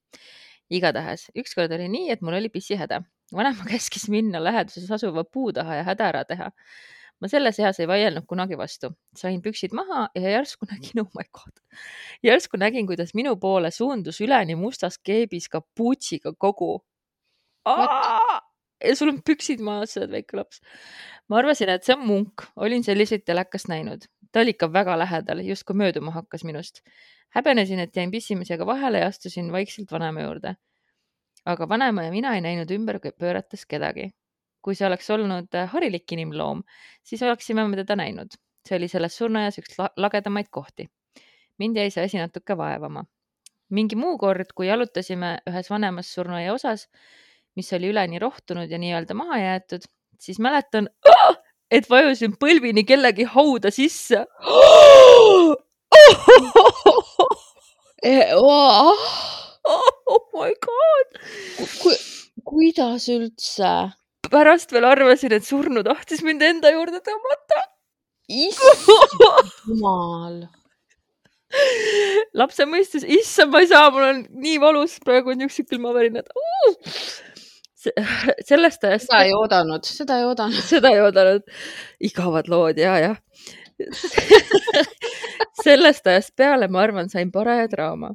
igatahes 0.71 1.31
ükskord 1.41 1.73
oli 1.73 1.89
nii, 1.89 2.11
et 2.13 2.21
mul 2.23 2.37
oli 2.39 2.53
pissihäda. 2.53 3.03
vanaema 3.35 3.65
käskis 3.73 4.09
minna 4.13 4.43
läheduses 4.45 4.91
asuva 4.91 5.25
puu 5.25 5.53
taha 5.53 5.81
ja 5.81 5.89
häda 5.89 6.13
ära 6.13 6.25
teha. 6.25 6.51
ma 7.21 7.29
selles 7.29 7.59
eas 7.59 7.81
ei 7.81 7.89
vaielnud 7.91 8.29
kunagi 8.31 8.59
vastu, 8.59 8.93
sain 9.17 9.41
püksid 9.43 9.73
maha 9.75 10.09
ja 10.15 10.37
järsku 10.37 10.69
nägin, 10.71 11.01
oh 11.03 11.11
my 11.19 11.25
god, 11.35 11.83
järsku 12.23 12.61
nägin, 12.63 12.87
kuidas 12.87 13.11
minu 13.15 13.35
poole 13.37 13.71
suundus 13.75 14.21
üleni 14.21 14.55
mustas 14.55 14.99
keebis 14.99 15.49
kapuutsiga 15.49 16.33
kogu. 16.39 16.77
Ja 18.85 18.97
sul 18.97 19.13
on 19.13 19.21
püksid 19.27 19.63
maas, 19.65 19.95
sa 19.95 20.03
oled 20.03 20.13
väike 20.15 20.39
laps. 20.39 20.61
ma 21.29 21.41
arvasin, 21.43 21.71
et 21.73 21.85
see 21.85 21.95
on 21.97 22.07
munk, 22.07 22.47
olin 22.57 22.85
selliseid 22.85 23.25
telekast 23.27 23.69
näinud, 23.69 24.07
ta 24.33 24.43
oli 24.45 24.55
ikka 24.55 24.71
väga 24.73 24.97
lähedal, 24.99 25.43
justkui 25.45 25.77
mööduma 25.77 26.15
hakkas 26.15 26.45
minust. 26.45 26.83
häbenesin, 27.37 27.79
et 27.79 27.97
jäin 27.97 28.11
pissimisega 28.11 28.67
vahele 28.67 28.99
ja 28.99 29.07
astusin 29.07 29.53
vaikselt 29.53 29.93
vanaema 29.93 30.23
juurde. 30.23 30.55
aga 31.45 31.69
vanaema 31.69 32.03
ja 32.03 32.11
mina 32.11 32.35
ei 32.35 32.41
näinud 32.41 32.71
ümber 32.71 33.01
pöörates 33.19 33.67
kedagi. 33.67 34.11
kui 34.63 34.75
see 34.75 34.87
oleks 34.87 35.11
olnud 35.11 35.55
äh, 35.55 35.71
harilik 35.71 36.13
inimloom, 36.13 36.63
siis 37.03 37.23
oleksime 37.23 37.69
me 37.69 37.77
teda 37.77 37.97
näinud. 37.97 38.29
see 38.69 38.77
oli 38.77 38.89
selles 38.89 39.17
surnuaias 39.17 39.59
üks 39.59 39.79
la- 39.79 39.93
lagedamaid 39.97 40.47
kohti. 40.51 40.89
mind 41.59 41.77
jäi 41.77 41.91
see 41.91 42.05
asi 42.05 42.19
natuke 42.19 42.57
vaevama. 42.57 43.05
mingi 43.71 43.97
muu 43.97 44.19
kord, 44.19 44.47
kui 44.55 44.67
jalutasime 44.67 45.39
ühes 45.51 45.71
vanemas 45.71 46.15
surnuaia 46.15 46.53
osas, 46.53 46.89
mis 47.59 47.73
oli 47.77 47.91
üleni 47.93 48.21
rohtunud 48.23 48.71
ja 48.71 48.79
nii-öelda 48.81 49.15
maha 49.19 49.39
jäetud, 49.43 49.83
siis 50.23 50.39
mäletan, 50.43 50.89
et 51.71 51.91
vajusin 51.91 52.33
põlvini 52.41 52.87
kellegi 52.89 53.25
hauda 53.29 53.71
sisse. 53.75 54.25
oh 60.15 60.25
my 60.33 60.53
god, 60.65 61.09
kuidas 62.47 63.09
üldse? 63.13 63.73
pärast 64.31 64.73
veel 64.75 64.87
arvasin, 64.89 65.33
et 65.37 65.47
surnu 65.47 65.83
tahtis 65.87 66.23
mind 66.27 66.45
enda 66.45 66.73
juurde 66.75 67.01
tõmmata. 67.05 67.65
issand 68.29 69.53
jumal. 69.69 70.43
lapse 72.37 72.67
mõistes, 72.69 73.07
issand, 73.09 73.55
ma 73.55 73.63
ei 73.65 73.71
saa, 73.71 73.89
mul 73.93 74.05
on 74.05 74.19
nii 74.43 74.59
valus, 74.61 74.99
praegu 75.05 75.33
on 75.33 75.41
niisugused 75.41 75.71
külmavärinad 75.71 76.29
uh!. 76.37 76.93
sellest 78.51 78.85
ajast 78.85 79.09
seda 79.09 79.25
ei 79.27 79.35
oodanud, 79.37 79.87
seda 79.87 80.19
ei 80.19 80.29
oodanud. 80.29 80.63
seda 80.67 80.93
ei 80.95 81.03
oodanud. 81.03 81.51
igavad 82.11 82.49
lood 82.51 82.79
ja, 82.81 82.97
jah. 83.03 83.19
sellest 85.65 86.07
ajast 86.11 86.35
peale, 86.37 86.69
ma 86.69 86.83
arvan, 86.83 87.11
sain 87.11 87.31
paraja 87.35 87.69
draama. 87.71 88.15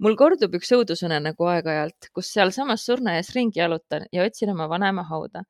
mul 0.00 0.16
kordub 0.16 0.54
üks 0.56 0.70
õudusunenägu 0.76 1.48
aeg-ajalt, 1.52 2.12
kus 2.14 2.30
sealsamas 2.32 2.86
surnuaias 2.86 3.34
ringi 3.36 3.60
jalutan 3.60 4.06
ja 4.12 4.24
otsin 4.24 4.54
oma 4.54 4.68
vanema 4.70 5.04
hauda 5.08 5.44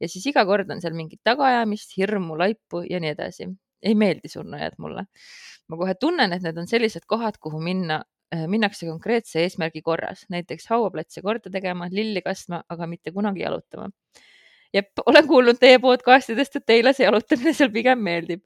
ja 0.00 0.10
siis 0.10 0.26
iga 0.30 0.44
kord 0.48 0.70
on 0.72 0.82
seal 0.82 0.96
mingit 0.96 1.22
tagaajamist, 1.26 1.94
hirmu, 1.98 2.38
laipu 2.38 2.84
ja 2.88 3.00
nii 3.02 3.14
edasi. 3.14 3.48
ei 3.84 3.94
meeldi 3.94 4.30
surnuaiad 4.32 4.78
mulle. 4.78 5.06
ma 5.68 5.76
kohe 5.76 5.94
tunnen, 6.00 6.32
et 6.32 6.42
need 6.44 6.58
on 6.60 6.68
sellised 6.68 7.06
kohad, 7.08 7.38
kuhu 7.40 7.60
minna, 7.60 8.02
minnakse 8.50 8.86
konkreetse 8.86 9.42
eesmärgi 9.44 9.82
korras, 9.82 10.24
näiteks 10.32 10.68
hauaplatse 10.72 11.22
korda 11.22 11.52
tegema, 11.52 11.88
lilli 11.92 12.22
kastma, 12.24 12.62
aga 12.68 12.88
mitte 12.90 13.12
kunagi 13.14 13.44
jalutama. 13.44 13.90
jep, 14.74 14.90
olen 15.06 15.26
kuulnud 15.28 15.58
teie 15.60 15.78
podcastidest, 15.78 16.56
et 16.56 16.66
teile 16.66 16.92
see 16.92 17.06
jalutamine 17.06 17.52
seal 17.54 17.70
pigem 17.74 18.00
meeldib. 18.02 18.42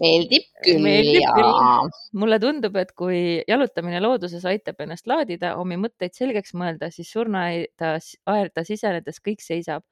meeldib 0.00 0.46
küll 0.64 0.82
Meeldib 0.82 1.22
ja 1.22 1.34
küll. 1.36 1.90
mulle 2.12 2.40
tundub, 2.42 2.76
et 2.76 2.92
kui 2.92 3.20
jalutamine 3.48 4.00
looduses 4.00 4.44
aitab 4.44 4.80
ennast 4.80 5.06
laadida, 5.06 5.54
omi 5.56 5.76
mõtteid 5.76 6.16
selgeks 6.16 6.54
mõelda, 6.54 6.90
siis 6.90 7.12
surnuaeda, 7.12 7.98
aeda 8.26 8.64
sisenedes 8.64 9.20
kõik 9.20 9.44
seisab 9.44 9.84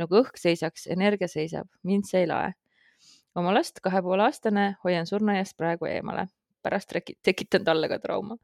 nagu 0.00 0.22
õhk 0.22 0.38
seisaks, 0.40 0.86
energia 0.90 1.28
seisab, 1.28 1.68
mind 1.86 2.08
see 2.08 2.24
ei 2.24 2.30
lae. 2.30 2.52
oma 3.34 3.52
last 3.54 3.80
kahe 3.80 4.02
poole 4.04 4.26
aastane 4.26 4.74
hoian 4.84 5.06
surnuaiast 5.08 5.56
praegu 5.56 5.88
eemale, 5.88 6.26
pärast 6.62 6.94
tekitan 7.22 7.64
talle 7.64 7.88
ka 7.90 7.98
trauma. 8.02 8.36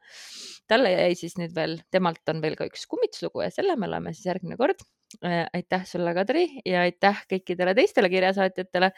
talle 0.69 0.93
jäi 0.93 1.15
siis 1.17 1.39
nüüd 1.41 1.55
veel, 1.57 1.79
temalt 1.91 2.29
on 2.29 2.43
veel 2.43 2.57
ka 2.59 2.67
üks 2.69 2.87
kummituslugu 2.91 3.43
ja 3.45 3.51
selle 3.55 3.77
me 3.77 3.89
loeme 3.89 4.13
siis 4.15 4.27
järgmine 4.27 4.57
kord. 4.57 4.83
aitäh 5.25 5.87
sulle, 5.89 6.15
Kadri 6.15 6.49
ja 6.67 6.83
aitäh 6.85 7.25
kõikidele 7.31 7.75
teistele 7.75 8.11
kirjasaatjatele. 8.13 8.93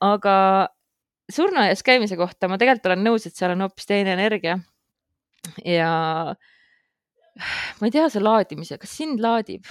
aga 0.00 0.36
surnuaias 1.32 1.82
käimise 1.82 2.16
kohta 2.16 2.48
ma 2.48 2.58
tegelikult 2.60 2.90
olen 2.90 3.04
nõus, 3.04 3.26
et 3.26 3.36
seal 3.36 3.54
on 3.54 3.66
hoopis 3.66 3.86
teine 3.86 4.12
energia. 4.16 4.58
ja 5.64 5.90
ma 7.80 7.88
ei 7.88 7.94
tea, 7.94 8.08
see 8.08 8.22
laadimise, 8.22 8.78
kas 8.78 8.96
sind 8.96 9.20
laadib? 9.20 9.66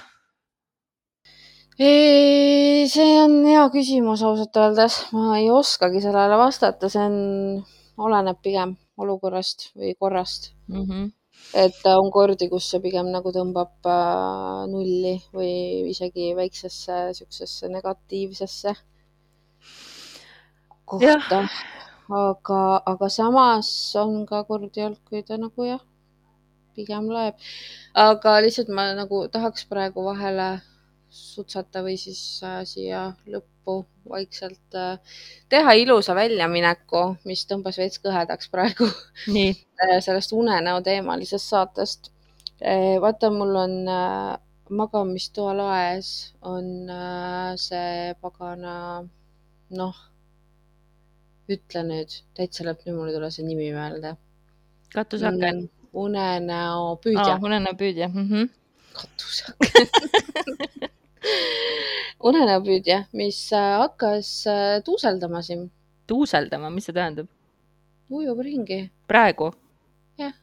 see 1.77 3.13
on 3.17 3.39
hea 3.47 3.63
küsimus 3.73 4.21
ausalt 4.21 4.57
öeldes, 4.61 4.99
ma 5.15 5.39
ei 5.39 5.49
oskagi 5.51 6.01
sellele 6.03 6.37
vastata, 6.37 6.89
see 6.89 7.01
on, 7.01 7.15
oleneb 7.97 8.39
pigem 8.41 8.75
olukorrast 8.97 9.69
või 9.77 9.93
korrast. 9.99 10.51
Mm 10.67 10.85
-hmm. 10.87 11.11
et 11.53 11.85
on 11.85 12.11
kordi, 12.11 12.49
kus 12.49 12.69
see 12.69 12.81
pigem 12.81 13.11
nagu 13.11 13.31
tõmbab 13.31 13.89
äh, 13.89 14.65
nulli 14.71 15.15
või 15.33 15.89
isegi 15.89 16.33
väiksesse 16.35 17.13
siuksesse 17.13 17.69
negatiivsesse 17.69 18.75
kohta. 20.85 21.47
aga, 22.09 22.61
aga 22.85 23.09
samas 23.09 23.95
on 23.95 24.25
ka 24.25 24.43
kordi 24.43 24.83
olnud, 24.85 25.01
kui 25.09 25.23
ta 25.23 25.37
nagu 25.37 25.65
jah, 25.65 25.81
pigem 26.75 27.09
loeb. 27.09 27.35
aga 27.93 28.39
lihtsalt 28.45 28.69
ma 28.69 28.93
nagu 28.93 29.27
tahaks 29.27 29.65
praegu 29.65 30.03
vahele 30.03 30.61
sutsata 31.09 31.83
või 31.85 31.97
siis 31.97 32.21
äh, 32.43 32.61
siia 32.65 33.01
lõppu 33.25 33.52
vaikselt 34.09 34.75
äh, 34.75 35.17
teha 35.49 35.73
ilusa 35.79 36.15
väljamineku, 36.15 37.03
mis 37.25 37.45
tõmbas 37.49 37.77
veits 37.79 38.01
kõhedaks 38.03 38.49
praegu 38.51 38.87
nii, 39.33 39.53
äh, 39.83 39.99
sellest 40.03 40.33
unenäo 40.35 40.81
teemalisest 40.81 41.49
saatest. 41.49 42.11
vaata, 43.01 43.29
mul 43.33 43.55
on 43.59 43.73
äh, 43.91 44.37
magamistoa 44.69 45.53
laes 45.57 46.33
on 46.41 46.89
äh, 46.89 47.53
see 47.59 48.15
pagana, 48.21 49.03
noh, 49.77 49.95
ütle 51.51 51.83
nüüd, 51.87 52.15
täitsa 52.37 52.65
lõpp, 52.67 52.85
nüüd 52.85 52.97
mul 52.97 53.11
ei 53.11 53.17
tule 53.17 53.31
see 53.33 53.45
nimi 53.47 53.71
meelde. 53.75 54.15
katusaken. 54.93 55.69
unenäo 55.93 56.95
püüdja 57.03 57.35
aa, 57.35 57.39
unenäopüüdja 57.49 58.07
mm. 58.07 58.29
-hmm. 58.29 58.49
katusaken. 58.93 59.87
unenäopüüdja, 62.23 63.03
mis 63.13 63.39
äh, 63.53 63.77
hakkas 63.83 64.31
äh, 64.47 64.81
tuuseldama 64.85 65.41
siin, 65.41 65.67
tuuseldama, 66.07 66.69
mis 66.73 66.87
see 66.89 66.95
tähendab? 66.95 67.27
ujub 68.13 68.39
ringi. 68.45 68.79
praegu? 69.07 69.51
Jah. 70.19 70.33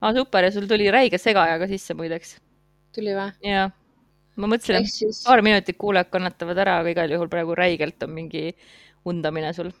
aa, 0.00 0.12
super 0.16 0.44
ja 0.44 0.50
sul 0.54 0.66
tuli 0.70 0.90
räige 0.90 1.18
segaja 1.18 1.58
ka 1.60 1.68
sisse 1.70 1.94
muideks. 1.98 2.36
tuli 2.94 3.14
või? 3.16 3.30
ja 3.46 3.68
ma 4.36 4.50
mõtlesin, 4.50 4.80
et 4.80 4.90
siis 4.90 5.22
paar 5.26 5.44
minutit 5.44 5.78
kuulajad 5.78 6.10
kannatavad 6.12 6.58
ära, 6.64 6.78
aga 6.80 6.94
igal 6.94 7.16
juhul 7.16 7.30
praegu 7.32 7.56
räigelt 7.58 8.02
on 8.06 8.14
mingi 8.16 8.50
undamine 9.04 9.52
sul. 9.56 9.72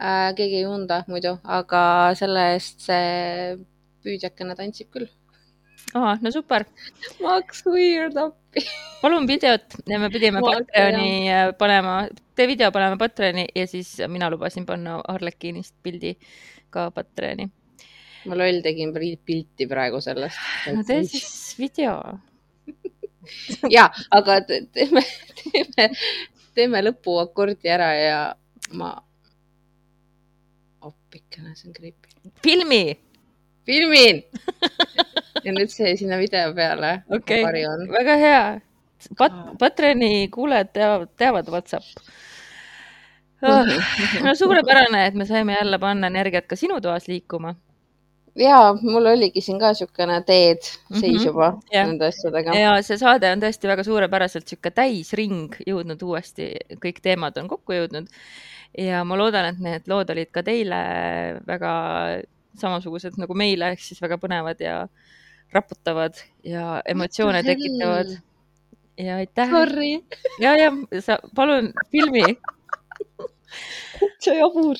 äh, 0.00 0.32
keegi 0.34 0.62
ei 0.62 0.66
unda 0.66 1.04
muidu, 1.08 1.36
aga 1.44 1.82
selle 2.18 2.52
eest 2.56 2.88
see 2.88 3.58
püüdjakene 4.02 4.56
tantsib 4.58 4.90
küll. 4.94 5.10
aa, 5.94 6.16
no 6.22 6.32
super, 6.32 6.64
ma 7.22 7.38
hakkas 7.38 7.64
weird 7.66 8.16
appi. 8.20 8.64
palun 9.02 9.26
videot 9.28 9.78
ja 9.88 9.98
me 10.02 10.10
pidime 10.12 10.42
Patreoni 10.44 11.28
äh, 11.32 11.52
panema, 11.58 12.00
tee 12.36 12.48
video 12.50 12.70
paneme 12.74 12.98
Patreoni 13.00 13.46
ja 13.54 13.66
siis 13.70 13.96
mina 14.08 14.30
lubasin 14.30 14.66
panna 14.66 14.98
Arlekinist 15.08 15.74
pildi 15.82 16.16
ka 16.70 16.90
Patreoni. 16.94 17.48
ma 18.28 18.38
loll 18.38 18.62
tegin 18.64 18.92
pilti 19.24 19.68
praegu 19.70 20.00
sellest. 20.04 20.38
no 20.74 20.84
tee 20.86 21.04
siis 21.08 21.54
video. 21.58 21.98
ja, 23.76 23.88
aga 24.10 24.40
teeme, 24.46 25.02
teeme, 25.42 25.90
teeme 26.54 26.84
lõpuakordi 26.84 27.70
ära 27.72 27.92
ja 27.96 28.22
ma. 28.76 28.94
appikene, 30.88 31.54
see 31.56 31.68
on 31.70 31.76
creepy. 31.76 32.32
filmi. 32.44 33.07
Filmin 33.68 34.22
ja 35.44 35.54
nüüd 35.54 35.72
see 35.72 35.94
sinna 36.00 36.18
video 36.20 36.54
peale 36.56 37.02
okay.. 37.12 37.44
väga 37.92 38.16
hea 38.22 38.40
Pat. 39.14 39.34
Patreoni 39.60 40.26
kuulajad 40.34 40.72
teavad, 40.74 41.10
teavad 41.20 41.50
Whatsapp 41.52 41.84
oh,. 43.46 43.68
no 44.24 44.34
suurepärane, 44.34 45.06
et 45.06 45.14
me 45.14 45.26
saime 45.28 45.54
jälle 45.54 45.78
panna 45.78 46.10
energiat 46.10 46.48
ka 46.50 46.58
sinu 46.58 46.80
toas 46.82 47.06
liikuma 47.08 47.54
ja 48.38 48.58
mul 48.82 49.06
oligi 49.06 49.40
siin 49.42 49.58
ka 49.60 49.72
niisugune 49.72 50.20
teed 50.26 50.62
seis 50.62 51.00
mm 51.00 51.18
-hmm. 51.18 51.26
juba 51.26 51.52
ja. 51.72 51.86
nende 51.86 52.06
asjadega. 52.06 52.54
ja 52.54 52.82
see 52.82 52.98
saade 52.98 53.32
on 53.32 53.42
tõesti 53.42 53.70
väga 53.70 53.84
suurepäraselt 53.84 54.44
niisugune 54.44 54.74
täisring 54.74 55.58
jõudnud 55.66 56.02
uuesti, 56.02 56.52
kõik 56.84 57.02
teemad 57.02 57.36
on 57.36 57.48
kokku 57.48 57.72
jõudnud. 57.72 58.08
ja 58.78 59.04
ma 59.04 59.16
loodan, 59.18 59.44
et 59.44 59.58
need 59.58 59.88
lood 59.88 60.10
olid 60.10 60.30
ka 60.30 60.42
teile 60.42 60.82
väga 61.46 61.72
samasugused 62.60 63.18
nagu 63.20 63.36
meile, 63.38 63.72
ehk 63.74 63.84
siis 63.84 64.02
väga 64.02 64.18
põnevad 64.22 64.60
ja 64.62 64.80
raputavad 65.54 66.18
ja 66.44 66.82
emotsioone 66.86 67.42
tekitavad. 67.46 68.12
ja 68.98 69.16
aitäh. 69.22 69.50
ja, 70.40 70.56
ja 70.56 70.70
sa 71.00 71.18
palun 71.34 71.72
filmi 71.92 72.36
see 74.18 74.36
jabur 74.38 74.76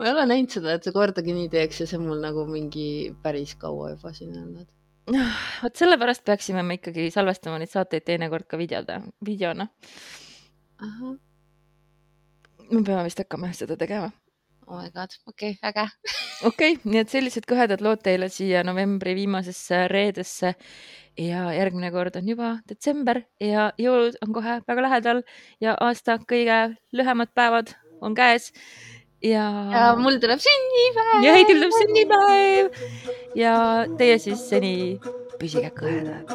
ma 0.00 0.06
ei 0.08 0.12
ole 0.14 0.26
näinud 0.30 0.54
seda, 0.54 0.74
et 0.76 0.86
sa 0.86 0.92
kordagi 0.96 1.34
nii 1.36 1.48
teeks 1.52 1.82
ja 1.82 1.86
see 1.88 1.98
on 2.00 2.06
mul 2.08 2.20
nagu 2.24 2.46
mingi 2.48 3.12
päris 3.22 3.52
kaua 3.60 3.90
juba 3.92 4.14
siin 4.16 4.32
olnud. 4.40 4.68
vot 5.62 5.82
sellepärast 5.82 6.24
peaksime 6.24 6.64
me 6.64 6.78
ikkagi 6.78 7.10
salvestama 7.12 7.58
neid 7.60 7.72
saateid 7.72 8.06
teinekord 8.08 8.48
ka 8.48 8.60
videoda, 8.60 9.00
videona. 9.26 9.68
me 12.70 12.82
peame 12.86 13.04
vist 13.04 13.20
hakkama 13.20 13.52
seda 13.56 13.76
tegema. 13.80 14.08
Oh 14.70 14.78
my 14.78 14.90
god, 14.94 15.10
okei 15.26 15.56
okay,, 15.58 15.70
äge. 15.70 15.88
okei 16.46 16.72
okay,, 16.72 16.90
nii 16.92 17.02
et 17.02 17.10
sellised 17.12 17.46
kõhedad 17.50 17.82
lood 17.84 18.02
teile 18.06 18.30
siia 18.32 18.62
novembri 18.66 19.16
viimasesse 19.18 19.86
reedesse 19.90 20.54
ja 21.18 21.50
järgmine 21.56 21.90
kord 21.94 22.16
on 22.20 22.28
juba 22.30 22.52
detsember 22.70 23.24
ja 23.42 23.70
jõulud 23.80 24.18
on 24.24 24.34
kohe 24.36 24.60
väga 24.68 24.86
lähedal 24.86 25.22
ja 25.60 25.74
aasta 25.88 26.18
kõige 26.30 26.60
lühemad 26.96 27.34
päevad 27.34 27.74
on 28.00 28.14
käes 28.14 28.52
ja. 29.22 29.44
ja 29.74 29.84
mul 29.98 30.20
tuleb 30.22 30.40
sünnipäev. 30.44 31.24
ja 31.26 31.34
Heidil 31.36 31.58
tuleb 31.58 31.76
sünnipäev 31.80 32.66
ja 33.38 33.56
teie 33.98 34.18
siis 34.22 34.46
seni 34.48 34.74
püsige 35.40 35.74
kõhedad 35.74 36.30